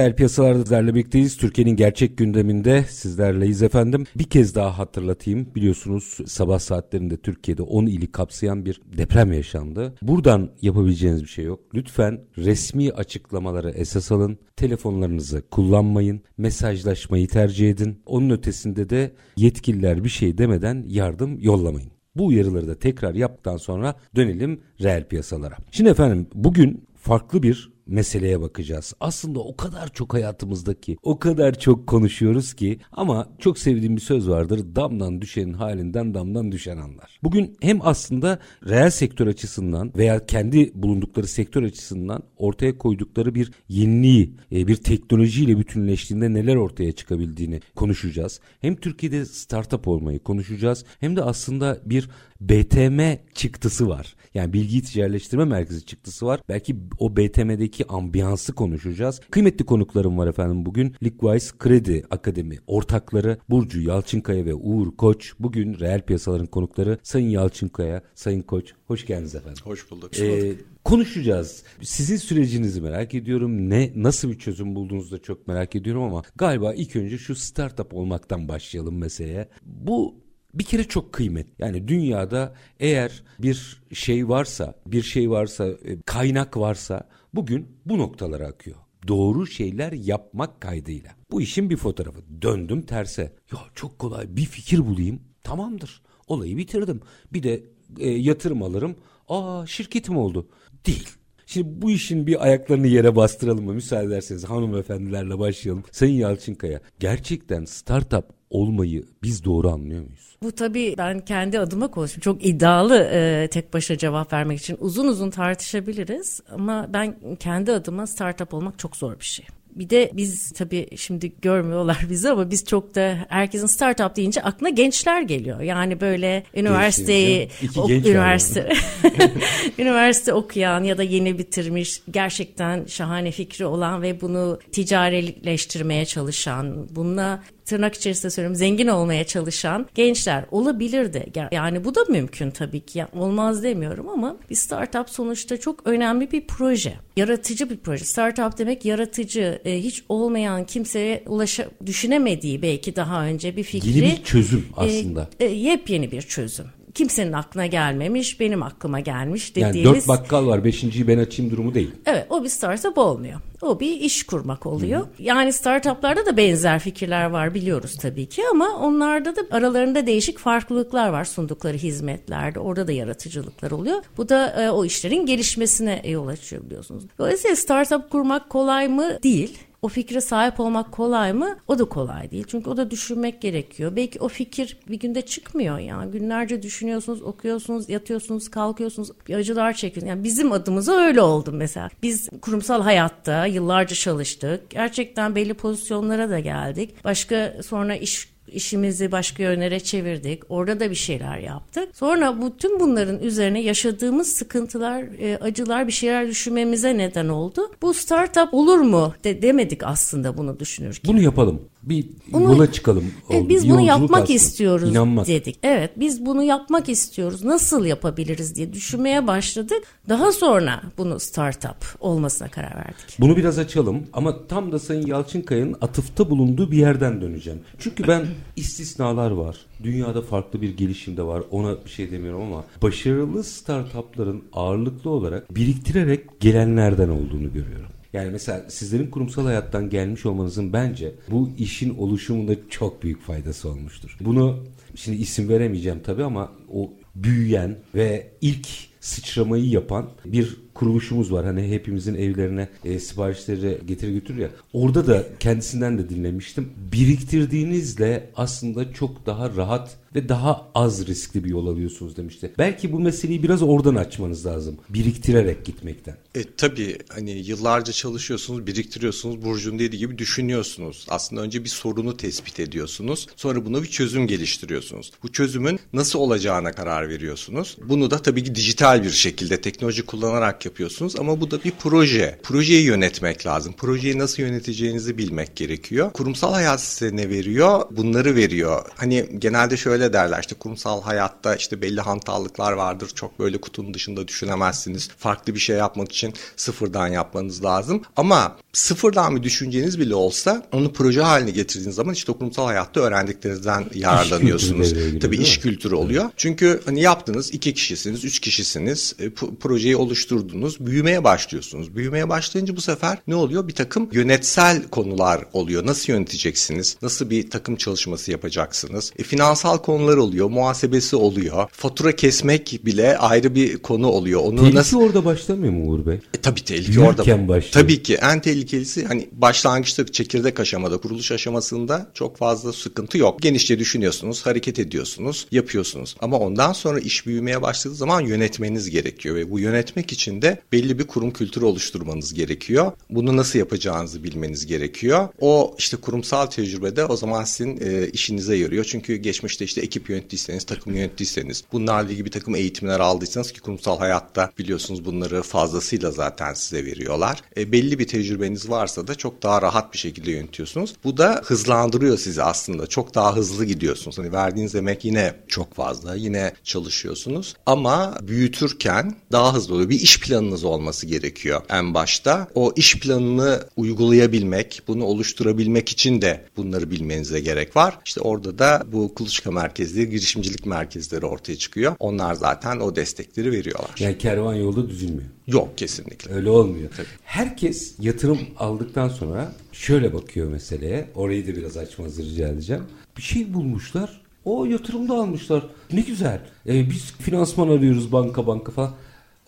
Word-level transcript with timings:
Reel 0.00 0.16
piyasalarda 0.16 0.62
sizlerle 0.62 0.94
birlikteyiz. 0.94 1.36
Türkiye'nin 1.36 1.76
gerçek 1.76 2.18
gündeminde 2.18 2.84
sizlerleyiz 2.88 3.62
efendim. 3.62 4.04
Bir 4.16 4.24
kez 4.24 4.54
daha 4.54 4.78
hatırlatayım. 4.78 5.54
Biliyorsunuz 5.54 6.18
sabah 6.26 6.58
saatlerinde 6.58 7.16
Türkiye'de 7.16 7.62
10 7.62 7.86
ili 7.86 8.12
kapsayan 8.12 8.64
bir 8.64 8.80
deprem 8.98 9.32
yaşandı. 9.32 9.94
Buradan 10.02 10.50
yapabileceğiniz 10.62 11.22
bir 11.22 11.28
şey 11.28 11.44
yok. 11.44 11.60
Lütfen 11.74 12.20
resmi 12.38 12.92
açıklamaları 12.92 13.70
esas 13.70 14.12
alın. 14.12 14.38
Telefonlarınızı 14.56 15.42
kullanmayın. 15.50 16.22
Mesajlaşmayı 16.38 17.28
tercih 17.28 17.70
edin. 17.70 18.02
Onun 18.06 18.30
ötesinde 18.30 18.90
de 18.90 19.12
yetkililer 19.36 20.04
bir 20.04 20.08
şey 20.08 20.38
demeden 20.38 20.84
yardım 20.88 21.38
yollamayın. 21.40 21.90
Bu 22.16 22.26
uyarıları 22.26 22.68
da 22.68 22.78
tekrar 22.78 23.14
yaptıktan 23.14 23.56
sonra 23.56 23.94
dönelim 24.16 24.60
reel 24.82 25.08
piyasalara. 25.08 25.56
Şimdi 25.70 25.90
efendim 25.90 26.26
bugün 26.34 26.84
farklı 26.96 27.42
bir 27.42 27.69
meseleye 27.90 28.40
bakacağız. 28.40 28.94
Aslında 29.00 29.40
o 29.40 29.56
kadar 29.56 29.92
çok 29.92 30.14
hayatımızdaki, 30.14 30.96
o 31.02 31.18
kadar 31.18 31.58
çok 31.58 31.86
konuşuyoruz 31.86 32.54
ki 32.54 32.78
ama 32.92 33.28
çok 33.38 33.58
sevdiğim 33.58 33.96
bir 33.96 34.00
söz 34.00 34.28
vardır. 34.28 34.60
Damdan 34.76 35.20
düşenin 35.20 35.52
halinden 35.52 36.14
damdan 36.14 36.52
düşen 36.52 36.76
anlar. 36.76 37.18
Bugün 37.22 37.56
hem 37.60 37.78
aslında 37.82 38.38
reel 38.66 38.90
sektör 38.90 39.26
açısından 39.26 39.92
veya 39.96 40.26
kendi 40.26 40.72
bulundukları 40.74 41.26
sektör 41.26 41.62
açısından 41.62 42.22
ortaya 42.36 42.78
koydukları 42.78 43.34
bir 43.34 43.52
yeniliği, 43.68 44.34
e, 44.52 44.66
bir 44.66 44.76
teknolojiyle 44.76 45.58
bütünleştiğinde 45.58 46.32
neler 46.32 46.56
ortaya 46.56 46.92
çıkabildiğini 46.92 47.60
konuşacağız. 47.74 48.40
Hem 48.60 48.76
Türkiye'de 48.76 49.24
startup 49.24 49.88
olmayı 49.88 50.18
konuşacağız 50.18 50.84
hem 51.00 51.16
de 51.16 51.22
aslında 51.22 51.80
bir 51.84 52.08
BTM 52.40 53.00
çıktısı 53.34 53.88
var. 53.88 54.14
Yani 54.34 54.52
bilgi 54.52 54.82
ticaretleştirme 54.82 55.44
merkezi 55.44 55.86
çıktısı 55.86 56.26
var. 56.26 56.40
Belki 56.48 56.76
o 56.98 57.16
BTM'deki 57.16 57.79
ambiyansı 57.84 58.52
konuşacağız. 58.52 59.20
Kıymetli 59.30 59.64
konuklarım 59.64 60.18
var 60.18 60.26
efendim 60.26 60.66
bugün. 60.66 60.94
Liquwise 61.02 61.58
Kredi 61.58 62.04
Akademi 62.10 62.56
ortakları 62.66 63.38
Burcu 63.50 63.80
Yalçınkaya 63.80 64.46
ve 64.46 64.54
Uğur 64.54 64.96
Koç. 64.96 65.32
Bugün 65.38 65.78
reel 65.80 66.02
piyasaların 66.02 66.46
konukları 66.46 66.98
Sayın 67.02 67.28
Yalçınkaya, 67.28 68.02
Sayın 68.14 68.42
Koç. 68.42 68.72
Hoş 68.86 69.06
geldiniz 69.06 69.34
efendim. 69.34 69.62
Hoş 69.64 69.90
bulduk. 69.90 70.18
Ee, 70.20 70.52
konuşacağız. 70.84 71.62
Sizin 71.82 72.16
sürecinizi 72.16 72.80
merak 72.80 73.14
ediyorum. 73.14 73.70
Ne 73.70 73.92
nasıl 73.96 74.30
bir 74.30 74.38
çözüm 74.38 74.74
bulduğunuzu 74.74 75.16
da 75.16 75.22
çok 75.22 75.48
merak 75.48 75.76
ediyorum 75.76 76.02
ama 76.02 76.22
galiba 76.36 76.74
ilk 76.74 76.96
önce 76.96 77.18
şu 77.18 77.34
startup 77.34 77.94
olmaktan 77.94 78.48
başlayalım 78.48 78.98
meseleye. 78.98 79.48
Bu 79.66 80.14
bir 80.54 80.64
kere 80.64 80.84
çok 80.84 81.12
kıymet. 81.12 81.46
Yani 81.58 81.88
dünyada 81.88 82.54
eğer 82.80 83.22
bir 83.38 83.82
şey 83.92 84.28
varsa, 84.28 84.74
bir 84.86 85.02
şey 85.02 85.30
varsa, 85.30 85.66
e, 85.68 86.02
kaynak 86.06 86.56
varsa 86.56 87.08
bugün 87.34 87.68
bu 87.86 87.98
noktalara 87.98 88.46
akıyor. 88.46 88.76
Doğru 89.08 89.46
şeyler 89.46 89.92
yapmak 89.92 90.60
kaydıyla. 90.60 91.10
Bu 91.30 91.42
işin 91.42 91.70
bir 91.70 91.76
fotoğrafı. 91.76 92.20
Döndüm 92.42 92.82
terse. 92.82 93.22
Ya 93.52 93.58
çok 93.74 93.98
kolay 93.98 94.36
bir 94.36 94.44
fikir 94.44 94.86
bulayım. 94.86 95.20
Tamamdır. 95.42 96.02
Olayı 96.26 96.56
bitirdim. 96.56 97.00
Bir 97.32 97.42
de 97.42 97.64
e, 97.98 98.08
yatırım 98.08 98.62
alırım. 98.62 98.96
Aa 99.28 99.66
şirketim 99.66 100.16
oldu. 100.16 100.48
Değil. 100.86 101.08
Şimdi 101.46 101.82
bu 101.82 101.90
işin 101.90 102.26
bir 102.26 102.44
ayaklarını 102.44 102.86
yere 102.86 103.16
bastıralım 103.16 103.64
mı? 103.64 103.74
Müsaade 103.74 104.06
ederseniz 104.06 104.44
hanımefendilerle 104.44 105.38
başlayalım. 105.38 105.84
Sayın 105.92 106.14
Yalçınkaya 106.14 106.80
gerçekten 107.00 107.64
startup 107.64 108.24
olmayı 108.50 109.04
biz 109.22 109.44
doğru 109.44 109.70
anlıyor 109.70 110.02
muyuz? 110.02 110.29
Bu 110.42 110.52
tabii 110.52 110.94
ben 110.98 111.20
kendi 111.20 111.58
adıma 111.58 111.88
konuşayım. 111.88 112.20
Çok 112.20 112.44
iddialı 112.46 113.08
e, 113.12 113.48
tek 113.50 113.74
başına 113.74 113.98
cevap 113.98 114.32
vermek 114.32 114.58
için 114.58 114.76
uzun 114.80 115.08
uzun 115.08 115.30
tartışabiliriz. 115.30 116.40
Ama 116.52 116.86
ben 116.92 117.16
kendi 117.40 117.72
adıma 117.72 118.06
startup 118.06 118.54
olmak 118.54 118.78
çok 118.78 118.96
zor 118.96 119.20
bir 119.20 119.24
şey. 119.24 119.46
Bir 119.74 119.90
de 119.90 120.10
biz 120.14 120.52
tabii 120.52 120.88
şimdi 120.96 121.32
görmüyorlar 121.42 122.06
bizi 122.10 122.30
ama 122.30 122.50
biz 122.50 122.64
çok 122.64 122.94
da 122.94 123.16
herkesin 123.28 123.66
startup 123.66 124.16
deyince 124.16 124.42
aklına 124.42 124.68
gençler 124.68 125.22
geliyor. 125.22 125.60
Yani 125.60 126.00
böyle 126.00 126.44
üniversiteyi 126.54 127.48
ok, 127.76 127.90
üniversite 127.90 128.72
üniversite 129.78 130.32
okuyan 130.32 130.84
ya 130.84 130.98
da 130.98 131.02
yeni 131.02 131.38
bitirmiş 131.38 132.02
gerçekten 132.10 132.84
şahane 132.86 133.30
fikri 133.30 133.66
olan 133.66 134.02
ve 134.02 134.20
bunu 134.20 134.58
ticarileştirmeye 134.72 136.06
çalışan, 136.06 136.88
bununla 136.96 137.42
tırnak 137.70 137.94
içerisinde 137.94 138.30
söylüyorum 138.30 138.56
zengin 138.56 138.86
olmaya 138.86 139.24
çalışan 139.24 139.86
gençler 139.94 140.44
olabilirdi. 140.50 141.32
Yani 141.52 141.84
bu 141.84 141.94
da 141.94 142.00
mümkün 142.08 142.50
tabii 142.50 142.80
ki. 142.80 142.98
Yani 142.98 143.08
olmaz 143.12 143.62
demiyorum 143.62 144.08
ama 144.08 144.36
bir 144.50 144.54
startup 144.54 145.10
sonuçta 145.10 145.56
çok 145.56 145.86
önemli 145.86 146.32
bir 146.32 146.46
proje. 146.46 146.94
Yaratıcı 147.16 147.70
bir 147.70 147.76
proje. 147.76 148.04
Startup 148.04 148.58
demek 148.58 148.84
yaratıcı, 148.84 149.60
e, 149.64 149.78
hiç 149.78 150.04
olmayan 150.08 150.66
kimseye 150.66 151.24
ulaşa 151.26 151.68
düşünemediği 151.86 152.62
belki 152.62 152.96
daha 152.96 153.24
önce 153.24 153.56
bir 153.56 153.62
fikri. 153.62 153.88
Yeni 153.88 154.02
bir 154.02 154.24
çözüm 154.24 154.66
aslında. 154.76 155.28
E, 155.40 155.44
e, 155.44 155.54
yepyeni 155.54 156.12
bir 156.12 156.22
çözüm 156.22 156.66
kimsenin 156.94 157.32
aklına 157.32 157.66
gelmemiş, 157.66 158.40
benim 158.40 158.62
aklıma 158.62 159.00
gelmiş 159.00 159.56
dediğimiz. 159.56 159.84
Yani 159.84 159.94
dört 159.96 160.08
bakkal 160.08 160.46
var, 160.46 160.64
beşinciyi 160.64 161.08
ben 161.08 161.18
açayım 161.18 161.52
durumu 161.52 161.74
değil. 161.74 161.90
Evet, 162.06 162.26
o 162.30 162.44
bir 162.44 162.48
startup 162.48 162.98
olmuyor. 162.98 163.40
O 163.62 163.80
bir 163.80 164.00
iş 164.00 164.22
kurmak 164.22 164.66
oluyor. 164.66 165.00
Hı. 165.00 165.06
Yani 165.18 165.52
startuplarda 165.52 166.26
da 166.26 166.36
benzer 166.36 166.78
fikirler 166.78 167.30
var 167.30 167.54
biliyoruz 167.54 167.96
tabii 168.00 168.26
ki 168.26 168.42
ama 168.52 168.68
onlarda 168.68 169.36
da 169.36 169.40
aralarında 169.50 170.06
değişik 170.06 170.38
farklılıklar 170.38 171.08
var 171.08 171.24
sundukları 171.24 171.76
hizmetlerde. 171.76 172.60
Orada 172.60 172.86
da 172.86 172.92
yaratıcılıklar 172.92 173.70
oluyor. 173.70 174.02
Bu 174.16 174.28
da 174.28 174.62
e, 174.62 174.70
o 174.70 174.84
işlerin 174.84 175.26
gelişmesine 175.26 176.02
yol 176.04 176.28
açıyor 176.28 176.62
biliyorsunuz. 176.64 177.04
Dolayısıyla 177.18 177.56
startup 177.56 178.10
kurmak 178.10 178.50
kolay 178.50 178.88
mı? 178.88 179.22
Değil. 179.22 179.58
O 179.82 179.88
fikre 179.88 180.20
sahip 180.20 180.60
olmak 180.60 180.92
kolay 180.92 181.32
mı? 181.32 181.56
O 181.68 181.78
da 181.78 181.84
kolay 181.84 182.30
değil. 182.30 182.44
Çünkü 182.48 182.70
o 182.70 182.76
da 182.76 182.90
düşünmek 182.90 183.40
gerekiyor. 183.42 183.96
Belki 183.96 184.20
o 184.20 184.28
fikir 184.28 184.78
bir 184.88 184.98
günde 184.98 185.22
çıkmıyor 185.22 185.78
ya. 185.78 186.08
Günlerce 186.12 186.62
düşünüyorsunuz, 186.62 187.22
okuyorsunuz, 187.22 187.88
yatıyorsunuz, 187.88 188.48
kalkıyorsunuz. 188.48 189.10
Acılar 189.34 189.72
çekiyorsunuz. 189.72 190.08
Yani 190.08 190.24
bizim 190.24 190.52
adımıza 190.52 190.92
öyle 190.92 191.22
oldu 191.22 191.52
mesela. 191.52 191.90
Biz 192.02 192.28
kurumsal 192.42 192.82
hayatta 192.82 193.46
yıllarca 193.46 193.96
çalıştık. 193.96 194.70
Gerçekten 194.70 195.34
belli 195.34 195.54
pozisyonlara 195.54 196.30
da 196.30 196.38
geldik. 196.38 197.04
Başka 197.04 197.56
sonra 197.62 197.96
iş 197.96 198.28
işimizi 198.52 199.12
başka 199.12 199.42
yönlere 199.42 199.80
çevirdik. 199.80 200.42
Orada 200.48 200.80
da 200.80 200.90
bir 200.90 200.94
şeyler 200.94 201.38
yaptık. 201.38 201.88
Sonra 201.92 202.42
bütün 202.42 202.80
bunların 202.80 203.22
üzerine 203.22 203.62
yaşadığımız 203.62 204.32
sıkıntılar, 204.32 205.04
e, 205.20 205.36
acılar 205.36 205.86
bir 205.86 205.92
şeyler 205.92 206.28
düşünmemize 206.28 206.98
neden 206.98 207.28
oldu. 207.28 207.72
Bu 207.82 207.94
startup 207.94 208.54
olur 208.54 208.78
mu 208.78 209.14
de 209.24 209.42
demedik 209.42 209.82
aslında 209.82 210.36
bunu 210.36 210.60
düşünürken. 210.60 211.14
Bunu 211.14 211.22
yapalım. 211.22 211.60
Bir 211.82 212.06
bunu, 212.32 212.42
yola 212.42 212.72
çıkalım. 212.72 213.04
E, 213.30 213.36
oldu. 213.36 213.48
biz 213.48 213.64
bir 213.64 213.70
bunu 213.70 213.80
yapmak 213.80 214.22
aslında. 214.22 214.36
istiyoruz 214.36 214.90
İnanmak. 214.90 215.26
dedik. 215.26 215.58
Evet 215.62 215.90
biz 215.96 216.26
bunu 216.26 216.42
yapmak 216.42 216.88
istiyoruz. 216.88 217.44
Nasıl 217.44 217.84
yapabiliriz 217.84 218.54
diye 218.54 218.72
düşünmeye 218.72 219.26
başladık. 219.26 219.82
Daha 220.08 220.32
sonra 220.32 220.82
bunu 220.98 221.20
startup 221.20 221.76
olmasına 222.00 222.48
karar 222.48 222.76
verdik. 222.76 223.16
Bunu 223.20 223.36
biraz 223.36 223.58
açalım 223.58 224.02
ama 224.12 224.46
tam 224.46 224.72
da 224.72 224.78
Sayın 224.78 225.06
Yalçınkaya'nın 225.06 225.76
atıfta 225.80 226.30
bulunduğu 226.30 226.70
bir 226.70 226.76
yerden 226.78 227.20
döneceğim. 227.20 227.60
Çünkü 227.78 228.08
ben 228.08 228.26
istisnalar 228.56 229.30
var. 229.30 229.56
Dünyada 229.82 230.22
farklı 230.22 230.62
bir 230.62 230.76
gelişimde 230.76 231.22
var. 231.22 231.42
Ona 231.50 231.84
bir 231.84 231.90
şey 231.90 232.10
demiyorum 232.10 232.42
ama 232.42 232.64
başarılı 232.82 233.44
startupların 233.44 234.42
ağırlıklı 234.52 235.10
olarak 235.10 235.54
biriktirerek 235.54 236.40
gelenlerden 236.40 237.08
olduğunu 237.08 237.52
görüyorum. 237.52 237.90
Yani 238.12 238.30
mesela 238.30 238.70
sizlerin 238.70 239.10
kurumsal 239.10 239.44
hayattan 239.44 239.90
gelmiş 239.90 240.26
olmanızın 240.26 240.72
bence 240.72 241.14
bu 241.30 241.50
işin 241.58 241.98
oluşumunda 241.98 242.52
çok 242.68 243.02
büyük 243.02 243.22
faydası 243.22 243.68
olmuştur. 243.68 244.16
Bunu 244.20 244.64
şimdi 244.94 245.18
isim 245.18 245.48
veremeyeceğim 245.48 246.00
tabii 246.04 246.24
ama 246.24 246.52
o 246.72 246.92
büyüyen 247.14 247.76
ve 247.94 248.32
ilk 248.40 248.68
sıçramayı 249.00 249.68
yapan 249.68 250.10
bir 250.24 250.56
kuruluşumuz 250.80 251.32
var. 251.32 251.46
Hani 251.46 251.68
hepimizin 251.68 252.14
evlerine 252.14 252.68
e, 252.84 252.98
siparişleri 252.98 253.78
getir 253.86 254.08
götür 254.08 254.36
ya. 254.36 254.48
Orada 254.72 255.06
da 255.06 255.26
kendisinden 255.40 255.98
de 255.98 256.08
dinlemiştim. 256.08 256.72
Biriktirdiğinizle 256.92 258.30
aslında 258.36 258.92
çok 258.92 259.26
daha 259.26 259.56
rahat 259.56 259.96
ve 260.14 260.28
daha 260.28 260.66
az 260.74 261.06
riskli 261.06 261.44
bir 261.44 261.48
yol 261.48 261.66
alıyorsunuz 261.66 262.16
demişti. 262.16 262.52
Belki 262.58 262.92
bu 262.92 263.00
meseleyi 263.00 263.42
biraz 263.42 263.62
oradan 263.62 263.94
açmanız 263.94 264.46
lazım. 264.46 264.76
Biriktirerek 264.88 265.64
gitmekten. 265.64 266.16
E, 266.34 266.42
tabii 266.56 266.98
hani 267.08 267.30
yıllarca 267.30 267.92
çalışıyorsunuz, 267.92 268.66
biriktiriyorsunuz. 268.66 269.44
Burcu'nun 269.44 269.78
dediği 269.78 269.98
gibi 269.98 270.18
düşünüyorsunuz. 270.18 271.06
Aslında 271.08 271.42
önce 271.42 271.64
bir 271.64 271.68
sorunu 271.68 272.16
tespit 272.16 272.60
ediyorsunuz. 272.60 273.26
Sonra 273.36 273.66
buna 273.66 273.82
bir 273.82 273.88
çözüm 273.88 274.26
geliştiriyorsunuz. 274.26 275.12
Bu 275.22 275.32
çözümün 275.32 275.80
nasıl 275.92 276.18
olacağına 276.18 276.72
karar 276.72 277.08
veriyorsunuz. 277.08 277.76
Bunu 277.88 278.10
da 278.10 278.22
tabii 278.22 278.44
ki 278.44 278.54
dijital 278.54 279.04
bir 279.04 279.10
şekilde 279.10 279.60
teknoloji 279.60 280.02
kullanarak 280.02 280.60
yapıyorsunuz. 280.70 281.16
Ama 281.18 281.40
bu 281.40 281.50
da 281.50 281.64
bir 281.64 281.72
proje. 281.82 282.38
Projeyi 282.42 282.84
yönetmek 282.84 283.46
lazım. 283.46 283.72
Projeyi 283.76 284.18
nasıl 284.18 284.42
yöneteceğinizi 284.42 285.18
bilmek 285.18 285.56
gerekiyor. 285.56 286.12
Kurumsal 286.12 286.52
hayat 286.52 286.80
size 286.80 287.16
ne 287.16 287.28
veriyor? 287.28 287.82
Bunları 287.90 288.36
veriyor. 288.36 288.84
Hani 288.96 289.26
genelde 289.38 289.76
şöyle 289.76 290.12
derler 290.12 290.40
işte 290.40 290.54
kurumsal 290.54 291.02
hayatta 291.02 291.56
işte 291.56 291.82
belli 291.82 292.00
hantallıklar 292.00 292.72
vardır. 292.72 293.10
Çok 293.14 293.38
böyle 293.38 293.58
kutunun 293.60 293.94
dışında 293.94 294.28
düşünemezsiniz. 294.28 295.08
Farklı 295.18 295.54
bir 295.54 295.60
şey 295.60 295.76
yapmak 295.76 296.12
için 296.12 296.34
sıfırdan 296.56 297.08
yapmanız 297.08 297.64
lazım. 297.64 298.02
Ama 298.16 298.56
sıfırdan 298.72 299.36
bir 299.36 299.42
düşünceniz 299.42 299.98
bile 299.98 300.14
olsa 300.14 300.66
onu 300.72 300.92
proje 300.92 301.20
haline 301.22 301.50
getirdiğiniz 301.50 301.94
zaman 301.94 302.14
işte 302.14 302.32
kurumsal 302.32 302.66
hayatta 302.66 303.00
öğrendiklerinizden 303.00 303.84
yararlanıyorsunuz. 303.94 304.94
giriyor, 304.94 305.20
Tabii 305.20 305.36
iş 305.36 305.58
kültürü 305.60 305.94
oluyor. 305.94 306.30
Çünkü 306.36 306.80
hani 306.84 307.00
yaptınız 307.02 307.54
iki 307.54 307.74
kişisiniz, 307.74 308.24
üç 308.24 308.38
kişisiniz. 308.38 309.14
e, 309.18 309.30
projeyi 309.60 309.96
oluşturdunuz. 309.96 310.49
Büyümeye 310.54 311.24
başlıyorsunuz. 311.24 311.96
Büyümeye 311.96 312.28
başlayınca 312.28 312.76
bu 312.76 312.80
sefer 312.80 313.18
ne 313.26 313.34
oluyor? 313.34 313.68
Bir 313.68 313.74
takım 313.74 314.08
yönetsel 314.12 314.82
konular 314.88 315.44
oluyor. 315.52 315.86
Nasıl 315.86 316.12
yöneteceksiniz? 316.12 316.96
Nasıl 317.02 317.30
bir 317.30 317.50
takım 317.50 317.76
çalışması 317.76 318.30
yapacaksınız? 318.30 319.12
E, 319.18 319.22
finansal 319.22 319.78
konular 319.78 320.16
oluyor. 320.16 320.50
Muhasebesi 320.50 321.16
oluyor. 321.16 321.68
Fatura 321.72 322.16
kesmek 322.16 322.80
bile 322.84 323.18
ayrı 323.18 323.54
bir 323.54 323.78
konu 323.78 324.06
oluyor. 324.06 324.40
Onu 324.44 324.56
Tehlike 324.56 324.74
nasıl 324.78 325.00
orada 325.00 325.24
başlamıyor 325.24 325.72
mu 325.72 325.90
Uğur 325.90 326.06
Bey? 326.06 326.14
e, 326.14 326.40
tabii 326.42 326.64
tehlike 326.64 326.92
Büyürken 326.92 327.08
orada. 327.38 327.48
başlıyor. 327.48 327.72
Tabii 327.72 328.02
ki 328.02 328.14
en 328.14 328.40
tehlikelisi 328.40 329.04
hani 329.06 329.28
başlangıçta 329.32 330.06
çekirdek 330.06 330.60
aşamada 330.60 330.98
kuruluş 330.98 331.32
aşamasında 331.32 332.10
çok 332.14 332.36
fazla 332.36 332.72
sıkıntı 332.72 333.18
yok. 333.18 333.42
Genişçe 333.42 333.78
düşünüyorsunuz, 333.78 334.46
hareket 334.46 334.78
ediyorsunuz, 334.78 335.46
yapıyorsunuz. 335.52 336.16
Ama 336.20 336.38
ondan 336.38 336.72
sonra 336.72 337.00
iş 337.00 337.26
büyümeye 337.26 337.62
başladığı 337.62 337.94
zaman 337.94 338.20
yönetmeniz 338.20 338.90
gerekiyor 338.90 339.36
ve 339.36 339.50
bu 339.50 339.58
yönetmek 339.58 340.12
için 340.12 340.39
de 340.42 340.62
belli 340.72 340.98
bir 340.98 341.06
kurum 341.06 341.30
kültürü 341.30 341.64
oluşturmanız 341.64 342.34
gerekiyor. 342.34 342.92
Bunu 343.10 343.36
nasıl 343.36 343.58
yapacağınızı 343.58 344.24
bilmeniz 344.24 344.66
gerekiyor. 344.66 345.28
O 345.40 345.74
işte 345.78 345.96
kurumsal 345.96 346.46
tecrübede 346.46 347.04
o 347.04 347.16
zaman 347.16 347.44
sizin 347.44 347.80
e, 347.80 348.08
işinize 348.08 348.56
yarıyor. 348.56 348.84
Çünkü 348.84 349.16
geçmişte 349.16 349.64
işte 349.64 349.80
ekip 349.80 350.10
yönettiyseniz, 350.10 350.64
takım 350.64 350.94
yönettiyseniz, 350.94 351.64
bunlarla 351.72 352.10
ilgili 352.10 352.24
bir 352.24 352.30
takım 352.30 352.54
eğitimler 352.54 353.00
aldıysanız 353.00 353.52
ki 353.52 353.60
kurumsal 353.60 353.98
hayatta 353.98 354.50
biliyorsunuz 354.58 355.04
bunları 355.04 355.42
fazlasıyla 355.42 356.10
zaten 356.10 356.54
size 356.54 356.84
veriyorlar. 356.84 357.42
E, 357.56 357.72
belli 357.72 357.98
bir 357.98 358.06
tecrübeniz 358.06 358.70
varsa 358.70 359.06
da 359.06 359.14
çok 359.14 359.42
daha 359.42 359.62
rahat 359.62 359.92
bir 359.92 359.98
şekilde 359.98 360.30
yönetiyorsunuz. 360.30 360.94
Bu 361.04 361.16
da 361.16 361.42
hızlandırıyor 361.44 362.18
sizi 362.18 362.42
aslında. 362.42 362.86
Çok 362.86 363.14
daha 363.14 363.36
hızlı 363.36 363.64
gidiyorsunuz. 363.64 364.18
Hani 364.18 364.32
verdiğiniz 364.32 364.74
emek 364.74 365.04
yine 365.04 365.34
çok 365.48 365.74
fazla. 365.74 366.14
Yine 366.14 366.52
çalışıyorsunuz. 366.64 367.54
Ama 367.66 368.18
büyütürken 368.22 369.16
daha 369.32 369.54
hızlı 369.54 369.74
oluyor. 369.74 369.88
Bir 369.88 370.00
iş 370.00 370.20
planınız 370.30 370.64
olması 370.64 371.06
gerekiyor 371.06 371.60
en 371.70 371.94
başta. 371.94 372.48
O 372.54 372.72
iş 372.76 373.00
planını 373.00 373.60
uygulayabilmek, 373.76 374.82
bunu 374.88 375.04
oluşturabilmek 375.04 375.88
için 375.88 376.22
de 376.22 376.44
bunları 376.56 376.90
bilmenize 376.90 377.40
gerek 377.40 377.76
var. 377.76 377.98
İşte 378.06 378.20
orada 378.20 378.58
da 378.58 378.82
bu 378.92 379.14
kuluçka 379.14 379.50
merkezleri, 379.50 380.10
girişimcilik 380.10 380.66
merkezleri 380.66 381.26
ortaya 381.26 381.56
çıkıyor. 381.56 381.96
Onlar 381.98 382.34
zaten 382.34 382.80
o 382.80 382.96
destekleri 382.96 383.52
veriyorlar. 383.52 383.90
Yani 383.98 384.18
kervan 384.18 384.54
yolda 384.54 384.88
düzülmüyor. 384.88 385.28
Yok 385.46 385.78
kesinlikle. 385.78 386.34
Öyle 386.34 386.50
olmuyor. 386.50 386.90
Herkes 387.24 387.94
yatırım 388.00 388.38
aldıktan 388.58 389.08
sonra 389.08 389.52
şöyle 389.72 390.14
bakıyor 390.14 390.48
meseleye. 390.48 391.10
Orayı 391.14 391.46
da 391.46 391.56
biraz 391.56 391.76
açmanızı 391.76 392.22
rica 392.22 392.48
edeceğim. 392.48 392.82
Bir 393.16 393.22
şey 393.22 393.54
bulmuşlar. 393.54 394.20
O 394.44 394.64
yatırımda 394.64 395.14
almışlar. 395.14 395.66
Ne 395.92 396.00
güzel. 396.00 396.40
Ee, 396.66 396.90
biz 396.90 397.12
finansman 397.12 397.68
arıyoruz 397.68 398.12
banka 398.12 398.46
banka 398.46 398.72
falan. 398.72 398.94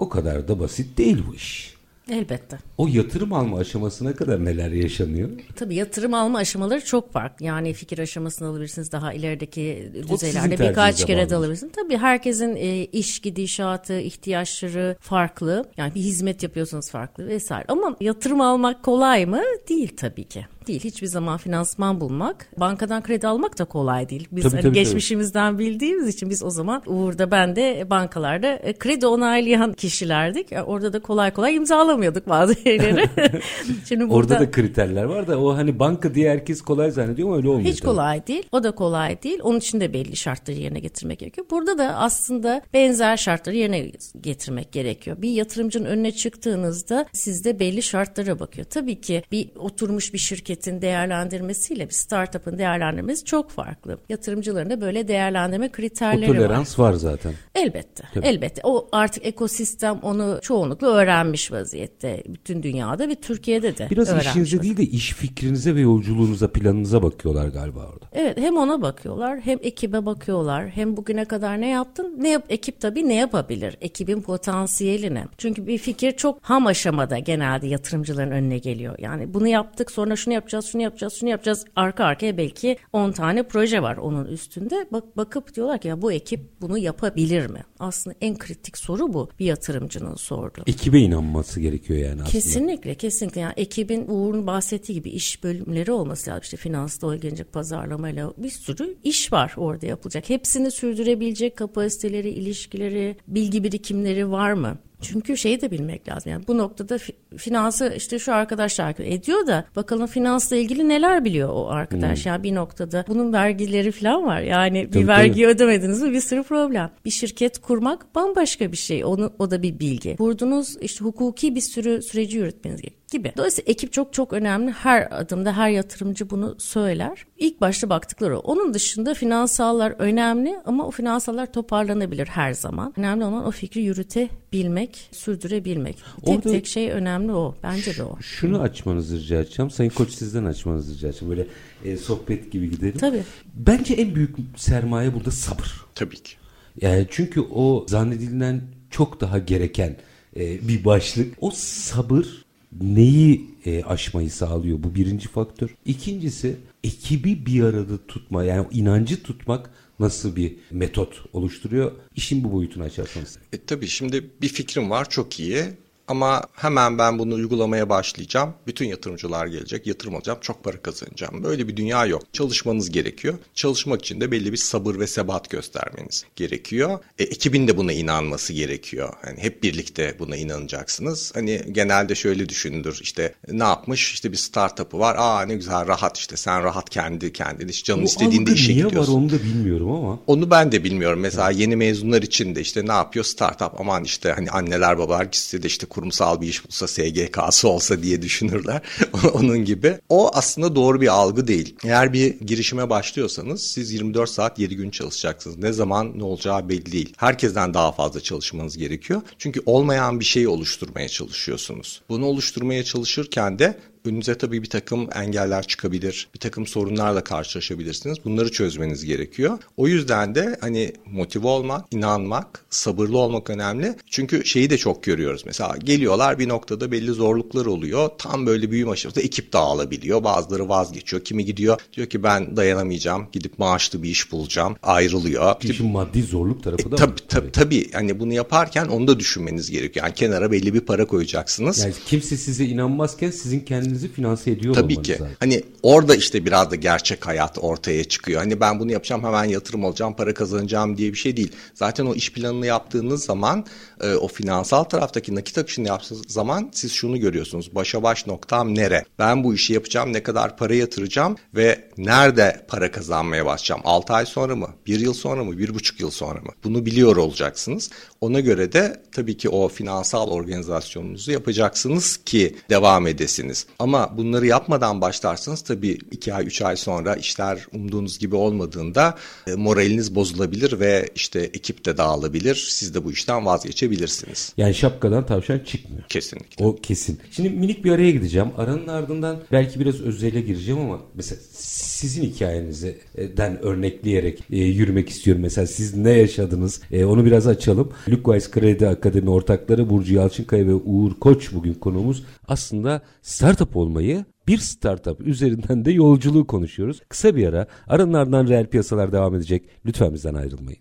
O 0.02 0.08
kadar 0.08 0.48
da 0.48 0.60
basit 0.60 0.98
değil 0.98 1.24
bu 1.28 1.34
iş. 1.34 1.74
Elbette. 2.10 2.58
O 2.78 2.88
yatırım 2.88 3.32
alma 3.32 3.58
aşamasına 3.58 4.14
kadar 4.14 4.44
neler 4.44 4.70
yaşanıyor? 4.70 5.30
Tabii 5.56 5.74
yatırım 5.74 6.14
alma 6.14 6.38
aşamaları 6.38 6.84
çok 6.84 7.12
farklı. 7.12 7.46
Yani 7.46 7.72
fikir 7.72 7.98
aşamasını 7.98 8.48
alabilirsiniz 8.48 8.92
daha 8.92 9.12
ilerideki 9.12 9.92
düzeylerde 10.08 10.58
birkaç 10.58 11.06
kere 11.06 11.30
de 11.30 11.36
alabilirsiniz. 11.36 11.72
Tabii 11.76 11.96
herkesin 11.96 12.56
e, 12.56 12.84
iş 12.84 13.18
gidişatı, 13.18 14.00
ihtiyaçları 14.00 14.96
farklı. 15.00 15.64
Yani 15.76 15.94
bir 15.94 16.00
hizmet 16.00 16.42
yapıyorsanız 16.42 16.90
farklı 16.90 17.26
vesaire. 17.26 17.64
Ama 17.68 17.96
yatırım 18.00 18.40
almak 18.40 18.82
kolay 18.82 19.26
mı? 19.26 19.42
Değil 19.68 19.96
tabii 19.96 20.24
ki. 20.24 20.46
Değil. 20.66 20.84
Hiçbir 20.84 21.06
zaman 21.06 21.38
finansman 21.38 22.00
bulmak, 22.00 22.48
bankadan 22.56 23.02
kredi 23.02 23.26
almak 23.26 23.58
da 23.58 23.64
kolay 23.64 24.08
değil. 24.08 24.28
Biz 24.32 24.44
Tabii, 24.44 24.52
hani 24.52 24.62
tabii, 24.62 24.74
geçmişimizden 24.74 25.58
bildiğimiz 25.58 26.08
için 26.08 26.30
biz 26.30 26.42
o 26.42 26.50
zaman 26.50 26.82
Uğur'da 26.86 27.30
ben 27.30 27.56
de 27.56 27.86
bankalarda 27.90 28.46
e, 28.46 28.72
kredi 28.72 29.06
onaylayan 29.06 29.72
kişilerdik. 29.72 30.52
E, 30.52 30.62
Orada 30.62 30.92
da 30.92 31.00
kolay 31.00 31.30
kolay 31.30 31.54
imzalamıyorduk 31.54 32.28
bazı 32.28 32.54
şeyleri. 32.54 33.04
Şimdi 33.88 34.04
burada 34.04 34.14
Orada 34.14 34.40
da 34.40 34.50
kriterler 34.50 35.04
var 35.04 35.26
da 35.26 35.40
o 35.40 35.56
hani 35.56 35.78
banka 35.78 36.14
diye 36.14 36.30
herkes 36.30 36.62
kolay 36.62 36.90
zannediyor 36.90 37.28
ama 37.28 37.36
öyle 37.36 37.48
olmuyor. 37.48 37.68
hiç 37.68 37.80
tabii. 37.80 37.90
kolay 37.90 38.26
değil. 38.26 38.42
O 38.52 38.62
da 38.62 38.70
kolay 38.70 39.22
değil. 39.22 39.38
Onun 39.42 39.58
için 39.58 39.80
de 39.80 39.92
belli 39.92 40.16
şartları 40.16 40.58
yerine 40.58 40.80
getirmek 40.80 41.18
gerekiyor. 41.18 41.46
Burada 41.50 41.78
da 41.78 41.94
aslında 41.96 42.62
benzer 42.74 43.16
şartları 43.16 43.56
yerine 43.56 43.92
getirmek 44.20 44.72
gerekiyor. 44.72 45.16
Bir 45.22 45.30
yatırımcının 45.30 45.84
önüne 45.84 46.12
çıktığınızda 46.12 47.06
sizde 47.12 47.58
belli 47.60 47.82
şartlara 47.82 48.38
bakıyor. 48.40 48.66
Tabii 48.70 49.00
ki 49.00 49.22
bir 49.32 49.48
oturmuş 49.56 50.12
bir 50.14 50.18
şirketin 50.52 50.82
değerlendirmesiyle 50.82 51.88
bir 51.88 51.94
startup'ın 51.94 52.58
değerlendirmesi 52.58 53.24
çok 53.24 53.50
farklı. 53.50 53.98
Yatırımcıların 54.08 54.70
da 54.70 54.80
böyle 54.80 55.08
değerlendirme 55.08 55.66
O 55.68 55.72
kriterleri 55.72 56.30
var. 56.30 56.36
tolerans 56.36 56.78
var 56.78 56.92
zaten. 56.92 57.32
Elbette. 57.54 58.04
Tabii. 58.14 58.26
Elbette. 58.26 58.60
O 58.64 58.88
artık 58.92 59.26
ekosistem 59.26 59.98
onu 60.02 60.38
çoğunlukla 60.42 60.86
öğrenmiş 60.86 61.52
vaziyette. 61.52 62.22
Bütün 62.28 62.62
dünyada 62.62 63.08
ve 63.08 63.14
Türkiye'de 63.14 63.78
de 63.78 63.88
Biraz 63.90 64.08
öğrenmiş 64.08 64.26
işinize 64.26 64.56
vaziyette. 64.56 64.78
değil 64.78 64.88
de 64.90 64.96
iş 64.96 65.12
fikrinize 65.12 65.74
ve 65.74 65.80
yolculuğunuza, 65.80 66.48
planınıza 66.52 67.02
bakıyorlar 67.02 67.48
galiba 67.48 67.80
orada. 67.80 68.06
Evet 68.12 68.38
hem 68.38 68.56
ona 68.56 68.82
bakıyorlar 68.82 69.40
hem 69.40 69.58
ekibe 69.62 70.06
bakıyorlar 70.06 70.68
hem 70.68 70.96
bugüne 70.96 71.24
kadar 71.24 71.60
ne 71.60 71.68
yaptın 71.68 72.16
ne 72.18 72.28
yap 72.28 72.44
ekip 72.48 72.80
tabii 72.80 73.08
ne 73.08 73.14
yapabilir 73.14 73.76
ekibin 73.80 74.20
potansiyeline 74.22 75.24
çünkü 75.38 75.66
bir 75.66 75.78
fikir 75.78 76.12
çok 76.12 76.38
ham 76.42 76.66
aşamada 76.66 77.18
genelde 77.18 77.66
yatırımcıların 77.66 78.30
önüne 78.30 78.58
geliyor 78.58 78.94
yani 78.98 79.34
bunu 79.34 79.48
yaptık 79.48 79.90
sonra 79.90 80.16
şunu 80.16 80.34
yapacağız 80.42 80.66
şunu 80.66 80.82
yapacağız 80.82 81.12
şunu 81.12 81.30
yapacağız 81.30 81.64
arka 81.76 82.04
arkaya 82.04 82.36
belki 82.36 82.76
10 82.92 83.12
tane 83.12 83.42
proje 83.42 83.82
var 83.82 83.96
onun 83.96 84.24
üstünde 84.24 84.86
bak 84.92 85.16
bakıp 85.16 85.54
diyorlar 85.54 85.80
ki 85.80 85.88
ya 85.88 86.02
bu 86.02 86.12
ekip 86.12 86.40
bunu 86.60 86.78
yapabilir 86.78 87.46
mi 87.46 87.64
aslında 87.78 88.16
en 88.20 88.38
kritik 88.38 88.78
soru 88.78 89.12
bu 89.12 89.28
bir 89.38 89.46
yatırımcının 89.46 90.14
sorduğu. 90.14 90.62
Ekibe 90.66 91.00
inanması 91.00 91.60
gerekiyor 91.60 91.98
yani 91.98 92.12
aslında. 92.12 92.28
Kesinlikle 92.28 92.94
kesinlikle 92.94 93.40
yani 93.40 93.54
ekibin 93.56 94.04
Uğur'un 94.08 94.46
bahsettiği 94.46 94.98
gibi 94.98 95.10
iş 95.10 95.44
bölümleri 95.44 95.92
olması 95.92 96.30
lazım 96.30 96.42
işte 96.42 96.56
finansla 96.56 97.14
ilgilenecek 97.14 97.52
pazarlamayla 97.52 98.32
bir 98.36 98.50
sürü 98.50 98.96
iş 99.04 99.32
var 99.32 99.54
orada 99.56 99.86
yapılacak 99.86 100.28
hepsini 100.28 100.70
sürdürebilecek 100.70 101.56
kapasiteleri 101.56 102.30
ilişkileri 102.30 103.16
bilgi 103.28 103.64
birikimleri 103.64 104.30
var 104.30 104.52
mı? 104.52 104.78
Çünkü 105.02 105.36
şeyi 105.36 105.60
de 105.60 105.70
bilmek 105.70 106.08
lazım. 106.08 106.32
Yani 106.32 106.46
bu 106.48 106.58
noktada 106.58 106.96
fi- 106.96 107.36
finansı 107.36 107.94
işte 107.96 108.18
şu 108.18 108.34
arkadaşlar 108.34 108.94
ediyor 108.98 109.46
da 109.46 109.64
bakalım 109.76 110.06
finansla 110.06 110.56
ilgili 110.56 110.88
neler 110.88 111.24
biliyor 111.24 111.48
o 111.52 111.68
arkadaş. 111.68 112.26
Yani 112.26 112.42
bir 112.42 112.54
noktada 112.54 113.04
bunun 113.08 113.32
vergileri 113.32 113.92
falan 113.92 114.24
var. 114.24 114.40
Yani 114.40 114.86
bir 114.86 114.92
Tabii, 114.92 115.06
vergi 115.06 115.46
ödemediniz 115.46 116.02
mi 116.02 116.12
bir 116.12 116.20
sürü 116.20 116.42
problem. 116.42 116.90
Bir 117.04 117.10
şirket 117.10 117.58
kurmak 117.58 118.14
bambaşka 118.14 118.72
bir 118.72 118.76
şey. 118.76 119.04
Onu, 119.04 119.32
o 119.38 119.50
da 119.50 119.62
bir 119.62 119.78
bilgi. 119.78 120.16
Kurdunuz 120.16 120.76
işte 120.80 121.04
hukuki 121.04 121.54
bir 121.54 121.60
sürü 121.60 122.02
süreci 122.02 122.38
yürütmeniz 122.38 122.82
gerekiyor 122.82 123.01
gibi. 123.12 123.32
Dolayısıyla 123.36 123.70
ekip 123.70 123.92
çok 123.92 124.12
çok 124.12 124.32
önemli. 124.32 124.70
Her 124.70 125.08
adımda 125.20 125.56
her 125.56 125.70
yatırımcı 125.70 126.30
bunu 126.30 126.56
söyler. 126.58 127.26
İlk 127.38 127.60
başta 127.60 127.90
baktıkları 127.90 128.38
o. 128.38 128.40
Onun 128.40 128.74
dışında 128.74 129.14
finansallar 129.14 129.94
önemli 129.98 130.54
ama 130.64 130.86
o 130.86 130.90
finansallar 130.90 131.52
toparlanabilir 131.52 132.26
her 132.26 132.52
zaman. 132.52 132.94
Önemli 132.96 133.24
olan 133.24 133.46
o 133.46 133.50
fikri 133.50 133.80
yürütebilmek, 133.82 135.08
sürdürebilmek. 135.12 135.96
Tek 136.24 136.28
Orada- 136.36 136.50
tek 136.50 136.66
şey 136.66 136.90
önemli 136.90 137.32
o. 137.32 137.54
Bence 137.62 137.96
de 137.96 138.04
o. 138.04 138.18
Şunu 138.20 138.60
açmanızı 138.60 139.16
rica 139.18 139.40
edeceğim. 139.40 139.70
Sayın 139.70 139.90
Koç 139.90 140.10
sizden 140.10 140.44
açmanızı 140.44 140.94
rica 140.94 141.08
edeceğim. 141.08 141.36
Böyle 141.36 141.46
e, 141.84 141.96
sohbet 141.96 142.52
gibi 142.52 142.70
gidelim. 142.70 142.98
Tabii. 142.98 143.22
Bence 143.54 143.94
en 143.94 144.14
büyük 144.14 144.36
sermaye 144.56 145.14
burada 145.14 145.30
sabır. 145.30 145.84
Tabii 145.94 146.16
ki. 146.22 146.32
Yani 146.80 147.06
çünkü 147.10 147.40
o 147.40 147.84
zannedilen 147.88 148.60
çok 148.90 149.20
daha 149.20 149.38
gereken 149.38 149.96
e, 150.36 150.68
bir 150.68 150.84
başlık. 150.84 151.34
O 151.40 151.50
sabır 151.54 152.41
neyi 152.80 153.50
e, 153.64 153.82
aşmayı 153.84 154.30
sağlıyor? 154.30 154.82
Bu 154.82 154.94
birinci 154.94 155.28
faktör. 155.28 155.76
İkincisi 155.84 156.56
ekibi 156.84 157.46
bir 157.46 157.62
arada 157.62 158.06
tutma 158.06 158.44
yani 158.44 158.66
inancı 158.72 159.22
tutmak 159.22 159.70
nasıl 159.98 160.36
bir 160.36 160.56
metot 160.70 161.24
oluşturuyor? 161.32 161.92
İşin 162.16 162.44
bu 162.44 162.52
boyutunu 162.52 162.84
açarsanız. 162.84 163.38
E, 163.52 163.58
tabii 163.58 163.86
şimdi 163.88 164.30
bir 164.42 164.48
fikrim 164.48 164.90
var 164.90 165.08
çok 165.08 165.40
iyi. 165.40 165.64
Ama 166.08 166.42
hemen 166.54 166.98
ben 166.98 167.18
bunu 167.18 167.34
uygulamaya 167.34 167.88
başlayacağım. 167.88 168.54
Bütün 168.66 168.86
yatırımcılar 168.86 169.46
gelecek, 169.46 169.86
yatırım 169.86 170.14
alacağım, 170.14 170.38
çok 170.40 170.64
para 170.64 170.82
kazanacağım. 170.82 171.44
Böyle 171.44 171.68
bir 171.68 171.76
dünya 171.76 172.06
yok. 172.06 172.22
Çalışmanız 172.32 172.90
gerekiyor. 172.90 173.34
Çalışmak 173.54 174.00
için 174.00 174.20
de 174.20 174.30
belli 174.30 174.52
bir 174.52 174.56
sabır 174.56 174.98
ve 174.98 175.06
sebat 175.06 175.50
göstermeniz 175.50 176.24
gerekiyor. 176.36 176.98
E, 177.18 177.24
ekibin 177.24 177.68
de 177.68 177.76
buna 177.76 177.92
inanması 177.92 178.52
gerekiyor. 178.52 179.12
Yani 179.26 179.38
hep 179.42 179.62
birlikte 179.62 180.16
buna 180.18 180.36
inanacaksınız. 180.36 181.32
Hani 181.34 181.62
genelde 181.72 182.14
şöyle 182.14 182.48
düşünülür. 182.48 182.98
İşte 183.02 183.34
ne 183.48 183.64
yapmış? 183.64 184.12
İşte 184.14 184.32
bir 184.32 184.36
startup'ı 184.36 184.98
var. 184.98 185.16
Aa 185.18 185.42
ne 185.42 185.54
güzel 185.54 185.86
rahat 185.86 186.18
işte. 186.18 186.36
Sen 186.36 186.62
rahat 186.62 186.90
kendi 186.90 187.32
kendin. 187.32 187.68
İşte 187.68 187.84
canın 187.84 188.02
istediğinde 188.04 188.52
işe 188.52 188.72
niye 188.72 188.84
gidiyorsun. 188.84 189.14
var 189.14 189.18
onu 189.18 189.30
da 189.30 189.42
bilmiyorum 189.42 189.90
ama. 189.90 190.18
Onu 190.26 190.50
ben 190.50 190.72
de 190.72 190.84
bilmiyorum. 190.84 191.20
Mesela 191.20 191.50
yeni 191.50 191.76
mezunlar 191.76 192.22
için 192.22 192.54
de 192.54 192.60
işte 192.60 192.86
ne 192.86 192.92
yapıyor 192.92 193.24
startup 193.24 193.80
aman 193.80 194.04
işte 194.04 194.32
hani 194.32 194.50
anneler 194.50 194.98
babalar 194.98 195.24
gitse 195.24 195.62
de 195.62 195.66
işte 195.66 195.86
kurumsal 195.92 196.40
bir 196.40 196.48
iş 196.48 196.64
bulsa 196.64 196.88
SGK'sı 196.88 197.68
olsa 197.68 198.02
diye 198.02 198.22
düşünürler. 198.22 198.82
Onun 199.34 199.64
gibi. 199.64 199.98
O 200.08 200.30
aslında 200.34 200.74
doğru 200.74 201.00
bir 201.00 201.08
algı 201.08 201.46
değil. 201.46 201.76
Eğer 201.84 202.12
bir 202.12 202.40
girişime 202.40 202.90
başlıyorsanız 202.90 203.62
siz 203.62 203.92
24 203.92 204.30
saat 204.30 204.58
7 204.58 204.76
gün 204.76 204.90
çalışacaksınız. 204.90 205.58
Ne 205.58 205.72
zaman 205.72 206.18
ne 206.18 206.24
olacağı 206.24 206.68
belli 206.68 206.92
değil. 206.92 207.14
Herkesten 207.16 207.74
daha 207.74 207.92
fazla 207.92 208.20
çalışmanız 208.20 208.78
gerekiyor. 208.78 209.22
Çünkü 209.38 209.62
olmayan 209.66 210.20
bir 210.20 210.24
şeyi 210.24 210.48
oluşturmaya 210.48 211.08
çalışıyorsunuz. 211.08 212.02
Bunu 212.08 212.26
oluşturmaya 212.26 212.84
çalışırken 212.84 213.58
de 213.58 213.78
önünüze 214.04 214.38
tabii 214.38 214.62
bir 214.62 214.68
takım 214.70 215.08
engeller 215.14 215.66
çıkabilir. 215.66 216.28
Bir 216.34 216.38
takım 216.40 216.66
sorunlarla 216.66 217.24
karşılaşabilirsiniz. 217.24 218.18
Bunları 218.24 218.50
çözmeniz 218.50 219.04
gerekiyor. 219.04 219.58
O 219.76 219.88
yüzden 219.88 220.34
de 220.34 220.56
hani 220.60 220.92
motive 221.06 221.46
olmak, 221.46 221.84
inanmak, 221.90 222.64
sabırlı 222.70 223.18
olmak 223.18 223.50
önemli. 223.50 223.94
Çünkü 224.10 224.44
şeyi 224.44 224.70
de 224.70 224.78
çok 224.78 225.02
görüyoruz. 225.02 225.42
Mesela 225.46 225.76
geliyorlar 225.84 226.38
bir 226.38 226.48
noktada 226.48 226.92
belli 226.92 227.10
zorluklar 227.10 227.66
oluyor. 227.66 228.10
Tam 228.18 228.46
böyle 228.46 228.70
büyüme 228.70 228.90
aşamasında 228.90 229.24
ekip 229.24 229.52
dağılabiliyor. 229.52 230.24
Bazıları 230.24 230.68
vazgeçiyor. 230.68 231.24
Kimi 231.24 231.44
gidiyor 231.44 231.80
diyor 231.92 232.06
ki 232.06 232.22
ben 232.22 232.56
dayanamayacağım. 232.56 233.26
Gidip 233.32 233.58
maaşlı 233.58 234.02
bir 234.02 234.08
iş 234.10 234.32
bulacağım. 234.32 234.76
Ayrılıyor. 234.82 235.54
İşin 235.62 235.86
maddi 235.86 236.22
zorluk 236.22 236.62
tarafı 236.64 236.90
da 236.90 236.94
E, 236.94 236.98
tabii, 236.98 237.12
var. 237.12 237.18
tabii, 237.28 237.52
tabii. 237.52 237.92
Hani 237.92 238.20
bunu 238.20 238.32
yaparken 238.32 238.86
onu 238.86 239.06
da 239.08 239.18
düşünmeniz 239.18 239.70
gerekiyor. 239.70 240.06
Yani 240.06 240.14
kenara 240.14 240.52
belli 240.52 240.74
bir 240.74 240.80
para 240.80 241.06
koyacaksınız. 241.06 241.78
Yani 241.78 241.94
kimse 242.06 242.36
size 242.36 242.64
inanmazken 242.64 243.30
sizin 243.30 243.60
kendinizi 243.92 244.12
finanse 244.12 244.50
ediyor 244.50 244.74
Tabii 244.74 245.02
ki. 245.02 245.12
lazım. 245.12 245.28
Hani 245.40 245.62
orada 245.82 246.14
işte 246.14 246.44
biraz 246.44 246.70
da 246.70 246.76
gerçek 246.76 247.26
hayat 247.26 247.58
ortaya 247.60 248.04
çıkıyor. 248.04 248.40
Hani 248.40 248.60
ben 248.60 248.80
bunu 248.80 248.92
yapacağım 248.92 249.24
hemen 249.24 249.44
yatırım 249.44 249.84
alacağım, 249.84 250.16
para 250.16 250.34
kazanacağım 250.34 250.96
diye 250.96 251.12
bir 251.12 251.18
şey 251.18 251.36
değil. 251.36 251.52
Zaten 251.74 252.06
o 252.06 252.14
iş 252.14 252.32
planını 252.32 252.66
yaptığınız 252.66 253.24
zaman 253.24 253.64
e, 254.00 254.14
o 254.14 254.28
finansal 254.28 254.84
taraftaki 254.84 255.34
nakit 255.34 255.58
akışını 255.58 255.88
yaptığınız 255.88 256.22
zaman 256.28 256.70
siz 256.72 256.92
şunu 256.92 257.20
görüyorsunuz. 257.20 257.74
Başa 257.74 258.02
baş 258.02 258.26
noktam 258.26 258.74
nere? 258.74 259.04
Ben 259.18 259.44
bu 259.44 259.54
işi 259.54 259.72
yapacağım, 259.72 260.12
ne 260.12 260.22
kadar 260.22 260.56
para 260.56 260.74
yatıracağım 260.74 261.36
ve 261.54 261.88
nerede 261.98 262.64
para 262.68 262.90
kazanmaya 262.90 263.46
başlayacağım? 263.46 263.80
6 263.84 264.12
ay 264.12 264.26
sonra 264.26 264.56
mı? 264.56 264.68
1 264.86 265.00
yıl 265.00 265.14
sonra 265.14 265.44
mı? 265.44 265.54
1,5 265.54 266.02
yıl 266.02 266.10
sonra 266.10 266.40
mı? 266.40 266.50
Bunu 266.64 266.86
biliyor 266.86 267.16
olacaksınız. 267.16 267.90
Ona 268.20 268.40
göre 268.40 268.72
de 268.72 269.02
tabii 269.12 269.36
ki 269.36 269.48
o 269.48 269.68
finansal 269.68 270.30
organizasyonunuzu 270.30 271.32
yapacaksınız 271.32 272.16
ki 272.16 272.56
devam 272.70 273.06
edesiniz. 273.06 273.66
Ama 273.82 274.16
bunları 274.16 274.46
yapmadan 274.46 275.00
başlarsanız 275.00 275.62
tabii 275.62 275.98
2 276.10 276.34
ay 276.34 276.46
3 276.46 276.62
ay 276.62 276.76
sonra 276.76 277.16
işler 277.16 277.66
umduğunuz 277.72 278.18
gibi 278.18 278.36
olmadığında 278.36 279.14
e, 279.46 279.54
moraliniz 279.54 280.14
bozulabilir 280.14 280.80
ve 280.80 281.08
işte 281.14 281.40
ekip 281.40 281.84
de 281.84 281.96
dağılabilir. 281.96 282.54
Siz 282.70 282.94
de 282.94 283.04
bu 283.04 283.12
işten 283.12 283.46
vazgeçebilirsiniz. 283.46 284.52
Yani 284.56 284.74
şapkadan 284.74 285.26
tavşan 285.26 285.58
çıkmıyor. 285.58 286.02
Kesinlikle. 286.08 286.64
O 286.64 286.76
kesin. 286.76 287.20
Şimdi 287.30 287.50
minik 287.50 287.84
bir 287.84 287.92
araya 287.92 288.10
gideceğim. 288.10 288.48
Aranın 288.56 288.88
ardından 288.88 289.42
belki 289.52 289.80
biraz 289.80 290.00
özele 290.00 290.40
gireceğim 290.40 290.80
ama 290.80 291.00
mesela 291.14 291.40
sizin 291.52 292.22
hikayenizden 292.22 293.62
örnekleyerek 293.62 294.40
e, 294.52 294.56
yürümek 294.56 295.08
istiyorum. 295.08 295.42
Mesela 295.42 295.66
siz 295.66 295.96
ne 295.96 296.10
yaşadınız? 296.10 296.80
E, 296.92 297.04
onu 297.04 297.24
biraz 297.24 297.46
açalım. 297.46 297.92
Luckwise 298.08 298.50
Kredi 298.50 298.88
Akademi 298.88 299.30
ortakları 299.30 299.90
Burcu 299.90 300.14
Yalçınkaya 300.14 300.66
ve 300.66 300.74
Uğur 300.74 301.12
Koç 301.20 301.52
bugün 301.52 301.74
konuğumuz. 301.74 302.24
Aslında 302.52 303.00
startup 303.22 303.76
olmayı 303.76 304.24
bir 304.46 304.58
startup 304.58 305.20
üzerinden 305.20 305.84
de 305.84 305.92
yolculuğu 305.92 306.46
konuşuyoruz. 306.46 307.00
Kısa 307.08 307.36
bir 307.36 307.46
ara 307.46 307.66
aranın 307.88 308.12
ardından 308.12 308.48
reel 308.48 308.66
piyasalar 308.66 309.12
devam 309.12 309.34
edecek. 309.34 309.64
Lütfen 309.86 310.14
bizden 310.14 310.34
ayrılmayın. 310.34 310.80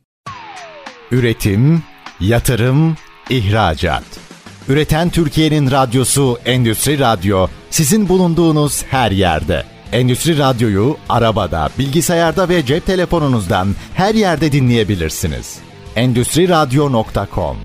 Üretim, 1.12 1.84
yatırım, 2.20 2.96
ihracat. 3.30 4.04
Üreten 4.70 5.10
Türkiye'nin 5.10 5.72
radyosu 5.72 6.38
Endüstri 6.46 7.00
Radyo 7.00 7.48
sizin 7.70 8.10
bulunduğunuz 8.10 8.84
her 8.84 9.12
yerde. 9.12 9.63
Endüstri 9.92 10.38
Radyo'yu 10.38 10.98
arabada, 11.10 11.70
bilgisayarda 11.80 12.50
ve 12.50 12.66
cep 12.66 12.86
telefonunuzdan 12.86 13.68
her 13.94 14.16
yerde 14.16 14.51
dinleyebilirsiniz. 14.51 15.60
Endüstri 15.96 16.50
Radyo.com 16.50 17.58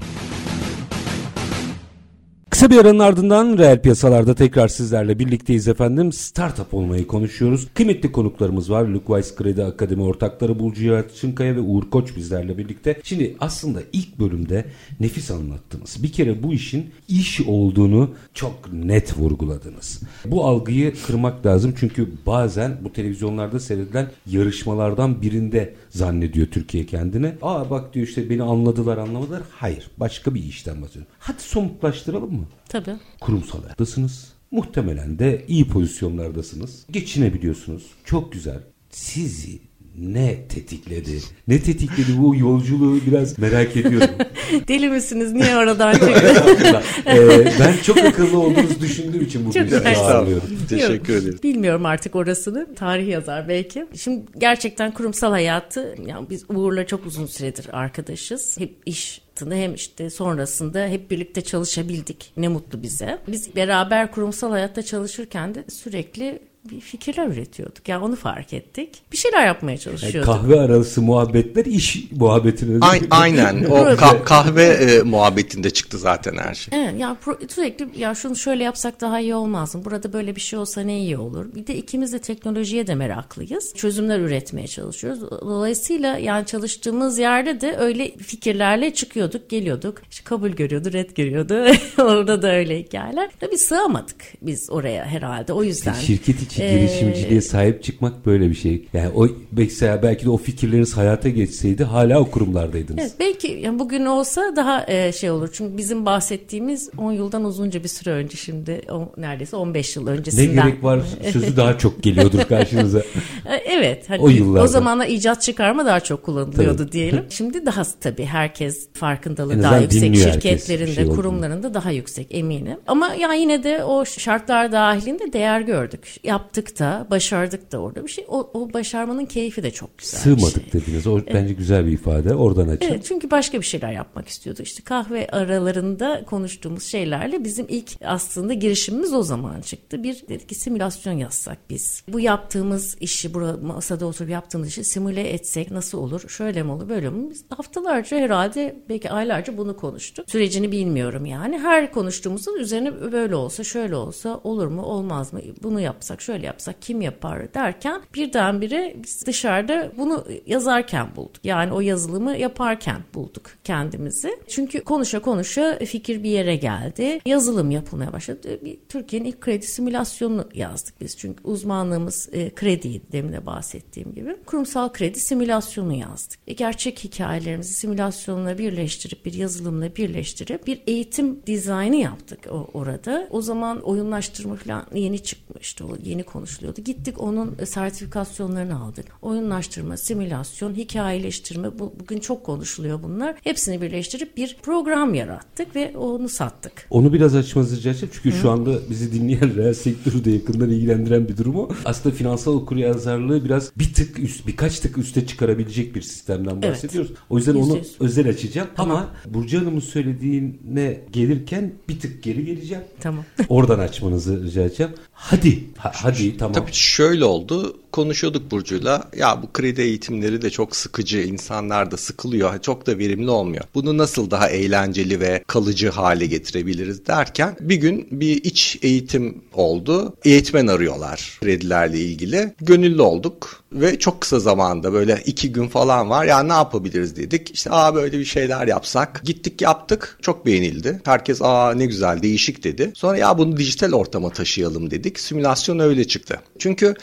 Kısa 2.50 2.70
bir 2.70 2.78
aranın 2.78 2.98
ardından 2.98 3.58
reel 3.58 3.82
piyasalarda 3.82 4.34
tekrar 4.34 4.68
sizlerle 4.68 5.18
birlikteyiz 5.18 5.68
efendim. 5.68 6.12
Startup 6.12 6.74
olmayı 6.74 7.06
konuşuyoruz. 7.06 7.68
Kıymetli 7.74 8.12
konuklarımız 8.12 8.70
var. 8.70 8.84
Luckwise 8.84 9.34
Kredi 9.34 9.64
Akademi 9.64 10.02
ortakları 10.02 10.58
Burcu 10.58 10.84
Yalçınkaya 10.84 11.56
ve 11.56 11.60
Uğur 11.60 11.90
Koç 11.90 12.16
bizlerle 12.16 12.58
birlikte. 12.58 13.00
Şimdi 13.02 13.36
aslında 13.40 13.80
ilk 13.92 14.18
bölümde 14.18 14.64
nefis 15.00 15.30
anlattınız. 15.30 16.02
Bir 16.02 16.12
kere 16.12 16.42
bu 16.42 16.52
işin 16.54 16.90
iş 17.08 17.40
olduğunu 17.40 18.10
çok 18.34 18.72
net 18.72 19.18
vurguladınız. 19.18 20.02
Bu 20.24 20.44
algıyı 20.44 20.94
kırmak 21.06 21.46
lazım 21.46 21.74
çünkü 21.80 22.08
bazen 22.26 22.76
bu 22.84 22.92
televizyonlarda 22.92 23.60
seyredilen 23.60 24.10
yarışmalardan 24.26 25.22
birinde 25.22 25.74
zannediyor 25.96 26.46
Türkiye 26.46 26.86
kendini. 26.86 27.32
Aa 27.42 27.70
bak 27.70 27.94
diyor 27.94 28.06
işte 28.06 28.30
beni 28.30 28.42
anladılar 28.42 28.98
anlamadılar. 28.98 29.42
Hayır 29.50 29.90
başka 29.96 30.34
bir 30.34 30.42
işten 30.42 30.82
bahsediyorum. 30.82 31.12
Hadi 31.18 31.42
somutlaştıralım 31.42 32.32
mı? 32.34 32.46
Tabii. 32.68 32.96
kurumsal 33.20 33.62
hayattasınız. 33.62 34.32
Muhtemelen 34.50 35.18
de 35.18 35.44
iyi 35.48 35.68
pozisyonlardasınız. 35.68 36.86
Geçinebiliyorsunuz. 36.90 37.86
Çok 38.04 38.32
güzel. 38.32 38.60
Sizi 38.90 39.60
ne 39.98 40.48
tetikledi? 40.48 41.20
Ne 41.48 41.62
tetikledi 41.62 42.18
bu 42.18 42.36
yolculuğu 42.36 43.00
biraz 43.06 43.38
merak 43.38 43.76
ediyorum. 43.76 44.10
Deli 44.68 44.88
misiniz? 44.88 45.32
Niye 45.32 45.56
oradan 45.56 45.92
çıktı? 45.92 46.06
Ee, 47.06 47.44
ben 47.60 47.76
çok 47.82 47.98
akıllı 47.98 48.38
olduğunuzu 48.38 48.80
düşündüğüm 48.80 49.22
için 49.22 49.46
bugün 49.46 49.60
Çok 49.60 49.68
sizi 49.68 49.96
ağırlıyorum. 49.96 50.48
Teşekkür 50.68 51.14
Yok, 51.14 51.22
ederim. 51.22 51.38
Bilmiyorum 51.42 51.86
artık 51.86 52.16
orasını. 52.16 52.74
Tarih 52.74 53.08
yazar 53.08 53.48
belki. 53.48 53.86
Şimdi 53.96 54.22
gerçekten 54.38 54.90
kurumsal 54.90 55.30
hayatı 55.30 55.94
yani 56.06 56.30
biz 56.30 56.44
Uğur'la 56.48 56.86
çok 56.86 57.06
uzun 57.06 57.26
süredir 57.26 57.66
arkadaşız. 57.72 58.56
Hep 58.60 58.74
iş 58.86 59.22
hem 59.50 59.74
işte 59.74 60.10
sonrasında 60.10 60.86
hep 60.86 61.10
birlikte 61.10 61.40
çalışabildik. 61.40 62.32
Ne 62.36 62.48
mutlu 62.48 62.82
bize. 62.82 63.18
Biz 63.28 63.56
beraber 63.56 64.10
kurumsal 64.10 64.50
hayatta 64.50 64.82
çalışırken 64.82 65.54
de 65.54 65.64
sürekli 65.68 66.38
bir 66.70 66.80
fikirler 66.80 67.26
üretiyorduk. 67.26 67.88
Yani 67.88 68.04
onu 68.04 68.16
fark 68.16 68.52
ettik. 68.52 68.88
Bir 69.12 69.16
şeyler 69.16 69.46
yapmaya 69.46 69.70
Yani 69.70 69.80
çalışıyorduk. 69.80 70.24
kahve 70.24 70.60
arası 70.60 71.02
muhabbetler 71.02 71.64
iş 71.64 71.98
muhabbetine. 72.12 72.78
A- 72.86 72.92
aynen. 73.10 73.64
O 73.64 73.78
Evet. 73.78 73.98
ka- 74.00 74.24
kahve 74.24 74.64
e, 74.64 75.02
muhabbetinde 75.02 75.70
çıktı 75.70 75.98
zaten 75.98 76.36
her 76.36 76.54
şey. 76.54 76.78
Evet 76.78 77.00
ya 77.00 77.16
pro- 77.24 77.52
sürekli 77.52 77.88
ya 78.00 78.14
şunu 78.14 78.36
şöyle 78.36 78.64
yapsak 78.64 79.00
daha 79.00 79.20
iyi 79.20 79.34
olmaz 79.34 79.74
mı? 79.74 79.84
Burada 79.84 80.12
böyle 80.12 80.36
bir 80.36 80.40
şey 80.40 80.58
olsa 80.58 80.80
ne 80.80 80.98
iyi 80.98 81.18
olur? 81.18 81.54
Bir 81.54 81.66
de 81.66 81.76
ikimiz 81.76 82.12
de 82.12 82.18
teknolojiye 82.18 82.86
de 82.86 82.94
meraklıyız. 82.94 83.74
Çözümler 83.76 84.20
üretmeye 84.20 84.66
çalışıyoruz. 84.66 85.20
Dolayısıyla 85.30 86.18
yani 86.18 86.46
çalıştığımız 86.46 87.18
yerde 87.18 87.60
de 87.60 87.76
öyle 87.78 88.16
fikirlerle 88.16 88.94
çıkıyorduk, 88.94 89.50
geliyorduk. 89.50 90.02
İşte 90.10 90.24
kabul 90.24 90.50
görüyordu, 90.50 90.92
red 90.92 91.10
görüyordu. 91.10 91.64
Orada 91.98 92.42
da 92.42 92.52
öyle 92.54 92.78
hikayeler. 92.78 93.30
Tabii 93.40 93.58
sığamadık 93.58 94.16
biz 94.42 94.70
oraya 94.70 95.04
herhalde. 95.04 95.52
O 95.52 95.62
yüzden. 95.62 95.92
Şirket 95.94 96.36
İşte 96.42 96.55
girişimciliğe 96.56 97.40
sahip 97.40 97.82
çıkmak 97.82 98.26
böyle 98.26 98.50
bir 98.50 98.54
şey. 98.54 98.84
Yani 98.92 99.08
o 99.16 99.28
mesela 99.52 100.02
belki 100.02 100.24
de 100.24 100.30
o 100.30 100.36
fikirleriniz 100.36 100.96
hayata 100.96 101.28
geçseydi 101.28 101.84
hala 101.84 102.20
o 102.20 102.30
kurumlardaydınız. 102.30 103.00
Evet, 103.00 103.12
belki 103.20 103.48
yani 103.48 103.78
bugün 103.78 104.06
olsa 104.06 104.56
daha 104.56 104.84
e, 104.88 105.12
şey 105.12 105.30
olur. 105.30 105.48
Çünkü 105.52 105.76
bizim 105.76 106.06
bahsettiğimiz 106.06 106.90
10 106.98 107.12
yıldan 107.12 107.44
uzunca 107.44 107.82
bir 107.84 107.88
süre 107.88 108.10
önce 108.10 108.36
şimdi 108.36 108.80
o, 108.90 109.12
neredeyse 109.16 109.56
15 109.56 109.96
yıl 109.96 110.04
Ne 110.04 110.10
öncesinden. 110.10 110.66
gerek 110.66 110.84
var 110.84 111.00
sözü 111.32 111.56
daha 111.56 111.78
çok 111.78 112.02
geliyordur 112.02 112.42
karşınıza. 112.42 112.98
E, 112.98 113.56
Evet. 113.66 114.10
Hani 114.10 114.22
O 114.22 114.28
yıllarda. 114.28 114.64
O 114.64 114.66
zamanlar 114.66 115.06
icat 115.06 115.42
çıkarma 115.42 115.86
daha 115.86 116.00
çok 116.00 116.22
kullanılıyordu 116.22 116.92
diyelim. 116.92 117.24
Şimdi 117.30 117.66
daha 117.66 117.82
tabii 118.00 118.24
herkes 118.24 118.88
farkındalığı 118.92 119.62
daha 119.62 119.78
yüksek. 119.78 120.16
Şirketlerinde, 120.16 120.94
şey 120.94 121.04
olduğunu. 121.04 121.16
kurumlarında 121.16 121.74
daha 121.74 121.90
yüksek 121.90 122.26
eminim. 122.30 122.78
Ama 122.86 123.14
ya 123.14 123.32
yine 123.34 123.64
de 123.64 123.84
o 123.84 124.04
şartlar 124.04 124.72
dahilinde 124.72 125.32
değer 125.32 125.60
gördük. 125.60 126.14
Yaptık 126.46 126.78
da, 126.78 127.06
başardık 127.10 127.72
da 127.72 127.78
orada 127.78 128.04
bir 128.04 128.08
şey. 128.10 128.24
O, 128.28 128.50
o 128.54 128.72
başarmanın 128.72 129.26
keyfi 129.26 129.62
de 129.62 129.70
çok 129.70 129.98
güzel. 129.98 130.22
şey. 130.22 130.36
Sığmadık 130.36 130.72
dediniz. 130.72 131.06
O 131.06 131.20
bence 131.34 131.54
güzel 131.54 131.86
bir 131.86 131.92
ifade. 131.92 132.34
Oradan 132.34 132.68
açın. 132.68 132.88
Evet 132.90 133.04
çünkü 133.04 133.30
başka 133.30 133.60
bir 133.60 133.64
şeyler 133.66 133.92
yapmak 133.92 134.28
istiyordu. 134.28 134.62
İşte 134.62 134.82
kahve 134.82 135.26
aralarında 135.26 136.24
konuştuğumuz 136.26 136.82
şeylerle 136.82 137.44
bizim 137.44 137.66
ilk 137.68 137.90
aslında 138.04 138.52
girişimimiz 138.52 139.14
o 139.14 139.22
zaman 139.22 139.60
çıktı. 139.60 140.02
Bir 140.02 140.22
dedik 140.28 140.48
ki 140.48 140.54
simülasyon 140.54 141.12
yazsak 141.12 141.58
biz. 141.70 142.02
Bu 142.08 142.20
yaptığımız 142.20 142.96
işi, 143.00 143.34
burada 143.34 143.66
masada 143.66 144.06
oturup 144.06 144.30
yaptığımız 144.30 144.68
işi 144.68 144.84
simüle 144.84 145.28
etsek 145.28 145.70
nasıl 145.70 145.98
olur? 145.98 146.28
Şöyle 146.28 146.62
mi 146.62 146.72
olur, 146.72 146.88
böyle 146.88 147.10
mi? 147.10 147.30
Biz 147.30 147.44
haftalarca 147.56 148.16
herhalde 148.16 148.76
belki 148.88 149.10
aylarca 149.10 149.56
bunu 149.56 149.76
konuştuk. 149.76 150.30
Sürecini 150.30 150.72
bilmiyorum 150.72 151.26
yani. 151.26 151.58
Her 151.58 151.92
konuştuğumuzda 151.92 152.58
üzerine 152.58 153.12
böyle 153.12 153.34
olsa, 153.34 153.64
şöyle 153.64 153.96
olsa 153.96 154.40
olur 154.44 154.66
mu, 154.66 154.82
olmaz 154.82 155.32
mı? 155.32 155.40
Bunu 155.62 155.80
yapsak, 155.80 156.22
şöyle 156.26 156.46
yapsak 156.46 156.82
kim 156.82 157.00
yapar 157.00 157.54
derken 157.54 158.02
birdenbire 158.14 158.96
biz 159.02 159.26
dışarıda 159.26 159.92
bunu 159.96 160.24
yazarken 160.46 161.16
bulduk. 161.16 161.44
Yani 161.44 161.72
o 161.72 161.80
yazılımı 161.80 162.36
yaparken 162.36 163.00
bulduk 163.14 163.50
kendimizi. 163.64 164.38
Çünkü 164.48 164.84
konuşa 164.84 165.22
konuşa 165.22 165.78
fikir 165.78 166.22
bir 166.22 166.30
yere 166.30 166.56
geldi. 166.56 167.20
Yazılım 167.26 167.70
yapılmaya 167.70 168.12
başladı. 168.12 168.60
Bir 168.64 168.78
Türkiye'nin 168.88 169.28
ilk 169.28 169.40
kredi 169.40 169.66
simülasyonunu 169.66 170.48
yazdık 170.54 171.00
biz. 171.00 171.16
Çünkü 171.16 171.44
uzmanlığımız 171.44 172.28
e, 172.32 172.50
krediydi 172.50 173.12
demin 173.12 173.32
de 173.32 173.46
bahsettiğim 173.46 174.14
gibi. 174.14 174.36
Kurumsal 174.46 174.92
kredi 174.92 175.20
simülasyonu 175.20 175.92
yazdık. 175.92 176.38
E, 176.46 176.52
gerçek 176.52 177.04
hikayelerimizi 177.04 177.72
simülasyonla 177.72 178.58
birleştirip 178.58 179.24
bir 179.24 179.32
yazılımla 179.32 179.96
birleştirip 179.96 180.66
bir 180.66 180.82
eğitim 180.86 181.42
dizaynı 181.46 181.96
yaptık 181.96 182.46
o, 182.50 182.68
orada. 182.74 183.28
O 183.30 183.42
zaman 183.42 183.80
oyunlaştırma 183.80 184.56
falan 184.56 184.86
yeni 184.94 185.18
çıkmıştı. 185.18 185.86
O 185.86 185.96
yeni 186.04 186.15
konuşuluyordu. 186.22 186.80
Gittik 186.80 187.20
onun 187.20 187.54
e, 187.58 187.66
sertifikasyonlarını 187.66 188.80
aldık. 188.82 189.06
Oyunlaştırma, 189.22 189.96
simülasyon, 189.96 190.74
hikayeleştirme 190.74 191.78
bu, 191.78 191.92
bugün 192.00 192.18
çok 192.20 192.44
konuşuluyor 192.44 193.02
bunlar. 193.02 193.34
Hepsini 193.44 193.80
birleştirip 193.82 194.36
bir 194.36 194.56
program 194.62 195.14
yarattık 195.14 195.76
ve 195.76 195.96
onu 195.96 196.28
sattık. 196.28 196.72
Onu 196.90 197.12
biraz 197.12 197.34
açmanızı 197.34 197.76
rica 197.76 197.90
edeceğim. 197.90 198.14
Çünkü 198.22 198.36
şu 198.36 198.50
anda 198.50 198.78
bizi 198.90 199.12
dinleyen 199.12 199.56
reel 199.56 199.74
sektörü 199.74 200.24
de 200.24 200.30
yakından 200.30 200.70
ilgilendiren 200.70 201.28
bir 201.28 201.36
durumu. 201.36 201.68
Aslında 201.84 202.14
finansal 202.14 202.52
okuryazarlığı 202.54 203.44
biraz 203.44 203.70
bir 203.76 203.94
tık 203.94 204.18
üst, 204.18 204.46
birkaç 204.46 204.80
tık 204.80 204.98
üste 204.98 205.26
çıkarabilecek 205.26 205.94
bir 205.94 206.02
sistemden 206.02 206.58
Evet. 206.62 206.70
bahsediyoruz. 206.74 207.12
O 207.30 207.36
yüzden 207.38 207.54
onu 207.54 207.64
Yüzde 207.66 207.78
yüz. 207.78 207.96
özel 208.00 208.28
açacağım. 208.28 208.68
Ama 208.78 209.08
Burcu 209.26 209.58
Hanım'ın 209.60 209.80
söylediğine 209.80 211.00
gelirken 211.12 211.72
bir 211.88 212.00
tık 212.00 212.22
geri 212.22 212.44
geleceğim. 212.44 212.84
Tamam. 213.00 213.24
Oradan 213.48 213.78
açmanızı 213.78 214.42
rica 214.44 214.62
edeceğim. 214.62 214.92
Hadi. 215.12 215.64
Ha- 215.76 215.92
hadi 216.06 216.36
tamam. 216.36 216.52
Tabii 216.52 216.72
şöyle 216.72 217.24
oldu. 217.24 217.80
Konuşuyorduk 217.96 218.50
Burcu'yla. 218.50 219.10
Ya 219.16 219.42
bu 219.42 219.52
kredi 219.52 219.80
eğitimleri 219.80 220.42
de 220.42 220.50
çok 220.50 220.76
sıkıcı. 220.76 221.18
insanlar 221.18 221.90
da 221.90 221.96
sıkılıyor. 221.96 222.58
Çok 222.58 222.86
da 222.86 222.98
verimli 222.98 223.30
olmuyor. 223.30 223.64
Bunu 223.74 223.98
nasıl 223.98 224.30
daha 224.30 224.48
eğlenceli 224.48 225.20
ve 225.20 225.44
kalıcı 225.46 225.90
hale 225.90 226.26
getirebiliriz 226.26 227.06
derken 227.06 227.56
bir 227.60 227.76
gün 227.76 228.08
bir 228.10 228.44
iç 228.44 228.78
eğitim 228.82 229.42
oldu. 229.54 230.14
Eğitmen 230.24 230.66
arıyorlar 230.66 231.38
kredilerle 231.40 232.00
ilgili. 232.00 232.54
Gönüllü 232.60 233.02
olduk 233.02 233.62
ve 233.72 233.98
çok 233.98 234.20
kısa 234.20 234.40
zamanda 234.40 234.92
böyle 234.92 235.22
iki 235.26 235.52
gün 235.52 235.68
falan 235.68 236.10
var. 236.10 236.24
Ya 236.24 236.42
ne 236.42 236.52
yapabiliriz 236.52 237.16
dedik. 237.16 237.54
İşte 237.54 237.70
aa 237.72 237.94
böyle 237.94 238.18
bir 238.18 238.24
şeyler 238.24 238.66
yapsak. 238.66 239.22
Gittik 239.24 239.60
yaptık. 239.60 240.18
Çok 240.22 240.46
beğenildi. 240.46 241.00
Herkes 241.04 241.42
aa 241.42 241.74
ne 241.74 241.86
güzel 241.86 242.22
değişik 242.22 242.64
dedi. 242.64 242.92
Sonra 242.94 243.16
ya 243.18 243.38
bunu 243.38 243.56
dijital 243.56 243.92
ortama 243.92 244.30
taşıyalım 244.30 244.90
dedik. 244.90 245.20
Simülasyon 245.20 245.78
öyle 245.78 246.06
çıktı. 246.06 246.40
Çünkü 246.58 246.94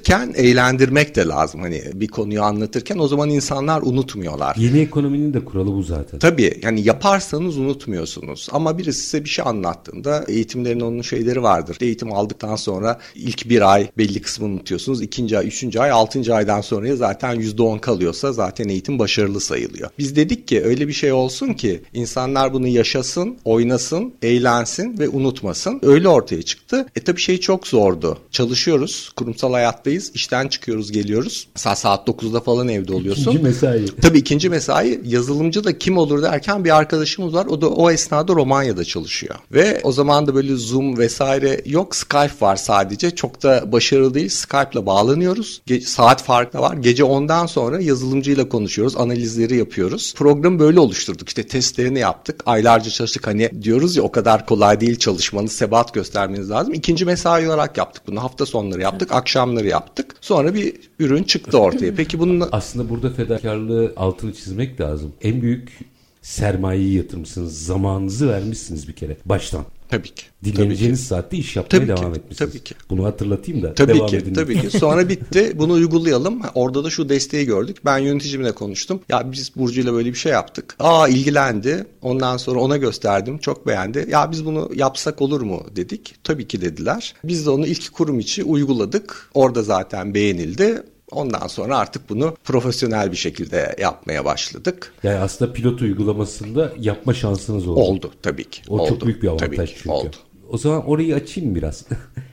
öğretirken 0.00 0.32
eğlendirmek 0.36 1.16
de 1.16 1.26
lazım. 1.26 1.60
Hani 1.60 1.82
bir 1.94 2.08
konuyu 2.08 2.42
anlatırken 2.42 2.98
o 2.98 3.08
zaman 3.08 3.30
insanlar 3.30 3.82
unutmuyorlar. 3.82 4.56
Yeni 4.56 4.78
ekonominin 4.78 5.34
de 5.34 5.44
kuralı 5.44 5.72
bu 5.72 5.82
zaten. 5.82 6.18
Tabii 6.18 6.60
yani 6.62 6.80
yaparsanız 6.86 7.58
unutmuyorsunuz. 7.58 8.48
Ama 8.52 8.78
birisi 8.78 9.00
size 9.00 9.24
bir 9.24 9.28
şey 9.28 9.44
anlattığında 9.48 10.24
eğitimlerin 10.28 10.80
onun 10.80 11.02
şeyleri 11.02 11.42
vardır. 11.42 11.76
Eğitim 11.80 12.12
aldıktan 12.12 12.56
sonra 12.56 12.98
ilk 13.14 13.48
bir 13.48 13.72
ay 13.72 13.90
belli 13.98 14.22
kısmını 14.22 14.52
unutuyorsunuz. 14.52 15.02
İkinci 15.02 15.38
ay, 15.38 15.46
üçüncü 15.46 15.78
ay, 15.78 15.90
altıncı 15.90 16.34
aydan 16.34 16.60
sonraya 16.60 16.96
zaten 16.96 17.34
yüzde 17.34 17.62
on 17.62 17.78
kalıyorsa 17.78 18.32
zaten 18.32 18.68
eğitim 18.68 18.98
başarılı 18.98 19.40
sayılıyor. 19.40 19.90
Biz 19.98 20.16
dedik 20.16 20.48
ki 20.48 20.62
öyle 20.64 20.88
bir 20.88 20.92
şey 20.92 21.12
olsun 21.12 21.52
ki 21.52 21.82
insanlar 21.94 22.52
bunu 22.52 22.68
yaşasın, 22.68 23.38
oynasın, 23.44 24.14
eğlensin 24.22 24.98
ve 24.98 25.08
unutmasın. 25.08 25.80
Öyle 25.82 26.08
ortaya 26.08 26.42
çıktı. 26.42 26.86
E 26.96 27.00
tabii 27.00 27.20
şey 27.20 27.40
çok 27.40 27.66
zordu. 27.66 28.18
Çalışıyoruz, 28.30 29.10
kurumsal 29.16 29.52
hayattayız, 29.90 30.10
işten 30.14 30.48
çıkıyoruz, 30.48 30.92
geliyoruz. 30.92 31.48
Mesela 31.56 31.76
saat 31.76 32.08
9'da 32.08 32.40
falan 32.40 32.68
evde 32.68 32.92
oluyorsun. 32.92 33.22
İkinci 33.22 33.38
mesai. 33.38 33.86
Tabii 34.02 34.18
ikinci 34.18 34.48
mesai 34.48 35.00
yazılımcı 35.04 35.64
da 35.64 35.78
kim 35.78 35.98
olur 35.98 36.22
derken 36.22 36.64
bir 36.64 36.76
arkadaşımız 36.76 37.34
var. 37.34 37.46
O 37.46 37.60
da 37.60 37.68
o 37.68 37.90
esnada 37.90 38.32
Romanya'da 38.32 38.84
çalışıyor. 38.84 39.34
Ve 39.52 39.80
o 39.84 39.92
zaman 39.92 40.26
da 40.26 40.34
böyle 40.34 40.56
Zoom 40.56 40.98
vesaire 40.98 41.60
yok. 41.66 41.96
Skype 41.96 42.40
var 42.40 42.56
sadece. 42.56 43.10
Çok 43.10 43.42
da 43.42 43.72
başarılı 43.72 44.14
değil. 44.14 44.28
Skype'la 44.28 44.86
bağlanıyoruz. 44.86 45.62
Ge- 45.68 45.80
saat 45.80 46.22
farkı 46.22 46.58
var. 46.58 46.76
Gece 46.76 47.02
10'dan 47.02 47.46
sonra 47.46 47.80
yazılımcıyla 47.80 48.48
konuşuyoruz. 48.48 48.96
Analizleri 48.96 49.56
yapıyoruz. 49.56 50.14
Programı 50.16 50.58
böyle 50.58 50.80
oluşturduk. 50.80 51.28
İşte 51.28 51.42
testlerini 51.42 51.98
yaptık. 51.98 52.42
Aylarca 52.46 52.90
çalıştık. 52.90 53.26
Hani 53.26 53.50
diyoruz 53.62 53.96
ya 53.96 54.02
o 54.02 54.12
kadar 54.12 54.46
kolay 54.46 54.80
değil 54.80 54.98
çalışmanız, 54.98 55.52
sebat 55.52 55.94
göstermeniz 55.94 56.50
lazım. 56.50 56.74
İkinci 56.74 57.04
mesai 57.04 57.48
olarak 57.48 57.78
yaptık 57.78 58.02
bunu. 58.06 58.22
Hafta 58.22 58.46
sonları 58.46 58.80
yaptık. 58.80 59.12
Akşamları 59.12 59.66
yaptık. 59.70 60.14
Sonra 60.20 60.54
bir 60.54 60.74
ürün 60.98 61.22
çıktı 61.22 61.58
ortaya. 61.58 61.94
Peki 61.94 62.18
bunun 62.18 62.48
Aslında 62.52 62.90
burada 62.90 63.10
fedakarlığı 63.10 63.92
altını 63.96 64.32
çizmek 64.32 64.80
lazım. 64.80 65.12
En 65.22 65.42
büyük 65.42 65.78
sermayeyi 66.22 66.94
yatırmışsınız. 66.94 67.64
Zamanınızı 67.64 68.28
vermişsiniz 68.28 68.88
bir 68.88 68.92
kere. 68.92 69.16
Baştan. 69.24 69.64
Tabii 69.90 70.08
ki. 70.08 70.24
Tabii 70.42 70.50
ki. 70.52 70.56
Dinleneceğiniz 70.56 71.04
saatte 71.06 71.36
iş 71.36 71.56
yapmaya 71.56 71.68
Tabii 71.78 71.94
ki, 71.94 72.00
devam 72.02 72.14
etmişsiniz. 72.14 72.52
tabii 72.52 72.64
ki. 72.64 72.74
Bunu 72.90 73.04
hatırlatayım 73.04 73.62
da 73.62 73.74
Tabii 73.74 73.94
devam 73.94 74.06
ki, 74.06 74.16
edin. 74.16 74.34
tabii 74.34 74.60
ki. 74.60 74.70
Sonra 74.78 75.08
bitti. 75.08 75.52
Bunu 75.54 75.72
uygulayalım. 75.72 76.40
Orada 76.54 76.84
da 76.84 76.90
şu 76.90 77.08
desteği 77.08 77.46
gördük. 77.46 77.76
Ben 77.84 77.98
yöneticimle 77.98 78.52
konuştum. 78.52 79.00
Ya 79.08 79.32
biz 79.32 79.56
Burcu'yla 79.56 79.92
böyle 79.92 80.08
bir 80.08 80.18
şey 80.18 80.32
yaptık. 80.32 80.76
Aa 80.78 81.08
ilgilendi. 81.08 81.86
Ondan 82.02 82.36
sonra 82.36 82.60
ona 82.60 82.76
gösterdim. 82.76 83.38
Çok 83.38 83.66
beğendi. 83.66 84.06
Ya 84.10 84.30
biz 84.32 84.44
bunu 84.44 84.70
yapsak 84.74 85.22
olur 85.22 85.40
mu 85.40 85.66
dedik. 85.76 86.14
Tabii 86.24 86.48
ki 86.48 86.60
dediler. 86.60 87.14
Biz 87.24 87.46
de 87.46 87.50
onu 87.50 87.66
ilk 87.66 87.92
kurum 87.92 88.18
içi 88.20 88.44
uyguladık. 88.44 89.30
Orada 89.34 89.62
zaten 89.62 90.14
beğenildi. 90.14 90.82
Ondan 91.12 91.46
sonra 91.46 91.78
artık 91.78 92.08
bunu 92.10 92.36
profesyonel 92.44 93.12
bir 93.12 93.16
şekilde 93.16 93.76
yapmaya 93.80 94.24
başladık. 94.24 94.92
Yani 95.02 95.18
aslında 95.18 95.52
pilot 95.52 95.82
uygulamasında 95.82 96.72
yapma 96.78 97.14
şansınız 97.14 97.68
oldu. 97.68 97.80
Oldu 97.80 98.10
tabii 98.22 98.44
ki. 98.44 98.62
O 98.68 98.78
oldu. 98.78 98.88
çok 98.88 99.04
büyük 99.04 99.22
bir 99.22 99.28
Tabii 99.28 99.56
avantaj 99.56 99.70
ki, 99.70 99.76
çünkü. 99.76 99.90
Oldu. 99.90 100.16
O 100.48 100.58
zaman 100.58 100.86
orayı 100.86 101.14
açayım 101.14 101.54
biraz. 101.54 101.84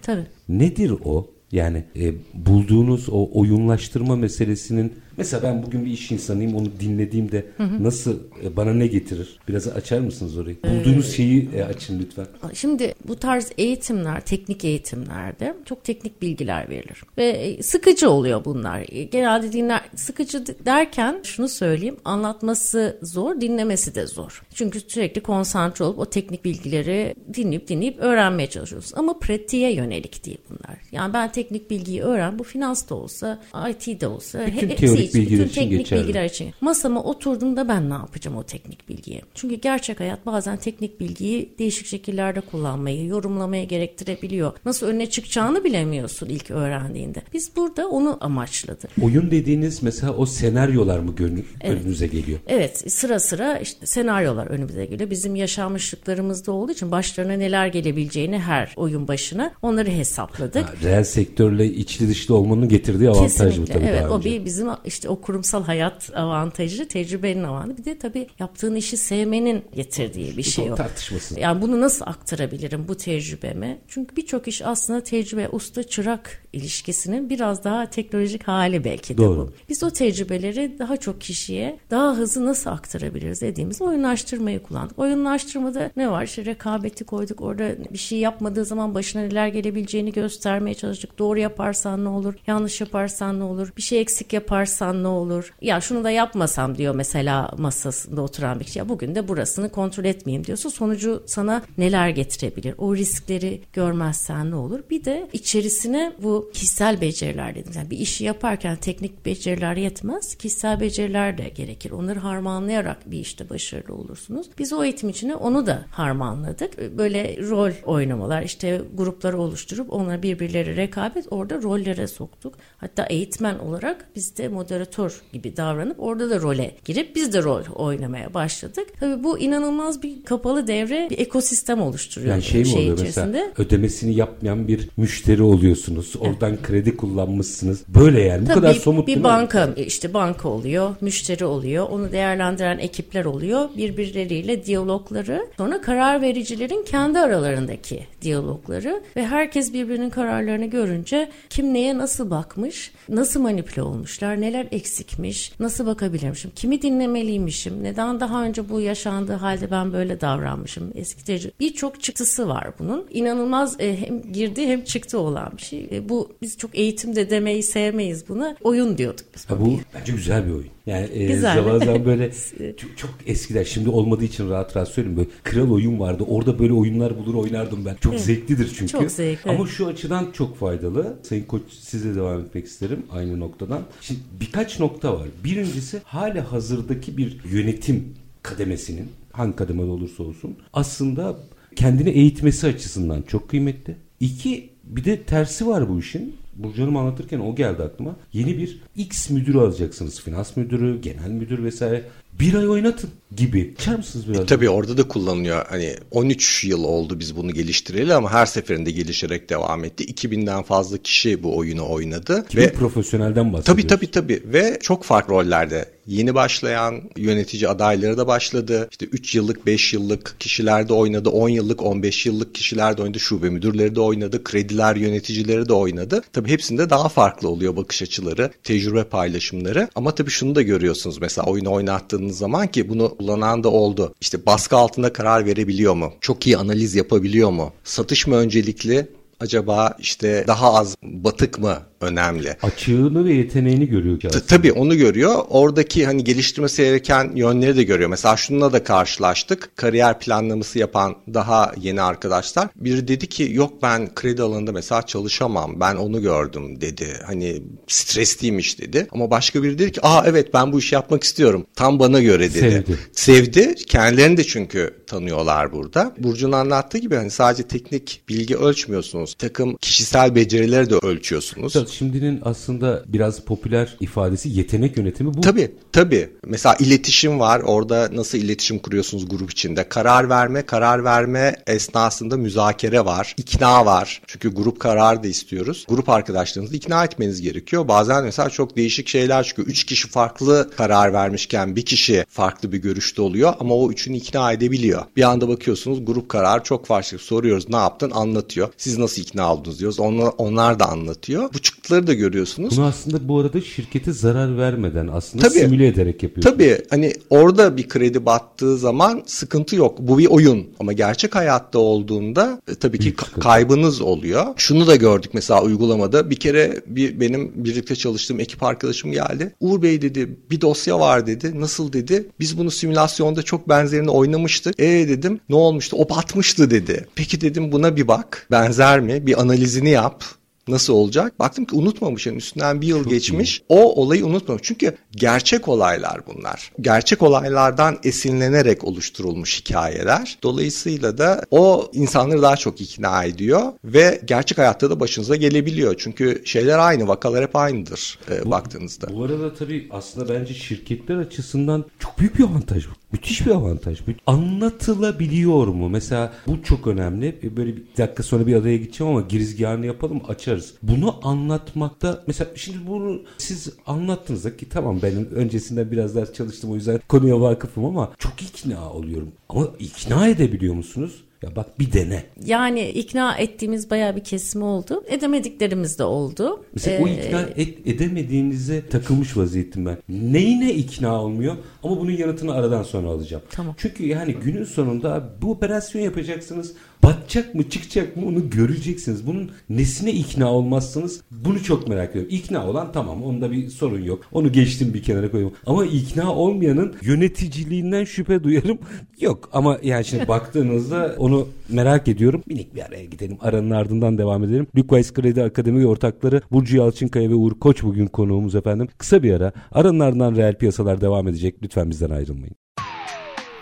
Tabii. 0.01 0.27
Nedir 0.49 0.93
o? 1.05 1.27
Yani 1.51 1.85
e, 1.95 2.13
bulduğunuz 2.33 3.09
o 3.11 3.29
oyunlaştırma 3.33 4.15
meselesinin 4.15 4.93
mesela 5.17 5.43
ben 5.43 5.63
bugün 5.63 5.85
bir 5.85 5.91
iş 5.91 6.11
insanıyım 6.11 6.55
onu 6.55 6.67
dinlediğimde 6.79 7.45
nasıl 7.79 8.19
e, 8.43 8.55
bana 8.55 8.73
ne 8.73 8.87
getirir? 8.87 9.39
Biraz 9.47 9.67
açar 9.67 9.99
mısınız 9.99 10.37
orayı? 10.37 10.57
Bulduğunuz 10.63 11.15
şeyi 11.15 11.49
e, 11.55 11.63
açın 11.63 11.99
lütfen. 11.99 12.27
Şimdi 12.53 12.93
bu 13.07 13.15
tarz 13.15 13.51
eğitimler, 13.57 14.21
teknik 14.21 14.65
eğitimlerde 14.65 15.55
çok 15.65 15.83
teknik 15.83 16.21
bilgiler 16.21 16.69
verilir. 16.69 17.03
Ve 17.17 17.25
e, 17.25 17.63
sıkıcı 17.63 18.09
oluyor 18.09 18.45
bunlar. 18.45 18.81
Genelde 19.11 19.51
dinler, 19.51 19.81
sıkıcı 19.95 20.45
derken 20.65 21.19
şunu 21.23 21.49
söyleyeyim, 21.49 21.97
anlatması 22.05 22.97
zor, 23.01 23.41
dinlemesi 23.41 23.95
de 23.95 24.07
zor. 24.07 24.41
Çünkü 24.53 24.79
sürekli 24.87 25.21
konsantre 25.21 25.85
olup 25.85 25.99
o 25.99 26.05
teknik 26.05 26.45
bilgileri 26.45 27.15
dinleyip 27.33 27.67
dinleyip 27.67 27.99
öğrenmeye 27.99 28.49
çalışıyoruz. 28.49 28.91
Ama 28.95 29.19
pratiğe 29.19 29.73
yönelik 29.73 30.25
değil 30.25 30.37
bunlar. 30.49 30.77
Yani 30.91 31.13
ben 31.13 31.31
teknik 31.31 31.69
bilgiyi 31.69 32.01
öğren, 32.01 32.39
bu 32.39 32.43
finans 32.43 32.89
da 32.89 32.95
olsa, 32.95 33.41
IT 33.69 34.01
de 34.01 34.07
olsa, 34.07 34.47
Bütün 34.47 34.69
he- 34.69 34.75
teorik 35.11 35.29
bilgiler 35.29 35.45
bütün 35.45 35.51
için 35.51 35.61
teknik 35.61 35.79
geçerli. 35.79 36.01
bilgiler 36.01 36.25
için. 36.25 36.53
Masama 36.61 37.03
oturduğumda 37.03 37.67
ben 37.67 37.89
ne 37.89 37.93
yapacağım 37.93 38.37
o 38.37 38.43
teknik 38.43 38.89
bilgiyi? 38.89 39.21
Çünkü 39.33 39.55
gerçek 39.55 39.99
hayat 39.99 40.25
bazen 40.25 40.57
teknik 40.57 40.99
bilgiyi 40.99 41.49
değişik 41.59 41.87
şekillerde 41.87 42.41
kullanmayı, 42.41 43.05
yorumlamaya 43.05 43.63
gerektirebiliyor. 43.63 44.53
Nasıl 44.65 44.87
önüne 44.87 45.09
çıkacağını 45.09 45.63
bilemiyorsun 45.63 46.29
ilk 46.29 46.51
öğrendiğinde. 46.51 47.21
Biz 47.33 47.51
burada 47.55 47.87
onu 47.89 48.17
amaçladık. 48.21 48.89
Oyun 49.01 49.31
dediğiniz 49.31 49.83
mesela 49.83 50.13
o 50.13 50.25
senaryolar 50.25 50.99
mı 50.99 51.15
gönül, 51.15 51.43
önünüze 51.63 52.07
geliyor? 52.07 52.39
Evet 52.47 52.91
sıra 52.91 53.19
sıra 53.19 53.59
işte 53.59 53.85
senaryolar 53.85 54.47
önümüze 54.47 54.85
geliyor. 54.85 55.09
Bizim 55.09 55.35
yaşanmışlıklarımızda 55.35 56.51
olduğu 56.51 56.71
için 56.71 56.91
başlarına 56.91 57.33
neler 57.33 57.67
gelebileceğini 57.67 58.39
her 58.39 58.73
oyun 58.75 59.07
başına 59.07 59.53
onları 59.61 59.89
hesapladık. 59.89 60.65
Ha, 60.65 60.73
reel 60.83 61.03
sektörle 61.03 61.65
içli 61.65 62.09
dışlı 62.09 62.35
olmanın 62.35 62.69
getirdiği 62.69 63.09
avantaj 63.09 63.39
bu 63.39 63.45
Kesinlikle 63.49 63.73
tabii 63.73 63.85
evet 63.85 64.03
daha 64.03 64.13
o 64.13 64.23
bir 64.23 64.45
bizim 64.45 64.67
işte 64.85 64.96
o 65.05 65.21
kurumsal 65.21 65.63
hayat 65.63 66.11
avantajı 66.15 66.87
tecrübenin 66.87 67.43
avantajı 67.43 67.77
bir 67.77 67.85
de 67.85 67.97
tabii 67.97 68.27
yaptığın 68.39 68.75
işi 68.75 68.97
sevmenin 68.97 69.65
getirdiği 69.75 70.37
bir 70.37 70.43
şey 70.43 70.71
o. 70.71 70.75
tartışmasız. 70.75 71.37
Yani 71.37 71.61
bunu 71.61 71.81
nasıl 71.81 72.05
aktarabilirim 72.05 72.87
bu 72.87 72.97
tecrübeme? 72.97 73.77
Çünkü 73.87 74.15
birçok 74.15 74.47
iş 74.47 74.61
aslında 74.61 75.01
tecrübe 75.01 75.49
usta 75.51 75.83
çırak 75.83 76.43
ilişkisinin 76.53 77.29
biraz 77.29 77.63
daha 77.63 77.89
teknolojik 77.89 78.47
hali 78.47 78.83
belki 78.83 79.17
de 79.17 79.21
Doğru. 79.21 79.37
bu. 79.39 79.51
Biz 79.69 79.83
o 79.83 79.89
tecrübeleri 79.89 80.79
daha 80.79 80.97
çok 80.97 81.21
kişiye 81.21 81.79
daha 81.91 82.15
hızlı 82.15 82.45
nasıl 82.45 82.69
aktarabiliriz 82.69 83.41
dediğimiz 83.41 83.81
oyunlaştırmayı 83.81 84.63
kullandık. 84.63 84.99
Oyunlaştırmada 84.99 85.91
ne 85.97 86.11
var? 86.11 86.23
İşte 86.23 86.45
rekabeti 86.45 87.03
koyduk. 87.03 87.41
Orada 87.41 87.93
bir 87.93 87.97
şey 87.97 88.19
yapmadığı 88.19 88.65
zaman 88.65 88.95
başına 88.95 89.21
neler 89.21 89.47
gelebileceğini 89.47 90.11
göstermeye 90.11 90.73
çalıştık. 90.73 91.19
Doğru 91.19 91.39
yaparsan 91.39 92.03
ne 92.05 92.09
olur? 92.09 92.33
Yanlış 92.47 92.81
yaparsan 92.81 93.39
ne 93.39 93.43
olur? 93.43 93.73
Bir 93.77 93.81
şey 93.81 94.01
eksik 94.01 94.33
yaparsan 94.33 94.86
ne 94.93 95.07
olur? 95.07 95.53
Ya 95.61 95.81
şunu 95.81 96.03
da 96.03 96.11
yapmasam 96.11 96.77
diyor 96.77 96.95
mesela 96.95 97.51
masasında 97.57 98.21
oturan 98.21 98.59
bir 98.59 98.65
kişi. 98.65 98.79
Ya 98.79 98.89
bugün 98.89 99.15
de 99.15 99.27
burasını 99.27 99.69
kontrol 99.69 100.05
etmeyeyim 100.05 100.45
diyorsa 100.45 100.69
sonucu 100.69 101.23
sana 101.25 101.61
neler 101.77 102.09
getirebilir? 102.09 102.75
O 102.77 102.95
riskleri 102.95 103.61
görmezsen 103.73 104.51
ne 104.51 104.55
olur? 104.55 104.79
Bir 104.89 105.05
de 105.05 105.29
içerisine 105.33 106.13
bu 106.23 106.51
kişisel 106.53 107.01
beceriler 107.01 107.55
dedim. 107.55 107.71
Yani 107.75 107.89
bir 107.89 107.97
işi 107.97 108.23
yaparken 108.23 108.75
teknik 108.75 109.25
beceriler 109.25 109.75
yetmez. 109.75 110.35
Kişisel 110.35 110.79
beceriler 110.79 111.37
de 111.37 111.49
gerekir. 111.49 111.91
Onları 111.91 112.19
harmanlayarak 112.19 113.11
bir 113.11 113.19
işte 113.19 113.49
başarılı 113.49 113.95
olursunuz. 113.95 114.47
Biz 114.59 114.73
o 114.73 114.83
eğitim 114.83 115.09
içine 115.09 115.35
onu 115.35 115.65
da 115.65 115.85
harmanladık. 115.91 116.97
Böyle 116.97 117.37
rol 117.49 117.71
oynamalar 117.85 118.43
işte 118.43 118.81
grupları 118.93 119.37
oluşturup 119.37 119.93
onlara 119.93 120.23
birbirleri 120.23 120.75
rekabet 120.75 121.27
orada 121.31 121.61
rollere 121.61 122.07
soktuk. 122.07 122.55
Hatta 122.77 123.05
eğitmen 123.05 123.59
olarak 123.59 124.07
biz 124.15 124.37
de 124.37 124.47
moderatör 124.77 125.21
gibi 125.33 125.57
davranıp 125.57 125.95
orada 125.99 126.29
da 126.29 126.41
role 126.41 126.71
girip 126.85 127.15
biz 127.15 127.33
de 127.33 127.43
rol 127.43 127.61
oynamaya 127.75 128.33
başladık. 128.33 128.87
Tabii 128.99 129.23
bu 129.23 129.39
inanılmaz 129.39 130.03
bir 130.03 130.23
kapalı 130.25 130.67
devre 130.67 131.07
bir 131.09 131.19
ekosistem 131.19 131.81
oluşturuyor. 131.81 132.31
Yani 132.31 132.43
şey 132.43 132.61
mi 132.61 132.67
şeyin 132.67 132.81
oluyor 132.81 132.97
içerisinde. 132.97 133.25
mesela 133.25 133.51
ödemesini 133.57 134.15
yapmayan 134.15 134.67
bir 134.67 134.89
müşteri 134.97 135.43
oluyorsunuz. 135.43 136.15
Oradan 136.19 136.61
kredi 136.61 136.97
kullanmışsınız. 136.97 137.83
Böyle 137.87 138.21
yani 138.21 138.41
bu 138.41 138.45
Tabii 138.45 138.55
kadar 138.59 138.75
bir, 138.75 138.79
somut 138.79 139.03
bir 139.03 139.07
değil 139.07 139.17
mi? 139.17 139.23
banka 139.23 139.69
işte 139.77 140.13
banka 140.13 140.49
oluyor, 140.49 140.95
müşteri 141.01 141.45
oluyor, 141.45 141.89
onu 141.89 142.11
değerlendiren 142.11 142.77
ekipler 142.77 143.25
oluyor, 143.25 143.69
birbirleriyle 143.77 144.65
diyalogları, 144.65 145.47
sonra 145.57 145.81
karar 145.81 146.21
vericilerin 146.21 146.83
kendi 146.83 147.19
aralarındaki 147.19 147.99
diyalogları 148.21 149.01
ve 149.15 149.25
herkes 149.25 149.73
birbirinin 149.73 150.09
kararlarını 150.09 150.65
görünce 150.65 151.29
kim 151.49 151.73
neye 151.73 151.97
nasıl 151.97 152.29
bakmış, 152.29 152.91
nasıl 153.09 153.41
manipüle 153.41 153.81
olmuşlar, 153.81 154.41
neler 154.41 154.66
eksikmiş, 154.71 155.51
nasıl 155.59 155.85
bakabilirmişim, 155.85 156.51
kimi 156.55 156.81
dinlemeliymişim, 156.81 157.83
neden 157.83 158.19
daha 158.19 158.43
önce 158.43 158.69
bu 158.69 158.81
yaşandığı 158.81 159.33
halde 159.33 159.71
ben 159.71 159.93
böyle 159.93 160.21
davranmışım, 160.21 160.91
eski 160.95 161.25
tecrübe. 161.25 161.51
Birçok 161.59 162.01
çıktısı 162.03 162.47
var 162.47 162.71
bunun. 162.79 163.05
İnanılmaz 163.09 163.75
e, 163.79 163.97
hem 163.97 164.31
girdi 164.31 164.67
hem 164.67 164.83
çıktı 164.83 165.19
olan 165.19 165.51
bir 165.57 165.61
şey. 165.61 165.87
E, 165.91 166.09
bu 166.09 166.31
biz 166.41 166.57
çok 166.57 166.77
eğitimde 166.77 167.29
demeyi 167.29 167.63
sevmeyiz 167.63 168.29
buna. 168.29 168.55
Oyun 168.61 168.97
diyorduk 168.97 169.25
biz. 169.35 169.49
Ha, 169.49 169.59
bu 169.59 169.79
bence 169.95 170.13
güzel 170.13 170.47
bir 170.47 170.51
oyun. 170.51 170.77
Yani 170.87 171.05
e, 171.05 171.37
zaman 171.37 171.79
zaman 171.79 172.05
böyle 172.05 172.31
çok, 172.77 172.97
çok 172.97 173.09
eskiden 173.25 173.63
şimdi 173.63 173.89
olmadığı 173.89 174.23
için 174.23 174.49
rahat 174.49 174.75
rahat 174.75 174.87
söyleyeyim 174.87 175.17
böyle 175.17 175.29
kral 175.43 175.71
oyun 175.71 175.99
vardı. 175.99 176.23
Orada 176.27 176.59
böyle 176.59 176.73
oyunlar 176.73 177.17
bulur 177.17 177.35
oynardım 177.35 177.85
ben. 177.85 177.95
Çok 177.95 178.15
zevklidir 178.15 178.71
çünkü. 178.77 178.91
Çok 178.91 179.11
zevkli. 179.11 179.51
Ama 179.51 179.67
şu 179.67 179.87
açıdan 179.87 180.27
çok 180.33 180.57
faydalı. 180.57 181.19
Sayın 181.23 181.43
Koç 181.43 181.61
size 181.79 182.15
devam 182.15 182.41
etmek 182.41 182.65
isterim 182.65 183.05
aynı 183.11 183.39
noktadan. 183.39 183.81
Şimdi 184.01 184.19
birkaç 184.47 184.79
nokta 184.79 185.13
var. 185.13 185.27
Birincisi 185.43 186.01
hala 186.05 186.51
hazırdaki 186.51 187.17
bir 187.17 187.37
yönetim 187.51 188.13
kademesinin 188.43 189.09
hangi 189.31 189.55
kademede 189.55 189.85
olursa 189.85 190.23
olsun 190.23 190.57
aslında 190.73 191.37
kendini 191.75 192.09
eğitmesi 192.09 192.67
açısından 192.67 193.21
çok 193.21 193.49
kıymetli. 193.49 193.95
İki 194.19 194.69
bir 194.83 195.05
de 195.05 195.23
tersi 195.23 195.67
var 195.67 195.89
bu 195.89 195.99
işin. 195.99 196.35
Burcu 196.55 196.83
Hanım 196.83 196.97
anlatırken 196.97 197.39
o 197.39 197.55
geldi 197.55 197.83
aklıma. 197.83 198.15
Yeni 198.33 198.57
bir 198.57 198.81
X 198.95 199.29
müdürü 199.29 199.57
alacaksınız. 199.57 200.21
Finans 200.21 200.57
müdürü, 200.57 201.01
genel 201.01 201.29
müdür 201.29 201.63
vesaire. 201.63 202.03
Bir 202.39 202.53
ay 202.53 202.69
oynatın 202.69 203.09
gibi. 203.35 203.73
Açar 203.79 203.95
mısınız 203.95 204.29
biraz? 204.29 204.45
Tabii 204.45 204.69
orada 204.69 204.97
da 204.97 205.07
kullanılıyor. 205.07 205.65
Hani 205.69 205.95
13 206.11 206.63
yıl 206.63 206.83
oldu 206.83 207.19
biz 207.19 207.35
bunu 207.35 207.51
geliştireli 207.51 208.13
ama 208.13 208.33
her 208.33 208.45
seferinde 208.45 208.91
gelişerek 208.91 209.49
devam 209.49 209.83
etti. 209.83 210.05
2000'den 210.05 210.63
fazla 210.63 210.97
kişi 210.97 211.43
bu 211.43 211.57
oyunu 211.57 211.89
oynadı. 211.89 212.45
Kimi 212.49 212.63
ve 212.63 212.73
profesyonelden 212.73 213.53
bahsediyoruz. 213.53 213.65
Tabii 213.65 213.87
tabii 213.87 214.11
tabii 214.11 214.43
ve 214.45 214.79
çok 214.81 215.03
farklı 215.03 215.33
rollerde. 215.33 215.85
Yeni 216.07 216.35
başlayan 216.35 217.01
yönetici 217.17 217.69
adayları 217.69 218.17
da 218.17 218.27
başladı. 218.27 218.87
İşte 218.91 219.05
3 219.05 219.35
yıllık, 219.35 219.65
5 219.65 219.93
yıllık 219.93 220.35
kişiler 220.39 220.89
de 220.89 220.93
oynadı. 220.93 221.29
10 221.29 221.49
yıllık, 221.49 221.83
15 221.83 222.25
yıllık 222.25 222.55
kişiler 222.55 222.97
de 222.97 223.01
oynadı. 223.01 223.19
Şube 223.19 223.49
müdürleri 223.49 223.95
de 223.95 224.01
oynadı. 224.01 224.43
Krediler 224.43 224.95
yöneticileri 224.95 225.69
de 225.69 225.73
oynadı. 225.73 226.21
Tabii 226.33 226.49
hepsinde 226.49 226.89
daha 226.89 227.09
farklı 227.09 227.49
oluyor 227.49 227.75
bakış 227.75 228.01
açıları, 228.01 228.51
tecrübe 228.63 229.03
paylaşımları. 229.03 229.89
Ama 229.95 230.15
tabii 230.15 230.31
şunu 230.31 230.55
da 230.55 230.61
görüyorsunuz 230.61 231.17
mesela 231.21 231.45
oyunu 231.47 231.71
oynattığınız 231.71 232.26
zaman 232.33 232.67
ki 232.67 232.89
bunu 232.89 233.17
kullanan 233.17 233.63
da 233.63 233.69
oldu. 233.69 234.15
İşte 234.21 234.45
baskı 234.45 234.77
altında 234.77 235.13
karar 235.13 235.45
verebiliyor 235.45 235.93
mu? 235.93 236.13
Çok 236.21 236.47
iyi 236.47 236.57
analiz 236.57 236.95
yapabiliyor 236.95 237.49
mu? 237.51 237.73
Satış 237.83 238.27
mı 238.27 238.35
öncelikli? 238.35 239.07
Acaba 239.39 239.95
işte 239.99 240.43
daha 240.47 240.73
az 240.73 240.95
batık 241.03 241.59
mı 241.59 241.77
önemli? 242.01 242.57
Açığını 242.61 243.25
ve 243.25 243.33
yeteneğini 243.33 243.89
görüyor 243.89 244.19
ki 244.19 244.27
aslında. 244.27 244.45
Tabii 244.45 244.71
onu 244.71 244.97
görüyor. 244.97 245.35
Oradaki 245.49 246.05
hani 246.05 246.23
geliştirmesi 246.23 246.81
gereken 246.81 247.31
yönleri 247.35 247.77
de 247.77 247.83
görüyor. 247.83 248.09
Mesela 248.09 248.37
şununla 248.37 248.73
da 248.73 248.83
karşılaştık. 248.83 249.69
Kariyer 249.75 250.19
planlaması 250.19 250.79
yapan 250.79 251.15
daha 251.33 251.73
yeni 251.81 252.01
arkadaşlar. 252.01 252.67
Biri 252.75 253.07
dedi 253.07 253.27
ki 253.27 253.49
yok 253.51 253.73
ben 253.81 254.15
kredi 254.15 254.41
alanında 254.41 254.71
mesela 254.71 255.01
çalışamam. 255.01 255.79
Ben 255.79 255.95
onu 255.95 256.21
gördüm 256.21 256.81
dedi. 256.81 257.07
Hani 257.25 257.61
stresliymiş 257.87 258.79
dedi. 258.79 259.07
Ama 259.11 259.31
başka 259.31 259.63
biri 259.63 259.79
dedi 259.79 259.91
ki 259.91 259.99
aa 260.03 260.23
evet 260.25 260.53
ben 260.53 260.73
bu 260.73 260.79
işi 260.79 260.95
yapmak 260.95 261.23
istiyorum. 261.23 261.65
Tam 261.75 261.99
bana 261.99 262.21
göre 262.21 262.53
dedi. 262.53 262.59
Sevdi. 262.59 262.97
Sevdi. 263.11 263.75
Kendilerini 263.75 264.37
de 264.37 264.43
çünkü 264.43 264.93
tanıyorlar 265.07 265.71
burada. 265.71 266.15
Burcu'nun 266.17 266.51
anlattığı 266.51 266.97
gibi 266.97 267.15
hani 267.15 267.31
sadece 267.31 267.63
teknik 267.63 268.21
bilgi 268.29 268.57
ölçmüyorsunuz. 268.57 269.33
Takım 269.33 269.77
kişisel 269.77 270.35
becerileri 270.35 270.89
de 270.89 270.95
ölçüyorsunuz. 270.95 271.73
Şimdinin 271.89 272.39
aslında 272.43 273.03
biraz 273.07 273.39
popüler 273.39 273.97
ifadesi 273.99 274.49
yetenek 274.49 274.97
yönetimi 274.97 275.33
bu. 275.33 275.41
Tabii 275.41 275.71
tabii. 275.91 276.29
Mesela 276.45 276.75
iletişim 276.79 277.39
var. 277.39 277.59
Orada 277.59 278.09
nasıl 278.13 278.37
iletişim 278.37 278.79
kuruyorsunuz 278.79 279.29
grup 279.29 279.51
içinde? 279.51 279.89
Karar 279.89 280.29
verme, 280.29 280.61
karar 280.61 281.03
verme 281.03 281.55
esnasında 281.67 282.37
müzakere 282.37 283.05
var. 283.05 283.33
ikna 283.37 283.85
var. 283.85 284.21
Çünkü 284.27 284.53
grup 284.53 284.79
kararı 284.79 285.23
da 285.23 285.27
istiyoruz. 285.27 285.85
Grup 285.89 286.09
arkadaşlarınızı 286.09 286.75
ikna 286.75 287.03
etmeniz 287.03 287.41
gerekiyor. 287.41 287.87
Bazen 287.87 288.23
mesela 288.23 288.49
çok 288.49 288.77
değişik 288.77 289.07
şeyler 289.07 289.43
çıkıyor. 289.43 289.67
Üç 289.67 289.83
kişi 289.83 290.07
farklı 290.07 290.69
karar 290.77 291.13
vermişken 291.13 291.75
bir 291.75 291.85
kişi 291.85 292.25
farklı 292.29 292.71
bir 292.71 292.77
görüşte 292.77 293.21
oluyor 293.21 293.53
ama 293.59 293.75
o 293.75 293.91
üçünü 293.91 294.17
ikna 294.17 294.51
edebiliyor. 294.51 295.03
Bir 295.15 295.23
anda 295.23 295.49
bakıyorsunuz 295.49 296.05
grup 296.05 296.29
kararı 296.29 296.63
çok 296.63 296.85
farklı. 296.85 297.17
Soruyoruz 297.19 297.69
ne 297.69 297.75
yaptın? 297.75 298.11
Anlatıyor. 298.11 298.69
Siz 298.77 298.97
nasıl 298.97 299.21
ikna 299.21 299.53
oldunuz 299.53 299.79
diyoruz. 299.79 299.99
Onlar, 299.99 300.33
onlar 300.37 300.79
da 300.79 300.89
anlatıyor. 300.89 301.53
Bu 301.53 301.59
çıktıları 301.87 302.07
da 302.07 302.13
görüyorsunuz. 302.13 302.77
Bunu 302.77 302.85
aslında 302.85 303.27
bu 303.27 303.39
arada 303.39 303.61
şirkete 303.61 304.11
zarar 304.11 304.57
vermeden 304.57 305.07
aslında 305.07 305.47
Tabii. 305.47 305.59
simüle 305.59 305.87
ederek 305.87 306.23
yapıyorsunuz. 306.23 306.53
Tabii 306.55 306.77
hani 306.89 307.13
orada 307.29 307.77
bir 307.77 307.87
kredi 307.87 308.25
battığı 308.25 308.77
zaman 308.77 309.23
sıkıntı 309.25 309.75
yok. 309.75 309.97
Bu 309.99 310.17
bir 310.17 310.25
oyun 310.25 310.67
ama 310.79 310.93
gerçek 310.93 311.35
hayatta 311.35 311.79
olduğunda 311.79 312.61
e, 312.67 312.75
tabii 312.75 312.97
ki 312.97 313.03
Büyük 313.03 313.19
sıkıntı. 313.19 313.39
kaybınız 313.39 314.01
oluyor. 314.01 314.45
Şunu 314.57 314.87
da 314.87 314.95
gördük 314.95 315.31
mesela 315.33 315.63
uygulamada 315.63 316.29
bir 316.29 316.35
kere 316.35 316.81
bir 316.87 317.19
benim 317.19 317.51
birlikte 317.55 317.95
çalıştığım 317.95 318.39
ekip 318.39 318.63
arkadaşım 318.63 319.11
geldi. 319.11 319.55
Uğur 319.59 319.81
Bey 319.81 320.01
dedi 320.01 320.37
bir 320.51 320.61
dosya 320.61 320.99
var 320.99 321.27
dedi. 321.27 321.59
Nasıl 321.61 321.93
dedi? 321.93 322.29
Biz 322.39 322.57
bunu 322.57 322.71
simülasyonda 322.71 323.43
çok 323.43 323.69
benzerini 323.69 324.09
oynamıştık. 324.09 324.79
E 324.79 325.07
dedim 325.07 325.39
ne 325.49 325.55
olmuştu? 325.55 325.97
O 325.99 326.09
batmıştı 326.09 326.69
dedi. 326.71 327.07
Peki 327.15 327.41
dedim 327.41 327.71
buna 327.71 327.95
bir 327.95 328.07
bak. 328.07 328.47
Benzer 328.51 328.99
mi? 328.99 329.27
Bir 329.27 329.41
analizini 329.41 329.89
yap. 329.89 330.23
Nasıl 330.67 330.93
olacak? 330.93 331.39
Baktım 331.39 331.65
ki 331.65 331.75
unutmamış. 331.75 332.27
Yani 332.27 332.37
üstünden 332.37 332.81
bir 332.81 332.87
yıl 332.87 333.03
Çok 333.03 333.11
geçmiş. 333.11 333.59
Iyi. 333.59 333.65
O 333.69 334.01
olayı 334.01 334.25
unutmamış. 334.25 334.61
Çünkü 334.65 334.97
gerçek 335.11 335.67
olaylar 335.67 336.21
bunlar. 336.27 336.71
Gerçek 336.81 337.21
olaylardan 337.21 337.97
esinlenerek 338.03 338.83
oluşturulmuş 338.83 339.59
hikayeler. 339.59 340.37
Dolayısıyla 340.43 341.17
da 341.17 341.43
o 341.51 341.91
insanları 341.93 342.41
daha 342.41 342.57
çok 342.57 342.81
ikna 342.81 343.23
ediyor 343.23 343.61
ve 343.83 344.21
gerçek 344.25 344.57
hayatta 344.57 344.89
da 344.89 344.99
başınıza 344.99 345.35
gelebiliyor. 345.35 345.95
Çünkü 345.97 346.41
şeyler 346.45 346.79
aynı, 346.79 347.07
vakalar 347.07 347.43
hep 347.43 347.55
aynıdır 347.55 348.19
e, 348.31 348.45
bu, 348.45 348.51
baktığınızda. 348.51 349.07
Bu 349.13 349.23
arada 349.23 349.53
tabii 349.53 349.87
aslında 349.91 350.33
bence 350.33 350.53
şirketler 350.53 351.17
açısından 351.17 351.85
çok 351.99 352.19
büyük 352.19 352.39
bir 352.39 352.43
avantaj 352.43 352.87
bu. 352.87 352.91
Müthiş 353.11 353.45
bir 353.45 353.51
avantaj. 353.51 353.99
Anlatılabiliyor 354.27 355.67
mu? 355.67 355.89
Mesela 355.89 356.33
bu 356.47 356.63
çok 356.63 356.87
önemli. 356.87 357.39
Böyle 357.57 357.77
bir 357.77 357.83
dakika 357.97 358.23
sonra 358.23 358.47
bir 358.47 358.55
adaya 358.55 358.77
gideceğim 358.77 359.13
ama 359.13 359.21
girizgahını 359.27 359.85
yapalım 359.85 360.21
açarız. 360.27 360.73
Bunu 360.83 361.27
anlatmakta 361.27 362.23
mesela 362.27 362.51
şimdi 362.55 362.87
bunu 362.87 363.21
siz 363.37 363.69
anlattınız 363.85 364.57
ki 364.57 364.69
tamam 364.69 365.01
benim 365.03 365.25
öncesinde 365.25 365.91
biraz 365.91 366.15
ders 366.15 366.33
çalıştım 366.33 366.71
o 366.71 366.75
yüzden 366.75 366.99
konuya 367.09 367.41
vakıfım 367.41 367.85
ama 367.85 368.11
çok 368.17 368.41
ikna 368.41 368.89
oluyorum. 368.91 369.31
Ama 369.49 369.67
ikna 369.79 370.27
edebiliyor 370.27 370.73
musunuz? 370.73 371.23
Ya 371.43 371.55
bak 371.55 371.79
bir 371.79 371.93
dene. 371.93 372.23
Yani 372.45 372.89
ikna 372.89 373.35
ettiğimiz 373.35 373.89
bayağı 373.89 374.15
bir 374.15 374.23
kesim 374.23 374.63
oldu. 374.63 375.03
Edemediklerimiz 375.07 375.99
de 375.99 376.03
oldu. 376.03 376.65
Mesela 376.73 376.97
ee, 376.97 377.03
o 377.03 377.07
ikna 377.07 377.41
et, 377.41 377.87
edemediğinize 377.87 378.87
takılmış 378.89 379.37
vaziyettim 379.37 379.85
ben. 379.85 379.97
Neyine 380.09 380.73
ikna 380.73 381.21
olmuyor 381.21 381.55
ama 381.83 381.99
bunun 381.99 382.11
yanıtını 382.11 382.53
aradan 382.53 382.83
sonra 382.83 383.07
alacağım. 383.07 383.43
Tamam. 383.51 383.75
Çünkü 383.77 384.05
yani 384.05 384.33
günün 384.33 384.63
sonunda 384.63 385.29
bu 385.41 385.51
operasyon 385.51 386.01
yapacaksınız. 386.01 386.73
Batacak 387.03 387.55
mı 387.55 387.69
çıkacak 387.69 388.17
mı 388.17 388.27
onu 388.27 388.49
göreceksiniz. 388.49 389.27
Bunun 389.27 389.51
nesine 389.69 390.11
ikna 390.11 390.51
olmazsınız 390.51 391.21
bunu 391.31 391.63
çok 391.63 391.87
merak 391.87 392.09
ediyorum. 392.11 392.29
İkna 392.31 392.67
olan 392.67 392.91
tamam 392.91 393.23
onda 393.23 393.51
bir 393.51 393.69
sorun 393.69 394.03
yok. 394.03 394.23
Onu 394.31 394.51
geçtim 394.51 394.93
bir 394.93 395.03
kenara 395.03 395.31
koyayım. 395.31 395.53
Ama 395.65 395.85
ikna 395.85 396.33
olmayanın 396.35 396.95
yöneticiliğinden 397.01 398.03
şüphe 398.03 398.43
duyarım. 398.43 398.77
Yok 399.19 399.49
ama 399.53 399.77
yani 399.83 400.05
şimdi 400.05 400.27
baktığınızda 400.27 401.15
onu 401.17 401.47
merak 401.69 402.07
ediyorum. 402.07 402.43
Minik 402.47 402.75
bir 402.75 402.81
araya 402.85 403.05
gidelim. 403.05 403.37
Aranın 403.41 403.71
ardından 403.71 404.17
devam 404.17 404.43
edelim. 404.43 404.67
Luckwise 404.77 405.13
Kredi 405.13 405.43
Akademi 405.43 405.87
ortakları 405.87 406.41
Burcu 406.51 406.77
Yalçınkaya 406.77 407.29
ve 407.29 407.35
Uğur 407.35 407.59
Koç 407.59 407.83
bugün 407.83 408.07
konuğumuz 408.07 408.55
efendim. 408.55 408.87
Kısa 408.97 409.23
bir 409.23 409.33
ara. 409.33 409.51
Aranın 409.71 409.99
ardından 409.99 410.35
reel 410.35 410.55
piyasalar 410.55 411.01
devam 411.01 411.27
edecek. 411.27 411.55
Lütfen 411.63 411.89
bizden 411.89 412.09
ayrılmayın. 412.09 412.55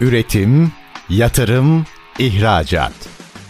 Üretim, 0.02 0.72
yatırım, 1.10 1.86
ihracat. 2.20 3.15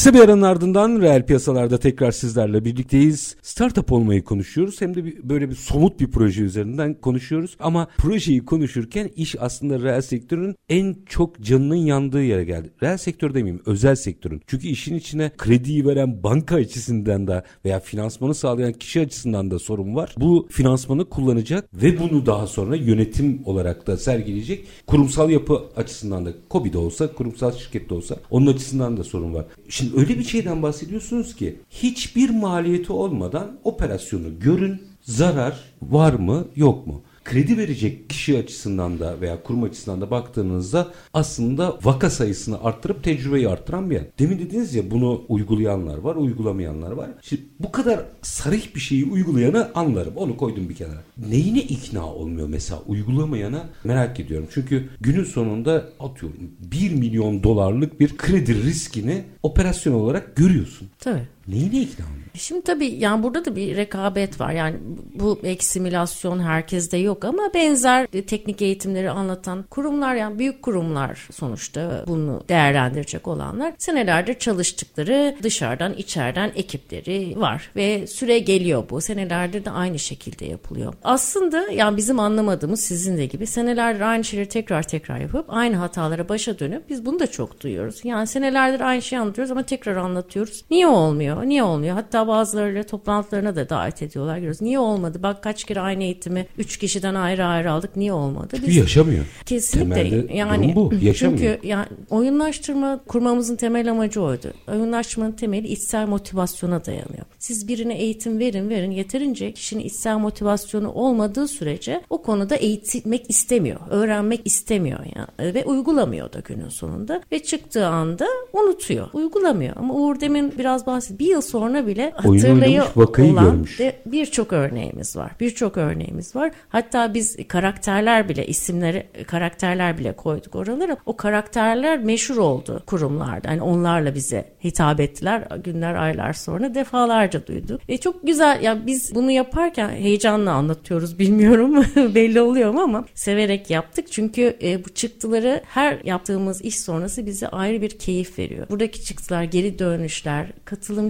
Kısa 0.00 0.14
bir 0.14 0.20
aranın 0.20 0.42
ardından 0.42 1.00
reel 1.00 1.26
piyasalarda 1.26 1.78
tekrar 1.78 2.12
sizlerle 2.12 2.64
birlikteyiz. 2.64 3.36
Startup 3.42 3.92
olmayı 3.92 4.24
konuşuyoruz. 4.24 4.80
Hem 4.80 4.94
de 4.94 5.04
bir, 5.04 5.28
böyle 5.28 5.50
bir 5.50 5.54
somut 5.54 6.00
bir 6.00 6.10
proje 6.10 6.42
üzerinden 6.42 6.94
konuşuyoruz. 6.94 7.56
Ama 7.60 7.88
projeyi 7.98 8.44
konuşurken 8.44 9.10
iş 9.16 9.36
aslında 9.40 9.80
reel 9.80 10.00
sektörün 10.00 10.54
en 10.68 10.96
çok 11.06 11.40
canının 11.40 11.74
yandığı 11.74 12.22
yere 12.22 12.44
geldi. 12.44 12.70
Reel 12.82 12.96
sektör 12.98 13.34
demeyeyim 13.34 13.62
özel 13.66 13.94
sektörün. 13.94 14.42
Çünkü 14.46 14.68
işin 14.68 14.94
içine 14.94 15.30
krediyi 15.38 15.86
veren 15.86 16.22
banka 16.22 16.56
açısından 16.56 17.26
da 17.26 17.44
veya 17.64 17.80
finansmanı 17.80 18.34
sağlayan 18.34 18.72
kişi 18.72 19.00
açısından 19.00 19.50
da 19.50 19.58
sorun 19.58 19.94
var. 19.94 20.14
Bu 20.20 20.48
finansmanı 20.50 21.08
kullanacak 21.08 21.82
ve 21.82 22.00
bunu 22.00 22.26
daha 22.26 22.46
sonra 22.46 22.76
yönetim 22.76 23.42
olarak 23.44 23.86
da 23.86 23.96
sergileyecek. 23.96 24.66
Kurumsal 24.86 25.30
yapı 25.30 25.62
açısından 25.76 26.26
da 26.26 26.32
COBİ'de 26.50 26.78
olsa, 26.78 27.12
kurumsal 27.12 27.52
şirkette 27.52 27.94
olsa 27.94 28.16
onun 28.30 28.46
açısından 28.46 28.96
da 28.96 29.04
sorun 29.04 29.34
var. 29.34 29.44
Şimdi 29.68 29.89
öyle 29.96 30.18
bir 30.18 30.24
şeyden 30.24 30.62
bahsediyorsunuz 30.62 31.36
ki 31.36 31.56
hiçbir 31.70 32.30
maliyeti 32.30 32.92
olmadan 32.92 33.58
operasyonu 33.64 34.38
görün, 34.40 34.82
zarar 35.02 35.64
var 35.82 36.12
mı 36.12 36.46
yok 36.56 36.86
mu? 36.86 37.02
Kredi 37.24 37.58
verecek 37.58 38.10
kişi 38.10 38.38
açısından 38.38 39.00
da 39.00 39.20
veya 39.20 39.42
kurum 39.42 39.62
açısından 39.62 40.00
da 40.00 40.10
baktığınızda 40.10 40.88
aslında 41.14 41.78
vaka 41.82 42.10
sayısını 42.10 42.64
arttırıp 42.64 43.04
tecrübeyi 43.04 43.48
arttıran 43.48 43.90
bir 43.90 43.94
yer. 43.94 44.04
Demin 44.18 44.38
dediniz 44.38 44.74
ya 44.74 44.90
bunu 44.90 45.22
uygulayanlar 45.28 45.98
var, 45.98 46.16
uygulamayanlar 46.16 46.90
var. 46.90 47.10
Şimdi 47.22 47.42
bu 47.60 47.72
kadar 47.72 48.00
sarih 48.22 48.74
bir 48.74 48.80
şeyi 48.80 49.04
uygulayanı 49.04 49.70
anlarım. 49.74 50.16
Onu 50.16 50.36
koydum 50.36 50.68
bir 50.68 50.74
kenara. 50.74 51.02
Neyine 51.30 51.60
ikna 51.60 52.14
olmuyor 52.14 52.48
mesela 52.48 52.80
uygulamayana 52.86 53.68
merak 53.84 54.20
ediyorum. 54.20 54.48
Çünkü 54.54 54.88
günün 55.00 55.24
sonunda 55.24 55.88
atıyorum 56.00 56.38
1 56.60 56.94
milyon 56.94 57.42
dolarlık 57.42 58.00
bir 58.00 58.16
kredi 58.16 58.62
riskini 58.62 59.24
operasyon 59.42 59.94
olarak 59.94 60.36
görüyorsun. 60.36 60.88
Tabii. 60.98 61.28
Neyine 61.50 61.80
ikna 61.80 62.04
olmuyor? 62.04 62.20
Şimdi 62.34 62.62
tabii 62.62 62.86
yani 62.86 63.22
burada 63.22 63.44
da 63.44 63.56
bir 63.56 63.76
rekabet 63.76 64.40
var. 64.40 64.52
Yani 64.52 64.76
bu 65.14 65.38
belki 65.42 65.66
simülasyon 65.66 66.40
herkeste 66.40 66.96
yok 66.96 67.24
ama 67.24 67.50
benzer 67.54 68.06
teknik 68.06 68.62
eğitimleri 68.62 69.10
anlatan 69.10 69.62
kurumlar 69.62 70.14
yani 70.14 70.38
büyük 70.38 70.62
kurumlar 70.62 71.28
sonuçta 71.32 72.04
bunu 72.06 72.44
değerlendirecek 72.48 73.28
olanlar 73.28 73.72
senelerdir 73.78 74.34
çalıştıkları 74.34 75.36
dışarıdan 75.42 75.92
içeriden 75.94 76.52
ekipleri 76.54 77.40
var 77.40 77.70
ve 77.76 78.06
süre 78.06 78.38
geliyor 78.38 78.84
bu. 78.90 79.00
Senelerdir 79.00 79.64
de 79.64 79.70
aynı 79.70 79.98
şekilde 79.98 80.44
yapılıyor. 80.44 80.94
Aslında 81.04 81.68
yani 81.70 81.96
bizim 81.96 82.20
anlamadığımız 82.20 82.80
sizin 82.80 83.16
de 83.16 83.26
gibi 83.26 83.46
senelerdir 83.46 84.00
aynı 84.00 84.24
şeyleri 84.24 84.48
tekrar 84.48 84.82
tekrar 84.82 85.18
yapıp 85.18 85.44
aynı 85.48 85.76
hatalara 85.76 86.28
başa 86.28 86.58
dönüp 86.58 86.88
biz 86.88 87.06
bunu 87.06 87.20
da 87.20 87.26
çok 87.26 87.60
duyuyoruz. 87.62 88.00
Yani 88.04 88.26
senelerdir 88.26 88.80
aynı 88.80 89.02
şeyi 89.02 89.20
anlatıyoruz 89.20 89.50
ama 89.50 89.62
tekrar 89.62 89.96
anlatıyoruz. 89.96 90.64
Niye 90.70 90.86
olmuyor? 90.86 91.39
Niye 91.44 91.62
olmuyor? 91.62 91.94
Hatta 91.94 92.28
bazılarıyla 92.28 92.82
toplantılarına 92.82 93.56
da 93.56 93.68
davet 93.68 94.02
ediyorlar. 94.02 94.36
Görüyoruz. 94.36 94.62
Niye 94.62 94.78
olmadı? 94.78 95.22
Bak 95.22 95.42
kaç 95.42 95.64
kere 95.64 95.80
aynı 95.80 96.02
eğitimi 96.02 96.46
üç 96.58 96.76
kişiden 96.76 97.14
ayrı 97.14 97.44
ayrı 97.44 97.72
aldık. 97.72 97.96
Niye 97.96 98.12
olmadı? 98.12 98.56
Biz, 98.66 98.76
yaşamıyor. 98.76 99.24
Kesinlikle. 99.46 100.10
Temelde 100.10 100.34
yani, 100.34 100.76
bu. 100.76 100.90
Yaşamıyor. 101.02 101.38
Çünkü 101.38 101.68
yani 101.68 101.86
oyunlaştırma 102.10 103.00
kurmamızın 103.08 103.56
temel 103.56 103.90
amacı 103.90 104.22
oydu. 104.22 104.52
Oyunlaştırmanın 104.68 105.32
temeli 105.32 105.68
içsel 105.68 106.08
motivasyona 106.08 106.84
dayanıyor. 106.84 107.24
Siz 107.38 107.68
birine 107.68 107.94
eğitim 107.98 108.38
verin 108.38 108.68
verin 108.68 108.90
yeterince 108.90 109.52
kişinin 109.52 109.84
içsel 109.84 110.18
motivasyonu 110.18 110.92
olmadığı 110.92 111.48
sürece 111.48 112.02
o 112.10 112.22
konuda 112.22 112.56
eğitmek 112.56 113.30
istemiyor. 113.30 113.80
Öğrenmek 113.90 114.40
istemiyor 114.44 115.00
yani. 115.16 115.54
Ve 115.54 115.64
uygulamıyor 115.64 116.32
da 116.32 116.40
günün 116.40 116.68
sonunda. 116.68 117.22
Ve 117.32 117.42
çıktığı 117.42 117.86
anda 117.86 118.26
unutuyor. 118.52 119.08
Uygulamıyor. 119.12 119.76
Ama 119.76 119.94
Uğur 119.94 120.20
demin 120.20 120.52
biraz 120.58 120.86
bahsetti. 120.86 121.18
Bir 121.20 121.26
yıl 121.26 121.40
sonra 121.40 121.86
bile 121.86 122.12
hatırlayıp 122.16 122.96
olan 122.96 123.66
birçok 124.06 124.52
örneğimiz 124.52 125.16
var. 125.16 125.30
Birçok 125.40 125.76
örneğimiz 125.76 126.36
var. 126.36 126.50
Hatta 126.68 127.14
biz 127.14 127.36
karakterler 127.48 128.28
bile 128.28 128.46
isimleri 128.46 129.06
karakterler 129.26 129.98
bile 129.98 130.12
koyduk 130.12 130.54
oralara. 130.54 130.96
O 131.06 131.16
karakterler 131.16 131.98
meşhur 131.98 132.36
oldu 132.36 132.82
kurumlarda. 132.86 133.48
Yani 133.48 133.62
onlarla 133.62 134.14
bize 134.14 134.44
hitap 134.64 135.00
ettiler. 135.00 135.48
Günler 135.64 135.94
aylar 135.94 136.32
sonra 136.32 136.74
defalarca 136.74 137.46
duyduk. 137.46 137.80
E 137.88 137.98
çok 137.98 138.26
güzel. 138.26 138.62
Ya 138.62 138.86
biz 138.86 139.14
bunu 139.14 139.30
yaparken 139.30 139.88
heyecanla 139.88 140.52
anlatıyoruz 140.52 141.18
bilmiyorum. 141.18 141.84
Belli 141.96 142.40
oluyor 142.40 142.70
mu 142.70 142.80
ama 142.80 143.04
severek 143.14 143.70
yaptık. 143.70 144.12
Çünkü 144.12 144.56
e, 144.62 144.84
bu 144.84 144.88
çıktıları 144.88 145.62
her 145.66 145.98
yaptığımız 146.04 146.62
iş 146.62 146.80
sonrası 146.80 147.26
bize 147.26 147.48
ayrı 147.48 147.82
bir 147.82 147.90
keyif 147.90 148.38
veriyor. 148.38 148.66
Buradaki 148.70 149.04
çıktılar, 149.04 149.42
geri 149.42 149.78
dönüşler, 149.78 150.46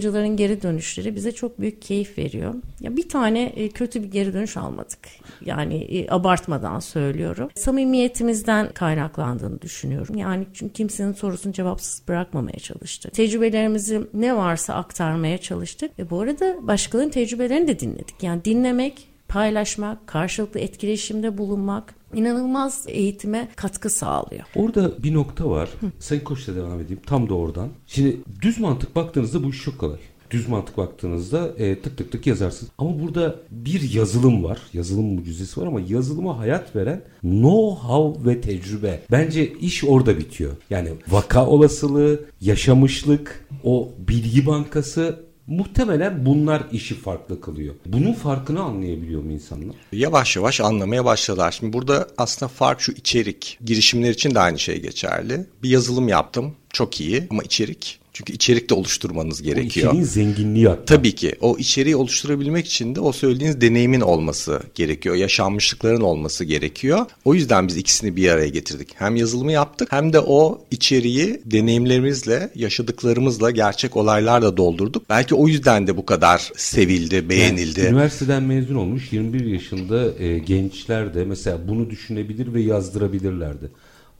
katılımcıların 0.00 0.36
geri 0.36 0.62
dönüşleri 0.62 1.16
bize 1.16 1.32
çok 1.32 1.60
büyük 1.60 1.82
keyif 1.82 2.18
veriyor. 2.18 2.54
Ya 2.80 2.96
bir 2.96 3.08
tane 3.08 3.42
e, 3.42 3.68
kötü 3.68 4.02
bir 4.02 4.10
geri 4.10 4.32
dönüş 4.32 4.56
almadık. 4.56 4.98
Yani 5.44 5.74
e, 5.74 6.10
abartmadan 6.10 6.78
söylüyorum. 6.80 7.48
Samimiyetimizden 7.54 8.72
kaynaklandığını 8.72 9.62
düşünüyorum. 9.62 10.16
Yani 10.16 10.46
çünkü 10.54 10.72
kimsenin 10.72 11.12
sorusunu 11.12 11.52
cevapsız 11.52 12.02
bırakmamaya 12.08 12.58
çalıştık. 12.58 13.12
Tecrübelerimizi 13.12 14.00
ne 14.14 14.36
varsa 14.36 14.74
aktarmaya 14.74 15.38
çalıştık. 15.38 15.98
Ve 15.98 16.10
bu 16.10 16.20
arada 16.20 16.66
başkalarının 16.66 17.10
tecrübelerini 17.10 17.68
de 17.68 17.80
dinledik. 17.80 18.22
Yani 18.22 18.44
dinlemek, 18.44 19.08
paylaşmak, 19.28 20.06
karşılıklı 20.06 20.60
etkileşimde 20.60 21.38
bulunmak 21.38 21.94
inanılmaz 22.14 22.84
eğitime 22.88 23.48
katkı 23.56 23.90
sağlıyor. 23.90 24.44
Orada 24.56 25.02
bir 25.02 25.14
nokta 25.14 25.50
var. 25.50 25.68
Hı. 25.80 25.86
Sayın 25.98 26.24
Koç'la 26.24 26.56
devam 26.56 26.80
edeyim. 26.80 27.02
Tam 27.06 27.28
da 27.28 27.34
oradan. 27.34 27.68
Şimdi 27.86 28.16
düz 28.42 28.60
mantık 28.60 28.96
baktığınızda 28.96 29.44
bu 29.44 29.50
iş 29.50 29.62
çok 29.62 29.78
kolay 29.78 29.98
düz 30.30 30.48
mantık 30.48 30.76
baktığınızda 30.76 31.48
e, 31.58 31.80
tık 31.80 31.98
tık 31.98 32.12
tık 32.12 32.26
yazarsınız. 32.26 32.72
Ama 32.78 33.00
burada 33.00 33.36
bir 33.50 33.94
yazılım 33.94 34.44
var. 34.44 34.58
Yazılım 34.72 35.14
mucizesi 35.14 35.60
var 35.60 35.66
ama 35.66 35.80
yazılıma 35.88 36.38
hayat 36.38 36.76
veren 36.76 37.02
know-how 37.24 38.26
ve 38.26 38.40
tecrübe. 38.40 39.00
Bence 39.10 39.52
iş 39.52 39.84
orada 39.84 40.18
bitiyor. 40.18 40.52
Yani 40.70 40.88
vaka 41.08 41.46
olasılığı, 41.46 42.20
yaşamışlık, 42.40 43.48
o 43.64 43.88
bilgi 44.08 44.46
bankası 44.46 45.29
Muhtemelen 45.50 46.26
bunlar 46.26 46.62
işi 46.72 46.94
farklı 46.94 47.40
kılıyor. 47.40 47.74
Bunun 47.86 48.12
farkını 48.12 48.62
anlayabiliyor 48.62 49.22
mu 49.22 49.32
insanlar? 49.32 49.76
Yavaş 49.92 50.36
yavaş 50.36 50.60
anlamaya 50.60 51.04
başladılar. 51.04 51.52
Şimdi 51.52 51.72
burada 51.72 52.08
aslında 52.18 52.48
fark 52.48 52.80
şu 52.80 52.92
içerik. 52.92 53.58
Girişimler 53.64 54.10
için 54.10 54.34
de 54.34 54.40
aynı 54.40 54.58
şey 54.58 54.82
geçerli. 54.82 55.46
Bir 55.62 55.70
yazılım 55.70 56.08
yaptım. 56.08 56.54
Çok 56.72 57.00
iyi 57.00 57.26
ama 57.30 57.42
içerik 57.42 57.99
çünkü 58.12 58.32
içerik 58.32 58.70
de 58.70 58.74
oluşturmanız 58.74 59.42
gerekiyor. 59.42 59.86
O 59.86 59.90
içeriğin 59.90 60.04
zenginliği 60.04 60.68
hatta. 60.68 60.84
Tabii 60.84 61.14
ki. 61.14 61.34
O 61.40 61.58
içeriği 61.58 61.96
oluşturabilmek 61.96 62.66
için 62.66 62.94
de 62.94 63.00
o 63.00 63.12
söylediğiniz 63.12 63.60
deneyimin 63.60 64.00
olması 64.00 64.60
gerekiyor. 64.74 65.14
Yaşanmışlıkların 65.14 66.00
olması 66.00 66.44
gerekiyor. 66.44 67.06
O 67.24 67.34
yüzden 67.34 67.68
biz 67.68 67.76
ikisini 67.76 68.16
bir 68.16 68.30
araya 68.30 68.48
getirdik. 68.48 68.88
Hem 68.94 69.16
yazılımı 69.16 69.52
yaptık 69.52 69.92
hem 69.92 70.12
de 70.12 70.20
o 70.20 70.60
içeriği 70.70 71.40
deneyimlerimizle, 71.44 72.50
yaşadıklarımızla, 72.54 73.50
gerçek 73.50 73.96
olaylarla 73.96 74.56
doldurduk. 74.56 75.02
Belki 75.08 75.34
o 75.34 75.48
yüzden 75.48 75.86
de 75.86 75.96
bu 75.96 76.06
kadar 76.06 76.52
sevildi, 76.56 77.28
beğenildi. 77.28 77.80
Yani, 77.80 77.90
üniversiteden 77.90 78.42
mezun 78.42 78.74
olmuş 78.74 79.12
21 79.12 79.44
yaşında 79.44 80.18
e, 80.18 80.38
gençler 80.38 81.14
de 81.14 81.24
mesela 81.24 81.58
bunu 81.68 81.90
düşünebilir 81.90 82.54
ve 82.54 82.60
yazdırabilirlerdi. 82.60 83.70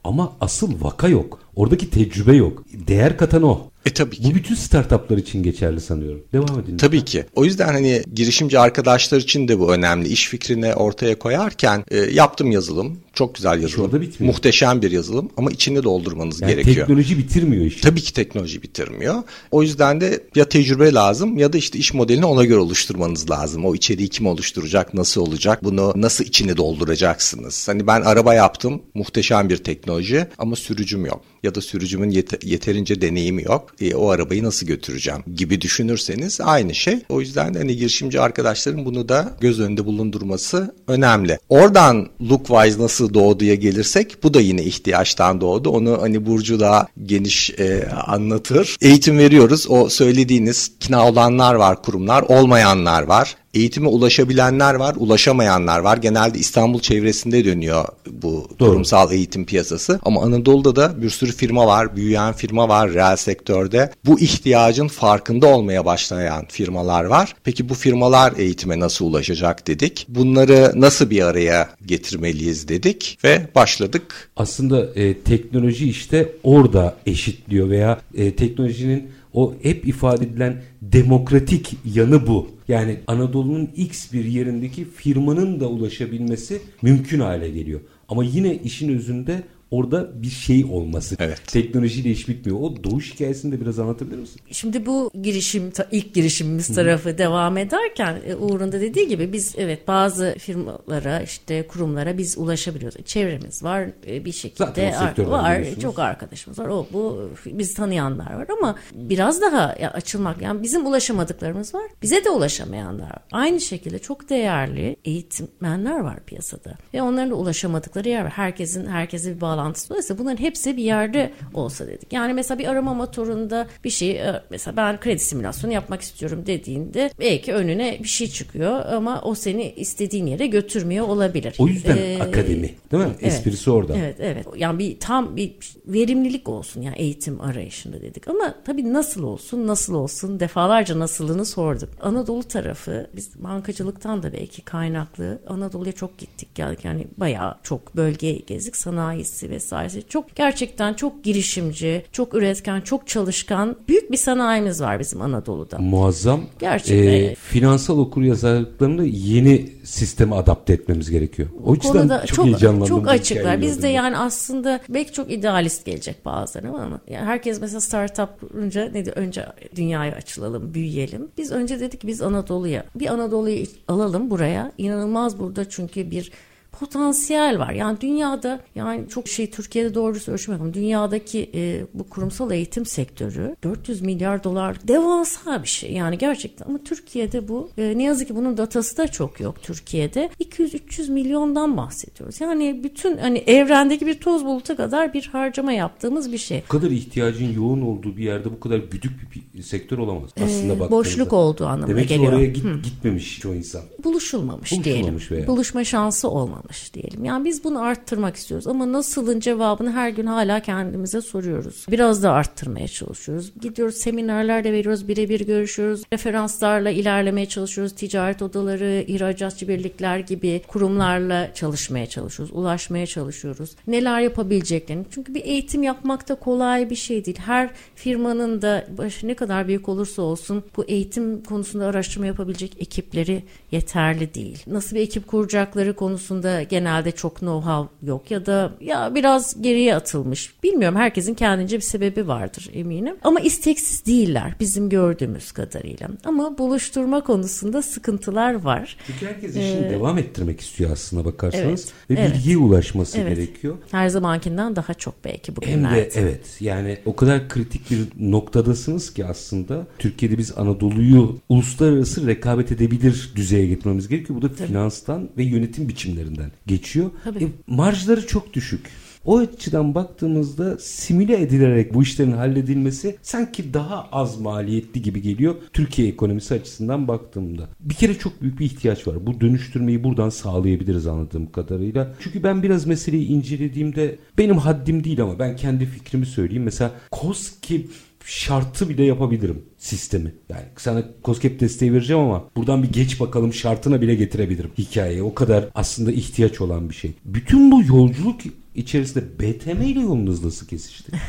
Ama 0.03 0.33
asıl 0.41 0.83
vaka 0.83 1.07
yok. 1.07 1.39
Oradaki 1.61 1.89
tecrübe 1.89 2.35
yok. 2.35 2.63
Değer 2.87 3.17
katan 3.17 3.43
o. 3.43 3.71
E 3.85 3.89
tabii 3.89 4.15
ki. 4.15 4.23
Bu 4.31 4.35
bütün 4.35 4.55
startuplar 4.55 5.17
için 5.17 5.43
geçerli 5.43 5.81
sanıyorum. 5.81 6.21
Devam 6.33 6.59
edin. 6.59 6.77
Tabii 6.77 6.97
lütfen. 6.97 7.21
ki. 7.21 7.25
O 7.35 7.45
yüzden 7.45 7.67
hani 7.67 8.03
girişimci 8.13 8.59
arkadaşlar 8.59 9.17
için 9.17 9.47
de 9.47 9.59
bu 9.59 9.73
önemli. 9.73 10.07
İş 10.07 10.27
fikrini 10.29 10.73
ortaya 10.73 11.19
koyarken 11.19 11.85
e, 11.91 11.97
yaptım 11.97 12.51
yazılım. 12.51 12.99
Çok 13.13 13.35
güzel 13.35 13.61
yazılım. 13.61 14.03
Muhteşem 14.19 14.81
bir 14.81 14.91
yazılım 14.91 15.29
ama 15.37 15.51
içini 15.51 15.83
doldurmanız 15.83 16.41
yani 16.41 16.49
gerekiyor. 16.51 16.75
Teknoloji 16.75 17.17
bitirmiyor 17.17 17.65
işi. 17.65 17.81
Tabii 17.81 18.01
ki 18.01 18.13
teknoloji 18.13 18.63
bitirmiyor. 18.63 19.23
O 19.51 19.63
yüzden 19.63 20.01
de 20.01 20.23
ya 20.35 20.49
tecrübe 20.49 20.93
lazım 20.93 21.37
ya 21.37 21.53
da 21.53 21.57
işte 21.57 21.79
iş 21.79 21.93
modelini 21.93 22.25
ona 22.25 22.45
göre 22.45 22.59
oluşturmanız 22.59 23.29
lazım. 23.29 23.65
O 23.65 23.75
içeriği 23.75 24.09
kim 24.09 24.27
oluşturacak, 24.27 24.93
nasıl 24.93 25.21
olacak, 25.21 25.63
bunu 25.63 25.93
nasıl 25.95 26.25
içini 26.25 26.57
dolduracaksınız. 26.57 27.67
Hani 27.67 27.87
ben 27.87 28.01
araba 28.01 28.33
yaptım, 28.33 28.81
muhteşem 28.93 29.49
bir 29.49 29.57
teknoloji 29.57 30.27
ama 30.37 30.55
sürücüm 30.55 31.05
yok. 31.05 31.21
Ya 31.43 31.55
da 31.55 31.61
sürücümün 31.61 32.09
yet- 32.11 32.45
yeterince 32.45 33.01
deneyimi 33.01 33.43
yok. 33.43 33.75
E, 33.81 33.95
o 33.95 34.09
arabayı 34.09 34.43
nasıl 34.43 34.67
götüreceğim 34.67 35.21
gibi 35.35 35.61
düşünürseniz 35.61 36.41
aynı 36.41 36.75
şey. 36.75 36.99
O 37.09 37.21
yüzden 37.21 37.53
hani 37.53 37.77
girişimci 37.77 38.21
arkadaşların 38.21 38.85
bunu 38.85 39.09
da 39.09 39.37
göz 39.41 39.59
önünde 39.59 39.85
bulundurması 39.85 40.75
önemli. 40.87 41.39
Oradan 41.49 42.07
Lookwise 42.29 42.81
nasıl 42.81 43.13
doğduya 43.13 43.55
gelirsek 43.55 44.23
bu 44.23 44.33
da 44.33 44.41
yine 44.41 44.63
ihtiyaçtan 44.63 45.41
doğdu. 45.41 45.69
Onu 45.69 46.01
hani 46.01 46.25
Burcu 46.25 46.59
daha 46.59 46.87
geniş 47.05 47.49
e, 47.49 47.89
anlatır. 48.05 48.75
Eğitim 48.81 49.17
veriyoruz. 49.17 49.65
O 49.69 49.89
söylediğiniz 49.89 50.71
kina 50.79 51.07
olanlar 51.07 51.55
var 51.55 51.81
kurumlar, 51.83 52.21
olmayanlar 52.21 53.03
var 53.03 53.35
eğitime 53.53 53.87
ulaşabilenler 53.87 54.73
var, 54.73 54.95
ulaşamayanlar 54.97 55.79
var. 55.79 55.97
Genelde 55.97 56.39
İstanbul 56.39 56.79
çevresinde 56.79 57.45
dönüyor 57.45 57.85
bu 58.11 58.47
Doğru. 58.59 58.69
kurumsal 58.69 59.11
eğitim 59.11 59.45
piyasası. 59.45 59.99
Ama 60.03 60.21
Anadolu'da 60.21 60.75
da 60.75 61.01
bir 61.01 61.09
sürü 61.09 61.31
firma 61.31 61.67
var, 61.67 61.95
büyüyen 61.95 62.33
firma 62.33 62.69
var 62.69 62.93
reel 62.93 63.15
sektörde. 63.15 63.91
Bu 64.05 64.19
ihtiyacın 64.19 64.87
farkında 64.87 65.47
olmaya 65.47 65.85
başlayan 65.85 66.45
firmalar 66.49 67.03
var. 67.03 67.35
Peki 67.43 67.69
bu 67.69 67.73
firmalar 67.73 68.33
eğitime 68.37 68.79
nasıl 68.79 69.05
ulaşacak 69.05 69.67
dedik. 69.67 70.05
Bunları 70.09 70.71
nasıl 70.75 71.09
bir 71.09 71.21
araya 71.21 71.69
getirmeliyiz 71.85 72.67
dedik 72.67 73.19
ve 73.23 73.47
başladık. 73.55 74.29
Aslında 74.35 74.85
e, 74.95 75.17
teknoloji 75.17 75.89
işte 75.89 76.29
orada 76.43 76.97
eşitliyor 77.05 77.69
veya 77.69 78.01
e, 78.15 78.35
teknolojinin 78.35 79.11
o 79.33 79.53
hep 79.61 79.87
ifade 79.87 80.25
edilen 80.25 80.61
demokratik 80.81 81.77
yanı 81.85 82.27
bu. 82.27 82.47
Yani 82.67 82.99
Anadolu'nun 83.07 83.69
X 83.75 84.13
bir 84.13 84.25
yerindeki 84.25 84.85
firmanın 84.85 85.59
da 85.59 85.67
ulaşabilmesi 85.67 86.61
mümkün 86.81 87.19
hale 87.19 87.49
geliyor. 87.49 87.79
Ama 88.09 88.23
yine 88.23 88.55
işin 88.55 88.95
özünde 88.95 89.43
orada 89.71 90.21
bir 90.21 90.29
şey 90.29 90.65
olması. 90.65 91.15
Evet. 91.19 91.41
Teknolojiyle 91.47 92.09
iş 92.09 92.27
bitmiyor. 92.27 92.59
O 92.61 92.83
doğuş 92.83 93.13
hikayesini 93.13 93.51
de 93.51 93.61
biraz 93.61 93.79
anlatabilir 93.79 94.17
misin? 94.17 94.41
Şimdi 94.51 94.85
bu 94.85 95.11
girişim 95.21 95.71
ilk 95.91 96.13
girişimimiz 96.13 96.75
tarafı 96.75 97.09
Hı. 97.09 97.17
devam 97.17 97.57
ederken 97.57 98.17
e, 98.27 98.35
Uğur'un 98.35 98.71
da 98.71 98.81
dediği 98.81 99.07
gibi 99.07 99.33
biz 99.33 99.55
evet 99.57 99.87
bazı 99.87 100.35
firmalara 100.39 101.21
işte 101.21 101.67
kurumlara 101.67 102.17
biz 102.17 102.37
ulaşabiliyoruz. 102.37 103.05
Çevremiz 103.05 103.63
var 103.63 103.87
e, 104.07 104.25
bir 104.25 104.31
şekilde 104.31 104.95
ar- 104.97 105.17
var. 105.17 105.63
Çok 105.81 105.99
arkadaşımız 105.99 106.59
var. 106.59 106.67
O 106.67 106.87
bu 106.93 107.29
biz 107.45 107.73
tanıyanlar 107.73 108.33
var 108.33 108.47
ama 108.59 108.75
biraz 108.93 109.41
daha 109.41 109.61
açılmak 109.93 110.41
yani 110.41 110.63
bizim 110.63 110.85
ulaşamadıklarımız 110.85 111.75
var. 111.75 111.83
Bize 112.01 112.25
de 112.25 112.29
ulaşamayanlar 112.29 113.09
var. 113.09 113.21
Aynı 113.31 113.61
şekilde 113.61 113.99
çok 113.99 114.29
değerli 114.29 114.95
eğitmenler 115.05 115.99
var 115.99 116.19
piyasada. 116.25 116.77
Ve 116.93 117.01
onların 117.01 117.31
da 117.31 117.35
ulaşamadıkları 117.35 118.09
yer 118.09 118.23
var. 118.23 118.31
Herkesin 118.31 118.85
herkese 118.85 119.35
bir 119.35 119.41
bağlantı 119.41 119.60
bağlantısı. 119.61 119.89
Dolayısıyla 119.89 120.19
bunların 120.23 120.43
hepsi 120.43 120.77
bir 120.77 120.83
yerde 120.83 121.31
olsa 121.53 121.87
dedik. 121.87 122.13
Yani 122.13 122.33
mesela 122.33 122.59
bir 122.59 122.67
arama 122.67 122.93
motorunda 122.93 123.67
bir 123.83 123.89
şey 123.89 124.11
e, 124.11 124.41
mesela 124.49 124.77
ben 124.77 124.99
kredi 124.99 125.19
simülasyonu 125.19 125.73
yapmak 125.73 126.01
istiyorum 126.01 126.43
dediğinde 126.45 127.11
belki 127.19 127.53
önüne 127.53 127.97
bir 128.03 128.07
şey 128.07 128.27
çıkıyor 128.27 128.85
ama 128.85 129.21
o 129.21 129.35
seni 129.35 129.73
istediğin 129.75 130.25
yere 130.25 130.47
götürmüyor 130.47 131.07
olabilir. 131.07 131.55
O 131.59 131.67
yüzden 131.67 131.97
ee, 131.97 132.17
akademi 132.21 132.75
değil 132.91 133.03
mi? 133.03 133.09
Evet, 133.21 133.33
Esprisi 133.33 133.71
orada. 133.71 133.97
Evet 133.97 134.15
evet. 134.19 134.45
Yani 134.57 134.79
bir 134.79 134.99
tam 134.99 135.35
bir 135.35 135.53
verimlilik 135.87 136.49
olsun 136.49 136.81
yani 136.81 136.95
eğitim 136.97 137.41
arayışında 137.41 138.01
dedik. 138.01 138.27
Ama 138.27 138.55
tabii 138.65 138.93
nasıl 138.93 139.23
olsun 139.23 139.67
nasıl 139.67 139.93
olsun 139.93 140.39
defalarca 140.39 140.99
nasılını 140.99 141.45
sorduk. 141.45 141.89
Anadolu 142.01 142.43
tarafı 142.43 143.09
biz 143.15 143.43
bankacılıktan 143.43 144.23
da 144.23 144.33
belki 144.33 144.61
kaynaklı 144.61 145.41
Anadolu'ya 145.47 145.91
çok 145.91 146.17
gittik 146.17 146.55
geldik. 146.55 146.85
Yani 146.85 147.07
bayağı 147.17 147.55
çok 147.63 147.95
bölge 147.95 148.31
gezdik 148.31 148.75
sanayisi 148.75 149.50
vesairesi. 149.51 150.03
Çok 150.07 150.35
gerçekten 150.35 150.93
çok 150.93 151.23
girişimci, 151.23 152.05
çok 152.11 152.33
üretken, 152.33 152.81
çok 152.81 153.07
çalışkan 153.07 153.75
büyük 153.87 154.11
bir 154.11 154.17
sanayimiz 154.17 154.81
var 154.81 154.99
bizim 154.99 155.21
Anadolu'da. 155.21 155.77
Muazzam. 155.77 156.41
Gerçekten. 156.59 157.13
Ee, 157.13 157.35
finansal 157.35 157.97
okur 157.97 158.21
yazarlıklarını 158.21 159.05
yeni 159.05 159.69
sisteme 159.83 160.35
adapte 160.35 160.73
etmemiz 160.73 161.09
gerekiyor. 161.09 161.49
O 161.63 161.75
yüzden 161.75 162.07
çok, 162.07 162.27
çok 162.27 162.45
heyecanlandım. 162.45 162.87
Çok 162.87 163.07
açıklar. 163.07 163.61
Biz 163.61 163.83
de 163.83 163.87
yani 163.87 164.17
aslında 164.17 164.79
belki 164.89 165.13
çok 165.13 165.31
idealist 165.31 165.85
gelecek 165.85 166.25
bazıları 166.25 166.69
ama 166.69 167.01
yani 167.07 167.25
herkes 167.25 167.61
mesela 167.61 167.81
startup 167.81 168.53
önce 168.53 168.91
ne 168.93 169.05
diyor? 169.05 169.17
Önce 169.17 169.45
dünyaya 169.75 170.15
açılalım, 170.15 170.73
büyüyelim. 170.73 171.27
Biz 171.37 171.51
önce 171.51 171.79
dedik 171.79 172.01
ki 172.01 172.07
biz 172.07 172.21
Anadolu'ya 172.21 172.85
bir 172.95 173.07
Anadolu'yu 173.07 173.65
alalım 173.87 174.29
buraya. 174.29 174.71
İnanılmaz 174.77 175.39
burada 175.39 175.69
çünkü 175.69 176.11
bir 176.11 176.31
potansiyel 176.71 177.59
var. 177.59 177.71
Yani 177.71 178.01
dünyada 178.01 178.59
yani 178.75 179.09
çok 179.09 179.27
şey 179.27 179.49
Türkiye'de 179.49 179.95
doğrusu 179.95 180.31
ölçmek 180.31 180.73
dünyadaki 180.73 181.49
e, 181.53 181.85
bu 181.93 182.09
kurumsal 182.09 182.51
eğitim 182.51 182.85
sektörü 182.85 183.55
400 183.63 184.01
milyar 184.01 184.43
dolar 184.43 184.77
devasa 184.87 185.63
bir 185.63 185.67
şey. 185.67 185.91
Yani 185.93 186.17
gerçekten 186.17 186.65
ama 186.65 186.77
Türkiye'de 186.85 187.47
bu 187.47 187.69
e, 187.77 187.97
ne 187.97 188.03
yazık 188.03 188.27
ki 188.27 188.35
bunun 188.35 188.57
datası 188.57 188.97
da 188.97 189.07
çok 189.07 189.39
yok 189.39 189.63
Türkiye'de. 189.63 190.29
200-300 190.39 191.11
milyondan 191.11 191.77
bahsediyoruz. 191.77 192.41
Yani 192.41 192.83
bütün 192.83 193.17
hani 193.17 193.37
evrendeki 193.37 194.07
bir 194.07 194.19
toz 194.19 194.45
bulutu 194.45 194.77
kadar 194.77 195.13
bir 195.13 195.29
harcama 195.31 195.71
yaptığımız 195.71 196.31
bir 196.31 196.37
şey. 196.37 196.63
Bu 196.63 196.71
kadar 196.71 196.91
ihtiyacın 196.91 197.53
yoğun 197.53 197.81
olduğu 197.81 198.17
bir 198.17 198.23
yerde 198.23 198.51
bu 198.51 198.59
kadar 198.59 198.77
güdük 198.77 199.11
bir 199.55 199.63
sektör 199.63 199.97
olamaz. 199.97 200.29
E, 200.37 200.43
Aslında 200.43 200.85
ee, 200.85 200.91
boşluk 200.91 201.33
olduğu 201.33 201.65
anlamına 201.65 201.87
Demek 201.87 202.09
geliyor. 202.09 202.31
Demek 202.31 202.55
ki 202.55 202.61
oraya 202.63 202.75
git, 202.75 202.85
gitmemiş 202.85 203.39
çoğu 203.39 203.55
insan. 203.55 203.81
Buluşulmamış, 204.03 204.71
Buluşulmamış 204.71 205.29
diyelim. 205.29 205.37
Veya. 205.39 205.47
Buluşma 205.47 205.83
şansı 205.83 206.29
olmamış 206.29 206.60
olmamış 206.61 206.93
diyelim. 206.93 207.25
Yani 207.25 207.45
biz 207.45 207.63
bunu 207.63 207.81
arttırmak 207.81 208.35
istiyoruz 208.35 208.67
ama 208.67 208.91
nasılın 208.91 209.39
cevabını 209.39 209.91
her 209.91 210.09
gün 210.09 210.25
hala 210.25 210.59
kendimize 210.59 211.21
soruyoruz. 211.21 211.85
Biraz 211.91 212.23
da 212.23 212.31
arttırmaya 212.31 212.87
çalışıyoruz. 212.87 213.51
Gidiyoruz 213.61 213.95
seminerler 213.95 214.63
de 214.63 214.73
veriyoruz, 214.73 215.07
birebir 215.07 215.39
görüşüyoruz. 215.39 216.01
Referanslarla 216.13 216.89
ilerlemeye 216.89 217.45
çalışıyoruz. 217.45 217.95
Ticaret 217.95 218.41
odaları, 218.41 219.03
ihracatçı 219.07 219.67
birlikler 219.67 220.19
gibi 220.19 220.61
kurumlarla 220.67 221.53
çalışmaya 221.53 222.05
çalışıyoruz. 222.05 222.55
Ulaşmaya 222.55 223.07
çalışıyoruz. 223.07 223.75
Neler 223.87 224.19
yapabileceklerini. 224.19 225.05
Çünkü 225.11 225.33
bir 225.33 225.45
eğitim 225.45 225.83
yapmak 225.83 226.29
da 226.29 226.35
kolay 226.35 226.89
bir 226.89 226.95
şey 226.95 227.25
değil. 227.25 227.37
Her 227.45 227.69
firmanın 227.95 228.61
da 228.61 228.85
başı 228.97 229.27
ne 229.27 229.33
kadar 229.33 229.67
büyük 229.67 229.89
olursa 229.89 230.21
olsun 230.21 230.63
bu 230.77 230.83
eğitim 230.83 231.43
konusunda 231.43 231.85
araştırma 231.85 232.25
yapabilecek 232.25 232.75
ekipleri 232.79 233.43
yeterli 233.71 234.33
değil. 234.33 234.63
Nasıl 234.67 234.95
bir 234.95 235.01
ekip 235.01 235.27
kuracakları 235.27 235.95
konusunda 235.95 236.50
Orada 236.51 236.63
genelde 236.63 237.11
çok 237.11 237.37
know-how 237.37 237.87
yok 238.03 238.31
ya 238.31 238.45
da 238.45 238.71
ya 238.81 239.15
biraz 239.15 239.61
geriye 239.61 239.95
atılmış. 239.95 240.53
Bilmiyorum 240.63 240.97
herkesin 240.97 241.33
kendince 241.33 241.75
bir 241.77 241.81
sebebi 241.81 242.27
vardır 242.27 242.69
eminim. 242.73 243.15
Ama 243.23 243.39
isteksiz 243.39 244.05
değiller 244.05 244.55
bizim 244.59 244.89
gördüğümüz 244.89 245.51
kadarıyla. 245.51 246.07
Ama 246.25 246.57
buluşturma 246.57 247.23
konusunda 247.23 247.81
sıkıntılar 247.81 248.53
var. 248.53 248.97
Çünkü 249.07 249.25
herkes 249.25 249.51
işini 249.55 249.85
Ee, 249.85 249.89
devam 249.89 250.17
ettirmek 250.17 250.61
istiyor 250.61 250.91
aslına 250.91 251.25
bakarsanız. 251.25 251.85
Evet, 252.09 252.19
Ve 252.19 252.23
evet. 252.23 252.35
bilgiye 252.35 252.57
ulaşması 252.57 253.17
Evet. 253.17 253.35
gerekiyor. 253.37 253.77
Her 253.91 254.09
zamankinden 254.09 254.75
daha 254.75 254.93
çok 254.93 255.25
belki 255.25 255.47
Hem 255.51 255.55
bugünlerde. 255.55 255.95
de 255.95 256.09
evet 256.15 256.57
yani 256.59 256.97
o 257.05 257.15
kadar 257.15 257.49
kritik 257.49 257.91
bir 257.91 257.99
noktadasınız 258.31 259.13
ki 259.13 259.25
aslında 259.25 259.87
Türkiye'de 259.99 260.37
biz 260.37 260.57
Anadolu'yu 260.57 261.37
uluslararası 261.49 262.27
rekabet 262.27 262.71
edebilir 262.71 263.31
düzeye 263.35 263.67
getirmemiz 263.67 264.07
gerekiyor. 264.07 264.41
Bu 264.41 264.49
da 264.49 264.49
finanstan 264.65 265.29
ve 265.37 265.43
yönetim 265.43 265.89
biçimlerinden 265.89 266.40
geçiyor. 266.67 267.11
Tabii. 267.23 267.43
E, 267.43 267.47
marjları 267.67 268.27
çok 268.27 268.53
düşük. 268.53 268.89
O 269.25 269.37
açıdan 269.37 269.95
baktığımızda 269.95 270.77
simüle 270.79 271.41
edilerek 271.41 271.93
bu 271.93 272.03
işlerin 272.03 272.31
halledilmesi 272.31 273.17
sanki 273.21 273.73
daha 273.73 274.09
az 274.11 274.39
maliyetli 274.39 275.01
gibi 275.01 275.21
geliyor 275.21 275.55
Türkiye 275.73 276.07
ekonomisi 276.07 276.53
açısından 276.53 277.07
baktığımda. 277.07 277.69
Bir 277.79 277.93
kere 277.93 278.13
çok 278.13 278.41
büyük 278.41 278.59
bir 278.59 278.65
ihtiyaç 278.65 279.07
var. 279.07 279.25
Bu 279.25 279.41
dönüştürmeyi 279.41 280.03
buradan 280.03 280.29
sağlayabiliriz 280.29 281.07
anladığım 281.07 281.51
kadarıyla. 281.51 282.15
Çünkü 282.19 282.43
ben 282.43 282.63
biraz 282.63 282.85
meseleyi 282.85 283.27
incelediğimde 283.27 284.19
benim 284.37 284.57
haddim 284.57 285.03
değil 285.03 285.21
ama 285.21 285.39
ben 285.39 285.55
kendi 285.55 285.85
fikrimi 285.85 286.25
söyleyeyim. 286.25 286.63
Mesela 286.63 286.91
COSGAP 287.11 287.85
şartı 288.25 288.89
bile 288.89 289.03
yapabilirim 289.03 289.65
sistemi. 289.77 290.33
Yani 290.49 290.63
sana 290.77 291.03
COSGAP 291.23 291.59
desteği 291.59 291.93
vereceğim 291.93 292.21
ama 292.21 292.49
buradan 292.55 292.83
bir 292.83 292.91
geç 292.91 293.19
bakalım 293.19 293.53
şartına 293.53 294.01
bile 294.01 294.15
getirebilirim 294.15 294.71
hikayeyi. 294.77 295.23
O 295.23 295.33
kadar 295.33 295.69
aslında 295.75 296.11
ihtiyaç 296.11 296.61
olan 296.61 296.89
bir 296.89 296.95
şey. 296.95 297.11
Bütün 297.25 297.71
bu 297.71 297.83
yolculuk 297.83 298.41
içerisinde 298.75 299.39
BTM 299.39 299.81
ile 299.81 299.99
yolunuz 299.99 300.45
nasıl 300.45 300.67
kesişti? 300.67 301.11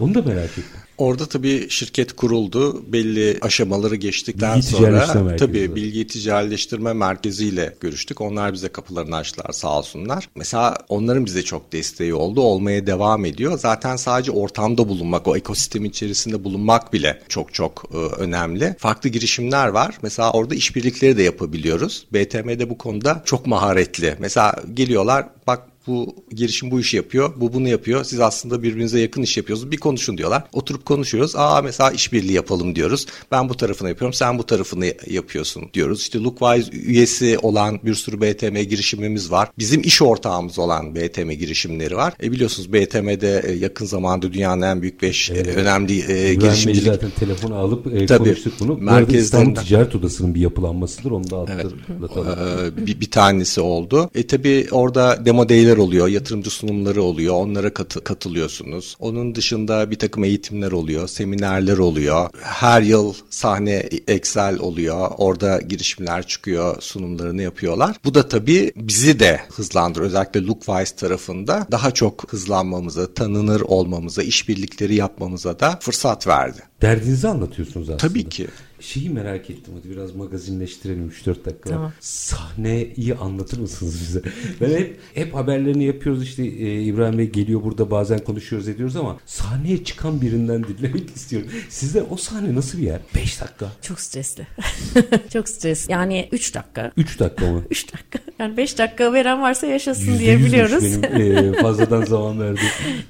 Onu 0.00 0.14
da 0.14 0.22
merak 0.22 0.50
ettim. 0.50 0.64
Orada 1.00 1.26
tabii 1.26 1.66
şirket 1.70 2.12
kuruldu. 2.12 2.92
Belli 2.92 3.38
aşamaları 3.40 3.96
geçtikten 3.96 4.56
Bilgi 4.56 4.66
sonra 4.66 5.36
tabii 5.36 5.74
bilgi 5.74 6.06
ticaretleştirme 6.06 6.92
merkeziyle 6.92 7.76
görüştük. 7.80 8.20
Onlar 8.20 8.52
bize 8.52 8.68
kapılarını 8.68 9.16
açtılar 9.16 9.52
sağ 9.52 9.78
olsunlar. 9.78 10.28
Mesela 10.34 10.76
onların 10.88 11.26
bize 11.26 11.42
çok 11.42 11.72
desteği 11.72 12.14
oldu. 12.14 12.40
Olmaya 12.40 12.86
devam 12.86 13.24
ediyor. 13.24 13.58
Zaten 13.58 13.96
sadece 13.96 14.30
ortamda 14.30 14.88
bulunmak, 14.88 15.28
o 15.28 15.36
ekosistemin 15.36 15.90
içerisinde 15.90 16.44
bulunmak 16.44 16.92
bile 16.92 17.22
çok 17.28 17.54
çok 17.54 17.84
e, 17.92 17.96
önemli. 17.96 18.74
Farklı 18.78 19.08
girişimler 19.08 19.68
var. 19.68 19.98
Mesela 20.02 20.32
orada 20.32 20.54
işbirlikleri 20.54 21.16
de 21.16 21.22
yapabiliyoruz. 21.22 22.06
BTM'de 22.12 22.70
bu 22.70 22.78
konuda 22.78 23.22
çok 23.24 23.46
maharetli. 23.46 24.14
Mesela 24.18 24.54
geliyorlar 24.74 25.26
bak 25.46 25.69
bu 25.90 26.14
girişim 26.34 26.70
bu 26.70 26.80
işi 26.80 26.96
yapıyor, 26.96 27.32
bu 27.36 27.52
bunu 27.52 27.68
yapıyor. 27.68 28.04
Siz 28.04 28.20
aslında 28.20 28.62
birbirinize 28.62 29.00
yakın 29.00 29.22
iş 29.22 29.36
yapıyorsunuz. 29.36 29.72
Bir 29.72 29.76
konuşun 29.76 30.18
diyorlar. 30.18 30.42
Oturup 30.52 30.84
konuşuyoruz. 30.84 31.36
Aa 31.36 31.62
mesela 31.62 31.90
işbirliği 31.90 32.32
yapalım 32.32 32.74
diyoruz. 32.74 33.06
Ben 33.30 33.48
bu 33.48 33.56
tarafını 33.56 33.88
yapıyorum, 33.88 34.12
sen 34.14 34.38
bu 34.38 34.46
tarafını 34.46 34.94
yapıyorsun 35.10 35.62
diyoruz. 35.74 36.00
İşte 36.00 36.18
Lookwise 36.18 36.70
üyesi 36.72 37.38
olan 37.38 37.80
bir 37.84 37.94
sürü 37.94 38.20
BTM 38.20 38.58
girişimimiz 38.60 39.30
var. 39.30 39.48
Bizim 39.58 39.80
iş 39.80 40.02
ortağımız 40.02 40.58
olan 40.58 40.94
BTM 40.94 41.30
girişimleri 41.30 41.96
var. 41.96 42.14
E 42.22 42.32
biliyorsunuz 42.32 42.72
BTM'de 42.72 43.42
e, 43.46 43.52
yakın 43.52 43.86
zamanda 43.86 44.32
dünyanın 44.32 44.62
en 44.62 44.82
büyük 44.82 45.02
5 45.02 45.30
önemli 45.30 45.92
e, 45.92 46.02
İbrahim 46.02 46.26
Bey 46.26 46.36
girişimcilik 46.36 46.84
zaten 46.86 47.10
telefonu 47.10 47.54
alıp 47.54 47.86
e, 47.94 48.06
Tabii. 48.06 48.24
konuştuk 48.24 48.52
bunu. 48.60 48.80
Bu 48.80 48.84
Merkezlerinden- 48.84 49.16
İstanbul 49.18 49.54
Ticaret 49.54 49.94
Odası'nın 49.94 50.34
bir 50.34 50.40
yapılanmasıdır. 50.40 51.10
Onu 51.10 51.30
da 51.30 51.38
hatırlatalım. 51.38 52.28
Ee, 52.28 52.86
bir, 52.86 53.00
bir 53.00 53.10
tanesi 53.10 53.60
oldu. 53.60 54.10
E 54.14 54.26
tabi 54.26 54.66
orada 54.70 55.24
demo 55.24 55.48
day'ler 55.48 55.76
oluyor, 55.80 56.08
yatırımcı 56.08 56.50
sunumları 56.50 57.02
oluyor. 57.02 57.34
Onlara 57.34 57.74
katı- 57.74 58.04
katılıyorsunuz. 58.04 58.96
Onun 59.00 59.34
dışında 59.34 59.90
bir 59.90 59.98
takım 59.98 60.24
eğitimler 60.24 60.72
oluyor, 60.72 61.08
seminerler 61.08 61.78
oluyor. 61.78 62.30
Her 62.42 62.82
yıl 62.82 63.14
sahne 63.30 63.88
Excel 64.08 64.58
oluyor. 64.58 65.10
Orada 65.18 65.60
girişimler 65.60 66.26
çıkıyor, 66.26 66.76
sunumlarını 66.82 67.42
yapıyorlar. 67.42 67.96
Bu 68.04 68.14
da 68.14 68.28
tabi 68.28 68.72
bizi 68.76 69.20
de 69.20 69.40
hızlandırıyor. 69.52 70.06
Özellikle 70.10 70.46
Lookwise 70.46 70.96
tarafında 70.96 71.66
daha 71.70 71.90
çok 71.90 72.32
hızlanmamıza, 72.32 73.14
tanınır 73.14 73.60
olmamıza, 73.60 74.22
işbirlikleri 74.22 74.94
yapmamıza 74.94 75.60
da 75.60 75.78
fırsat 75.80 76.26
verdi. 76.26 76.69
Derdinizi 76.82 77.28
anlatıyorsunuz 77.28 77.90
aslında. 77.90 78.08
Tabii 78.08 78.28
ki. 78.28 78.48
Şeyi 78.80 79.10
merak 79.10 79.50
ettim 79.50 79.74
hadi 79.78 79.90
biraz 79.90 80.14
magazinleştirelim 80.14 81.08
3-4 81.08 81.26
dakika. 81.44 81.70
Tamam. 81.70 81.92
Sahneyi 82.00 83.14
anlatır 83.20 83.58
mısınız 83.58 84.00
bize? 84.00 84.22
Ben 84.60 84.70
hep 84.78 84.98
hep 85.14 85.34
haberlerini 85.34 85.84
yapıyoruz 85.84 86.22
işte 86.22 86.42
e, 86.42 86.82
İbrahim 86.82 87.18
Bey 87.18 87.30
geliyor 87.30 87.62
burada 87.62 87.90
bazen 87.90 88.18
konuşuyoruz 88.18 88.68
ediyoruz 88.68 88.96
ama 88.96 89.18
sahneye 89.26 89.84
çıkan 89.84 90.20
birinden 90.20 90.64
dinlemek 90.64 91.10
istiyorum. 91.16 91.48
Sizde 91.68 92.02
o 92.02 92.16
sahne 92.16 92.54
nasıl 92.54 92.78
bir 92.78 92.82
yer? 92.82 93.00
5 93.14 93.40
dakika. 93.40 93.72
Çok 93.82 94.00
stresli. 94.00 94.46
çok 95.32 95.48
stresli. 95.48 95.92
Yani 95.92 96.28
3 96.32 96.54
dakika. 96.54 96.92
3 96.96 97.18
dakika 97.20 97.46
mı? 97.52 97.64
3 97.70 97.92
dakika. 97.92 98.18
Yani 98.40 98.56
5 98.56 98.78
dakika 98.78 99.12
veren 99.12 99.42
varsa 99.42 99.66
yaşasın 99.66 100.18
diye 100.18 100.38
biliyoruz. 100.38 101.02
Benim 101.02 101.54
e, 101.54 101.62
fazladan 101.62 102.04
zaman 102.04 102.40
verdi. 102.40 102.60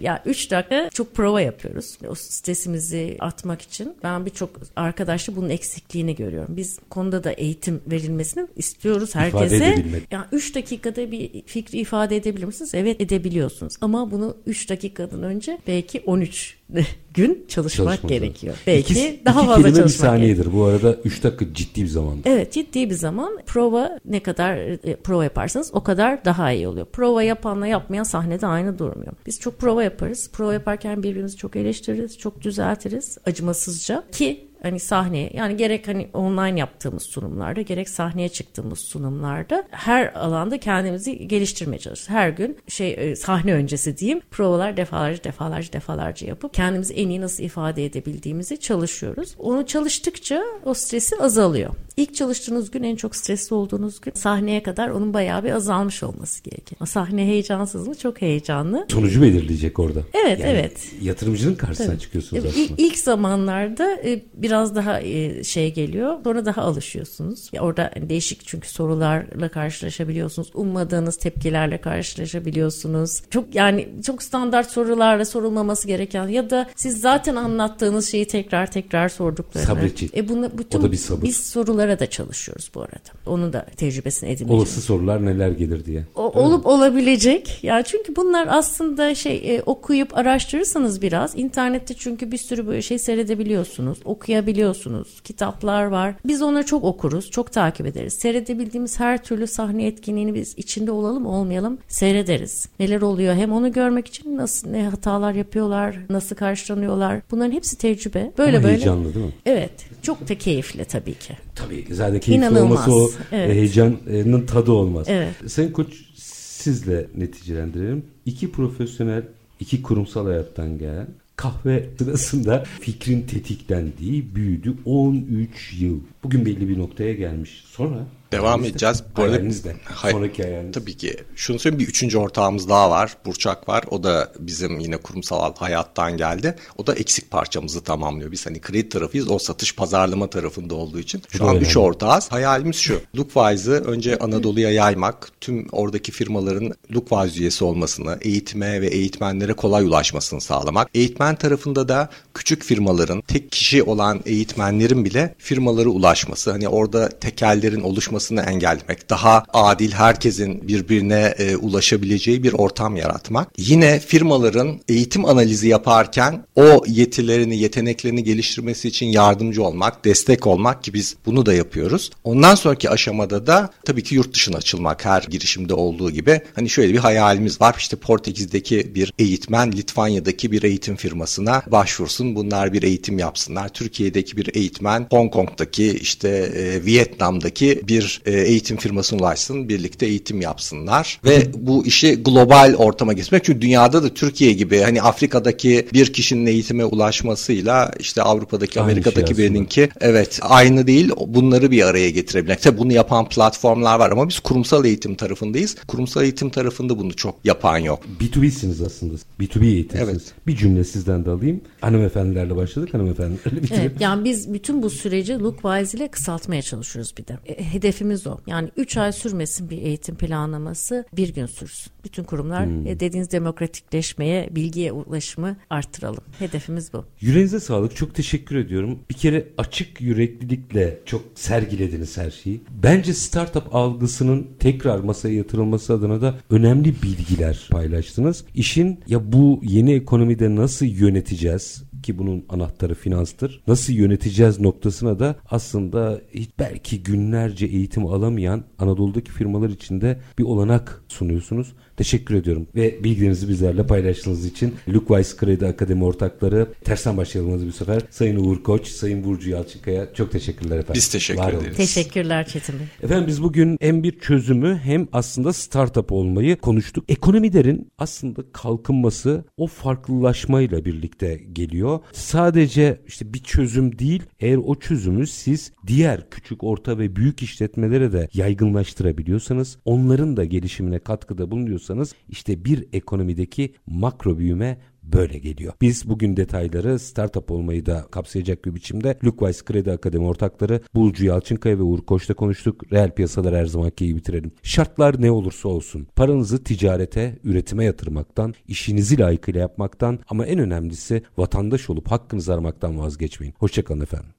Ya 0.01 0.23
3 0.27 0.51
dakika 0.51 0.91
çok 0.95 1.15
prova 1.15 1.41
yapıyoruz. 1.41 1.99
O 2.09 2.15
stresimizi 2.15 3.17
atmak 3.21 3.63
için. 3.63 3.95
Ben 4.03 4.27
birçok 4.27 4.51
arkadaşta 4.77 5.37
bunun 5.37 5.49
eksikliğini 5.49 6.15
görüyorum. 6.15 6.57
Biz 6.57 6.79
konuda 6.91 7.25
da 7.25 7.33
eğitim 7.33 7.81
verilmesini 7.87 8.47
istiyoruz 8.57 9.15
herkese. 9.15 9.57
edebilmek. 9.57 10.13
Ya 10.13 10.29
3 10.33 10.55
dakikada 10.55 11.11
bir 11.11 11.43
fikri 11.47 11.79
ifade 11.79 12.17
edebilir 12.17 12.45
misiniz? 12.45 12.71
Evet 12.75 13.01
edebiliyorsunuz. 13.01 13.75
Ama 13.81 14.11
bunu 14.11 14.37
3 14.47 14.71
dakikadan 14.71 15.23
önce 15.23 15.59
belki 15.67 16.03
13 16.07 16.60
gün 17.15 17.45
çalışmak 17.49 17.87
Çalışmak 17.89 18.09
gerekiyor. 18.09 18.53
lazım. 18.53 18.65
Belki 18.67 18.93
İki- 18.93 19.21
daha 19.25 19.41
iki 19.41 19.47
fazla 19.49 19.63
kelime 19.63 19.77
bir 19.77 19.83
çalışmak 19.83 20.13
gerekiyor. 20.21 20.45
saniyedir. 20.45 20.53
Bu 20.53 20.65
arada 20.65 20.95
3 21.05 21.23
dakika 21.25 21.55
ciddi 21.55 21.83
bir 21.83 21.87
zaman. 21.89 22.19
Evet 22.25 22.53
ciddi 22.53 22.91
bir 22.91 22.95
zaman 22.95 23.39
prova 23.47 23.99
ne 24.05 24.21
kadar 24.23 24.57
e, 24.57 24.97
prova 24.97 25.25
yaparsanız 25.25 25.71
o 25.75 25.83
kadar 25.83 26.25
daha 26.25 26.53
iyi 26.53 26.69
oluyor. 26.69 26.87
Prova 26.87 27.23
yapanla 27.23 27.67
yapmayan 27.67 28.03
sahnede 28.05 28.47
aynı 28.47 28.79
durmuyor. 28.79 29.13
Biz 29.27 29.41
çok 29.41 29.59
prova 29.59 29.83
yaparız. 29.83 30.31
Prova 30.33 30.53
yaparken 30.53 31.03
birbirimizi 31.03 31.37
çok 31.37 31.57
eleştiririz, 31.57 32.19
çok 32.19 32.41
düzeltiriz 32.43 33.19
acımasızca 33.27 34.05
ki 34.13 34.50
hani 34.63 34.81
sahneye 34.81 35.31
yani 35.35 35.57
gerek 35.57 35.89
hani 35.89 36.09
online 36.15 36.61
yaptığımız 36.61 37.03
sunumlarda 37.03 37.63
gerek 37.63 37.89
sahneye 37.89 38.29
çıktığımız 38.29 38.79
sunumlarda 38.79 39.65
her 39.71 40.15
alanda 40.15 40.61
kendimizi 40.61 41.29
geliştirmeye 41.29 41.79
çalışıyoruz. 41.79 42.11
Her 42.11 42.29
gün 42.29 42.59
şey 42.69 42.95
e, 42.99 43.17
sahne 43.17 43.55
öncesi 43.55 43.99
diyeyim 43.99 44.21
provalar 44.31 44.77
defalarca 44.77 45.25
defalarca 45.25 45.73
defalarca 45.73 46.27
yapıp 46.27 46.55
kendimizi 46.55 46.95
en 46.95 47.09
iyi 47.09 47.21
nasıl 47.21 47.45
ifade 47.45 47.85
edebildiğimizi 47.85 48.61
çalışıyoruz. 48.61 49.35
Onu 49.39 49.67
çalıştıkça 49.67 50.43
o 50.65 50.75
stresi 50.75 51.17
azalıyor. 51.17 51.75
İlk 51.97 52.15
çalıştığınız 52.15 52.71
gün 52.71 52.83
en 52.83 52.97
çok 52.97 53.17
stresli 53.17 53.55
olduğunuz 53.55 54.01
gün 54.01 54.13
sahneye 54.15 54.63
kadar 54.63 54.89
onun 54.89 55.15
bayağı 55.15 55.45
bir 55.45 55.51
azalmış 55.51 56.03
olması 56.03 56.43
gerekir. 56.43 56.79
O 56.83 56.87
sahne 56.87 57.27
heyecansız 57.27 57.89
mı? 57.89 57.95
Çok 57.95 58.23
heyecanlı. 58.23 58.87
Sonucu 58.89 59.23
belirleyecek 59.23 59.79
orada. 59.79 60.01
Evet, 60.25 60.41
evet. 60.45 60.93
Yatırımcının 61.03 61.55
karşısına 61.55 61.87
Tabii. 61.87 61.99
çıkıyorsunuz 61.99 62.45
Evet, 62.45 62.55
aslında. 62.55 62.83
İlk, 62.83 62.93
ilk 62.93 62.99
zamanlarda 62.99 63.93
e, 63.93 64.23
biraz 64.51 64.75
daha 64.75 65.01
e, 65.01 65.45
şey 65.45 65.75
geliyor. 65.75 66.17
Sonra 66.25 66.45
daha 66.45 66.63
alışıyorsunuz. 66.63 67.49
Ya 67.53 67.63
orada 67.63 67.91
değişik 68.09 68.47
çünkü 68.47 68.69
sorularla 68.69 69.49
karşılaşabiliyorsunuz. 69.49 70.51
Ummadığınız 70.55 71.17
tepkilerle 71.17 71.81
karşılaşabiliyorsunuz. 71.81 73.23
Çok 73.31 73.55
yani 73.55 73.89
çok 74.07 74.23
standart 74.23 74.71
sorularla 74.71 75.25
sorulmaması 75.25 75.87
gereken 75.89 76.29
ya 76.29 76.51
da 76.51 76.67
siz 76.77 77.01
zaten 77.01 77.37
anlattığınız 77.37 78.11
şeyi 78.11 78.27
tekrar 78.27 78.71
tekrar 78.71 79.09
sorduklarını. 79.09 79.67
Sabredecek. 79.69 80.17
E 80.17 80.29
bunu 80.29 80.51
bütün 80.59 80.79
O 80.79 80.83
da 80.83 80.93
bir 80.93 80.97
sabır. 80.97 81.23
biz 81.23 81.37
sorulara 81.37 81.99
da 81.99 82.11
çalışıyoruz 82.11 82.71
bu 82.75 82.81
arada. 82.83 83.11
Onun 83.27 83.53
da 83.53 83.67
tecrübesini 83.77 84.31
edinmeye 84.31 84.55
Olası 84.57 84.81
sorular 84.81 85.27
neler 85.27 85.49
gelir 85.51 85.85
diye. 85.85 86.05
o, 86.15 86.23
olup 86.23 86.67
olabilecek. 86.67 87.65
Ya 87.65 87.83
çünkü 87.83 88.17
bunlar 88.17 88.47
aslında 88.51 89.15
şey 89.15 89.57
e, 89.57 89.63
okuyup 89.63 90.19
araştırırsanız 90.19 91.03
biraz 91.03 91.39
internette 91.39 91.95
çünkü 91.95 92.33
bir 92.33 92.39
sürü 92.39 92.67
böyle 92.67 92.83
şey 92.83 92.99
seyredebiliyorsunuz, 92.99 93.99
okuyabiliyorsunuz. 94.45 95.21
Kitaplar 95.25 95.85
var. 95.85 96.15
Biz 96.27 96.43
onları 96.43 96.67
çok 96.67 96.85
okuruz, 96.85 97.31
çok 97.31 97.53
takip 97.53 97.87
ederiz. 97.87 98.13
Seyredebildiğimiz 98.15 99.01
her 99.01 99.25
türlü 99.25 99.47
sahne 99.47 99.87
etkinliğini 99.87 100.35
biz 100.35 100.55
içinde 100.57 100.91
olalım 100.91 101.27
olmayalım 101.27 101.79
seyrederiz. 101.89 102.69
Neler 102.81 103.01
oluyor 103.01 103.35
hem 103.35 103.53
onu 103.53 103.73
görmek 103.73 104.07
için 104.07 104.37
nasıl 104.37 104.71
ne 104.71 104.89
hatalar 104.89 105.33
yapıyorlar, 105.35 105.97
nasıl 106.11 106.37
karşılanıyorlar. 106.37 107.21
Bunların 107.31 107.53
hepsi 107.53 107.79
tecrübe. 107.79 108.33
Böyle 108.39 108.57
Ama 108.57 108.65
böyle. 108.65 108.77
heyecanlı 108.77 109.15
değil 109.15 109.27
mi? 109.27 109.33
Evet. 109.47 109.73
Çok 110.03 110.29
da 110.29 110.39
keyifli 110.39 110.85
tabii 110.85 111.15
ki. 111.15 111.37
Tabii 111.55 111.87
zaten 111.91 112.21
keyifli 112.21 112.35
İnanılmaz. 112.47 112.89
olması 112.89 112.95
o 112.95 113.11
Evet. 113.33 113.55
heyecanın 113.55 114.47
tadı 114.47 114.73
olmaz. 114.73 115.07
Evet. 115.11 115.35
Sayın 115.47 115.73
Koç 115.73 115.89
sizle 116.17 117.07
neticelendirelim. 117.17 118.05
İki 118.27 118.53
profesyonel, 118.53 119.23
iki 119.61 119.83
kurumsal 119.83 120.27
hayattan 120.27 120.79
gelen 120.79 121.07
kahve 121.41 121.91
sırasında 121.99 122.65
fikrin 122.81 123.23
tetiklendiği, 123.23 124.35
büyüdü 124.35 124.77
13 124.85 125.73
yıl. 125.81 126.01
Bugün 126.23 126.47
belli 126.47 126.69
bir 126.69 126.79
noktaya 126.79 127.15
gelmiş. 127.15 127.65
Sonra 127.67 128.07
Devam 128.33 128.65
edeceğiz. 128.65 129.03
Bu 129.17 129.23
arada 129.23 129.41
de. 129.41 129.77
Hayır, 129.85 130.15
Sonraki 130.15 130.43
hayaliniz. 130.43 130.75
Tabii 130.75 130.97
ki. 130.97 131.17
Şunu 131.37 131.59
söyleyeyim 131.59 131.81
bir 131.81 131.89
üçüncü 131.89 132.19
ortağımız 132.19 132.69
daha 132.69 132.91
var. 132.91 133.17
Burçak 133.27 133.69
var. 133.69 133.85
O 133.91 134.03
da 134.03 134.33
bizim 134.39 134.81
yine 134.81 134.97
kurumsal 134.97 135.55
hayattan 135.55 136.17
geldi. 136.17 136.57
O 136.79 136.87
da 136.87 136.95
eksik 136.95 137.31
parçamızı 137.31 137.81
tamamlıyor. 137.81 138.33
Biz 138.33 138.47
hani 138.47 138.61
kredi 138.61 138.89
tarafıyız. 138.89 139.31
O 139.31 139.39
satış 139.39 139.77
pazarlama 139.77 140.31
tarafında 140.31 140.75
olduğu 140.75 140.99
için. 140.99 141.23
Şu 141.29 141.49
an 141.49 141.57
üç 141.57 141.77
ortağız. 141.77 142.33
Hayalimiz 142.33 142.77
şu. 142.77 143.01
Lookwise'ı 143.17 143.75
önce 143.75 144.19
Anadolu'ya 144.19 144.71
yaymak. 144.71 145.29
Tüm 145.41 145.67
oradaki 145.73 146.13
firmaların 146.13 146.73
Lookwise 146.95 147.41
üyesi 147.41 147.65
olmasını, 147.65 148.19
eğitime 148.21 148.81
ve 148.81 148.87
eğitmenlere 148.87 149.53
kolay 149.53 149.85
ulaşmasını 149.85 150.41
sağlamak. 150.41 150.89
Eğitmen 150.95 151.35
tarafında 151.37 151.89
da 151.89 152.09
küçük 152.35 152.63
firmaların 152.63 153.21
tek 153.21 153.53
kişi 153.53 153.83
olan 153.83 154.21
eğitmenlerin 154.27 155.05
bile 155.05 155.35
firmalara 155.39 155.89
ulaşması. 155.89 156.51
Hani 156.51 156.69
orada 156.69 157.09
tekellerin 157.09 157.81
oluşmasını 158.21 158.41
engellemek. 158.51 159.11
Daha 159.11 159.45
adil 159.53 159.93
herkesin 159.93 160.69
birbirine 160.69 161.35
e, 161.39 161.57
ulaşabileceği 161.57 162.43
bir 162.43 162.53
ortam 162.53 162.97
yaratmak. 162.97 163.49
Yine 163.59 164.01
firmaların 164.01 164.81
eğitim 164.89 165.25
analizi 165.25 165.69
yaparken 165.69 166.45
o 166.57 166.85
yetilerini, 166.87 167.57
yeteneklerini 167.57 168.25
geliştirmesi 168.25 168.89
için 168.89 169.07
yardımcı 169.07 169.63
olmak, 169.63 170.05
destek 170.05 170.47
olmak 170.47 170.85
ki 170.85 170.95
biz 170.95 171.17
bunu 171.27 171.47
da 171.47 171.55
yapıyoruz. 171.55 172.11
Ondan 172.25 172.55
sonraki 172.55 172.91
aşamada 172.91 173.47
da 173.47 173.71
tabii 173.85 174.03
ki 174.03 174.15
yurt 174.15 174.35
dışına 174.35 174.57
açılmak 174.57 175.05
her 175.05 175.23
girişimde 175.23 175.75
olduğu 175.75 176.11
gibi. 176.11 176.41
Hani 176.55 176.71
şöyle 176.71 176.93
bir 176.93 176.99
hayalimiz 176.99 177.61
var. 177.61 177.75
İşte 177.79 177.97
Portekiz'deki 177.97 178.95
bir 178.95 179.13
eğitmen 179.19 179.73
Litvanya'daki 179.73 180.53
bir 180.53 180.63
eğitim 180.63 180.97
firmasına 180.97 181.63
başvursun. 181.67 182.35
Bunlar 182.35 182.73
bir 182.73 182.83
eğitim 182.83 183.19
yapsınlar. 183.19 183.69
Türkiye'deki 183.69 184.37
bir 184.37 184.55
eğitmen 184.55 185.07
Hong 185.11 185.33
Kong'daki 185.33 185.91
işte 185.91 186.29
e, 186.29 186.85
Vietnam'daki 186.85 187.81
bir 187.89 188.10
e, 188.27 188.33
eğitim 188.33 188.77
firmasına 188.77 189.21
ulaşsın. 189.21 189.69
Birlikte 189.69 190.07
eğitim 190.07 190.41
yapsınlar 190.41 191.21
ve 191.25 191.47
bu 191.55 191.87
işi 191.87 192.23
global 192.23 192.75
ortama 192.79 193.13
getirmek. 193.13 193.45
Çünkü 193.45 193.61
dünyada 193.61 194.03
da 194.03 194.15
Türkiye 194.15 194.53
gibi 194.53 194.79
hani 194.81 195.03
Afrika'daki 195.03 195.87
bir 195.93 196.13
kişinin 196.13 196.47
eğitime 196.47 196.85
ulaşmasıyla 196.85 197.93
işte 197.99 198.23
Avrupa'daki 198.23 198.81
aynı 198.81 198.91
Amerika'daki 198.91 199.35
şey 199.35 199.45
birininki 199.45 199.89
evet 200.01 200.41
aynı 200.43 200.87
değil. 200.87 201.11
Bunları 201.27 201.71
bir 201.71 201.87
araya 201.87 202.11
getirebilmek. 202.11 202.63
Tabii 202.63 202.79
bunu 202.79 202.93
yapan 202.93 203.29
platformlar 203.29 203.99
var 203.99 204.11
ama 204.11 204.29
biz 204.29 204.41
kurumsal 204.41 204.85
eğitim 204.85 205.15
tarafındayız. 205.15 205.77
Kurumsal 205.89 206.23
eğitim 206.23 206.51
tarafında 206.51 206.99
bunu 206.99 207.17
çok 207.17 207.45
yapan 207.45 207.79
yok. 207.79 208.03
B2B'siniz 208.21 208.83
aslında. 208.87 209.15
B2B 209.41 209.65
eğitimsiniz. 209.65 210.11
Evet. 210.11 210.35
Bir 210.47 210.57
cümle 210.57 210.85
sizden 210.85 211.25
de 211.25 211.31
alayım. 211.31 211.61
Hanımefendilerle 211.81 212.57
başladık. 212.57 212.95
Hanımefendilerle 212.95 213.63
bitirelim. 213.63 213.91
Evet, 213.91 214.01
yani 214.01 214.25
biz 214.25 214.53
bütün 214.53 214.83
bu 214.83 214.91
süreci 214.91 215.39
Lookwise 215.39 215.99
ile 215.99 216.09
kısaltmaya 216.09 216.63
çalışıyoruz 216.63 217.15
bir 217.19 217.27
de. 217.27 217.39
E, 217.47 217.65
hedefimiz 218.01 218.27
o. 218.27 218.39
Yani 218.47 218.71
3 218.77 218.97
ay 218.97 219.13
sürmesin 219.13 219.71
bir 219.71 219.79
eğitim 219.79 220.15
planlaması 220.15 221.05
bir 221.13 221.35
gün 221.35 221.47
sürsün. 221.47 221.93
Bütün 222.05 222.25
kurumlar 222.25 222.67
hmm. 222.67 222.87
E, 222.87 223.01
dediğiniz 223.01 223.31
demokratikleşmeye, 223.31 224.49
bilgiye 224.51 224.93
ulaşımı 224.93 225.57
arttıralım. 225.71 226.25
Hedefimiz 226.39 226.93
bu. 226.93 227.05
Yüreğinize 227.21 227.61
sağlık. 227.61 227.97
Çok 227.97 228.15
teşekkür 228.15 228.57
ediyorum. 228.57 228.99
Bir 229.11 229.15
kere 229.15 229.49
açık 229.59 230.01
yüreklilikle 230.01 231.01
çok 231.07 231.23
sergilediniz 231.35 232.17
her 232.17 232.31
şeyi. 232.31 232.61
Bence 232.83 233.15
startup 233.15 233.75
algısının 233.75 234.47
tekrar 234.59 234.99
masaya 234.99 235.35
yatırılması 235.35 235.95
adına 235.95 236.21
da 236.21 236.35
önemli 236.51 236.95
bilgiler 237.03 237.69
paylaştınız. 237.71 238.45
İşin 238.55 239.01
ya 239.07 239.33
bu 239.33 239.61
yeni 239.63 239.93
ekonomide 239.95 240.57
nasıl 240.57 240.87
yöneteceğiz? 240.87 241.83
Ki 242.03 242.19
bunun 242.19 242.45
anahtarı 242.49 242.95
finanstır. 242.95 243.63
Nasıl 243.67 243.93
yöneteceğiz 243.93 244.61
noktasına 244.61 245.19
da 245.19 245.37
aslında 245.51 246.21
hiç 246.35 246.51
belki 246.59 247.03
günlerce 247.03 247.67
eğitim 247.67 248.07
alamayan 248.07 248.65
Anadolu'daki 248.79 249.31
firmalar 249.33 249.69
için 249.69 250.01
de 250.01 250.21
bir 250.39 250.45
olanak 250.45 251.03
sunuyorsunuz. 251.09 251.73
Teşekkür 252.01 252.35
ediyorum 252.35 252.67
ve 252.75 253.05
bilgilerinizi 253.05 253.49
bizlerle 253.49 253.87
paylaştığınız 253.87 254.47
için 254.47 254.75
Lookwise 254.89 255.37
Kredi 255.37 255.67
Akademi 255.67 256.05
ortakları 256.05 256.69
tersten 256.85 257.17
başlayalım 257.17 257.67
bir 257.67 257.73
sefer. 257.73 258.03
Sayın 258.11 258.37
Uğur 258.37 258.63
Koç, 258.63 258.89
Sayın 258.89 259.25
Burcu 259.25 259.51
Yalçınkaya 259.51 260.15
çok 260.15 260.33
teşekkürler 260.33 260.79
efendim. 260.79 260.95
Biz 260.95 261.09
teşekkür 261.09 261.41
Var 261.41 261.53
ederiz. 261.53 261.77
Teşekkürler 261.77 262.47
Çetin 262.47 262.79
Bey. 262.79 262.87
Efendim 263.03 263.27
biz 263.27 263.43
bugün 263.43 263.77
hem 263.81 264.03
bir 264.03 264.19
çözümü 264.19 264.81
hem 264.85 265.09
aslında 265.13 265.53
startup 265.53 266.13
olmayı 266.13 266.57
konuştuk. 266.57 267.05
Ekonomilerin 267.09 267.93
aslında 267.99 268.43
kalkınması 268.53 269.45
o 269.57 269.67
farklılaşmayla 269.67 270.85
birlikte 270.85 271.41
geliyor. 271.53 272.01
Sadece 272.13 273.01
işte 273.07 273.35
bir 273.35 273.43
çözüm 273.43 273.99
değil 273.99 274.23
eğer 274.41 274.57
o 274.57 274.75
çözümü 274.75 275.27
siz 275.27 275.73
diğer 275.87 276.31
küçük, 276.31 276.65
orta 276.65 276.99
ve 276.99 277.17
büyük 277.17 277.43
işletmelere 277.43 278.13
de 278.13 278.29
yaygınlaştırabiliyorsanız 278.35 279.79
onların 279.85 280.37
da 280.37 280.45
gelişimine 280.45 280.99
katkıda 280.99 281.51
bulunuyorsanız 281.51 281.90
istiyorsanız 281.91 282.15
işte 282.29 282.65
bir 282.65 282.87
ekonomideki 282.93 283.75
makro 283.87 284.39
büyüme 284.39 284.79
böyle 285.03 285.39
geliyor. 285.39 285.73
Biz 285.81 286.09
bugün 286.09 286.37
detayları 286.37 286.99
startup 286.99 287.51
olmayı 287.51 287.87
da 287.87 288.07
kapsayacak 288.11 288.65
bir 288.65 288.75
biçimde 288.75 289.19
Lookwise 289.25 289.65
Kredi 289.65 289.93
Akademi 289.93 290.25
ortakları 290.25 290.81
Bulcu 290.95 291.27
Yalçınkaya 291.27 291.79
ve 291.79 291.83
Uğur 291.83 292.01
Koç'ta 292.01 292.35
konuştuk. 292.35 292.93
Reel 292.93 293.11
piyasalar 293.11 293.55
her 293.55 293.67
zamanki 293.67 294.05
iyi 294.05 294.17
bitirelim. 294.17 294.51
Şartlar 294.63 295.23
ne 295.23 295.31
olursa 295.31 295.69
olsun 295.69 296.07
paranızı 296.17 296.65
ticarete, 296.65 297.39
üretime 297.45 297.85
yatırmaktan, 297.85 298.55
işinizi 298.69 299.19
layıkıyla 299.19 299.61
yapmaktan 299.61 300.19
ama 300.29 300.47
en 300.47 300.59
önemlisi 300.59 301.23
vatandaş 301.37 301.91
olup 301.91 302.11
hakkınızı 302.11 302.55
aramaktan 302.55 302.99
vazgeçmeyin. 302.99 303.55
Hoşçakalın 303.59 304.01
efendim. 304.01 304.31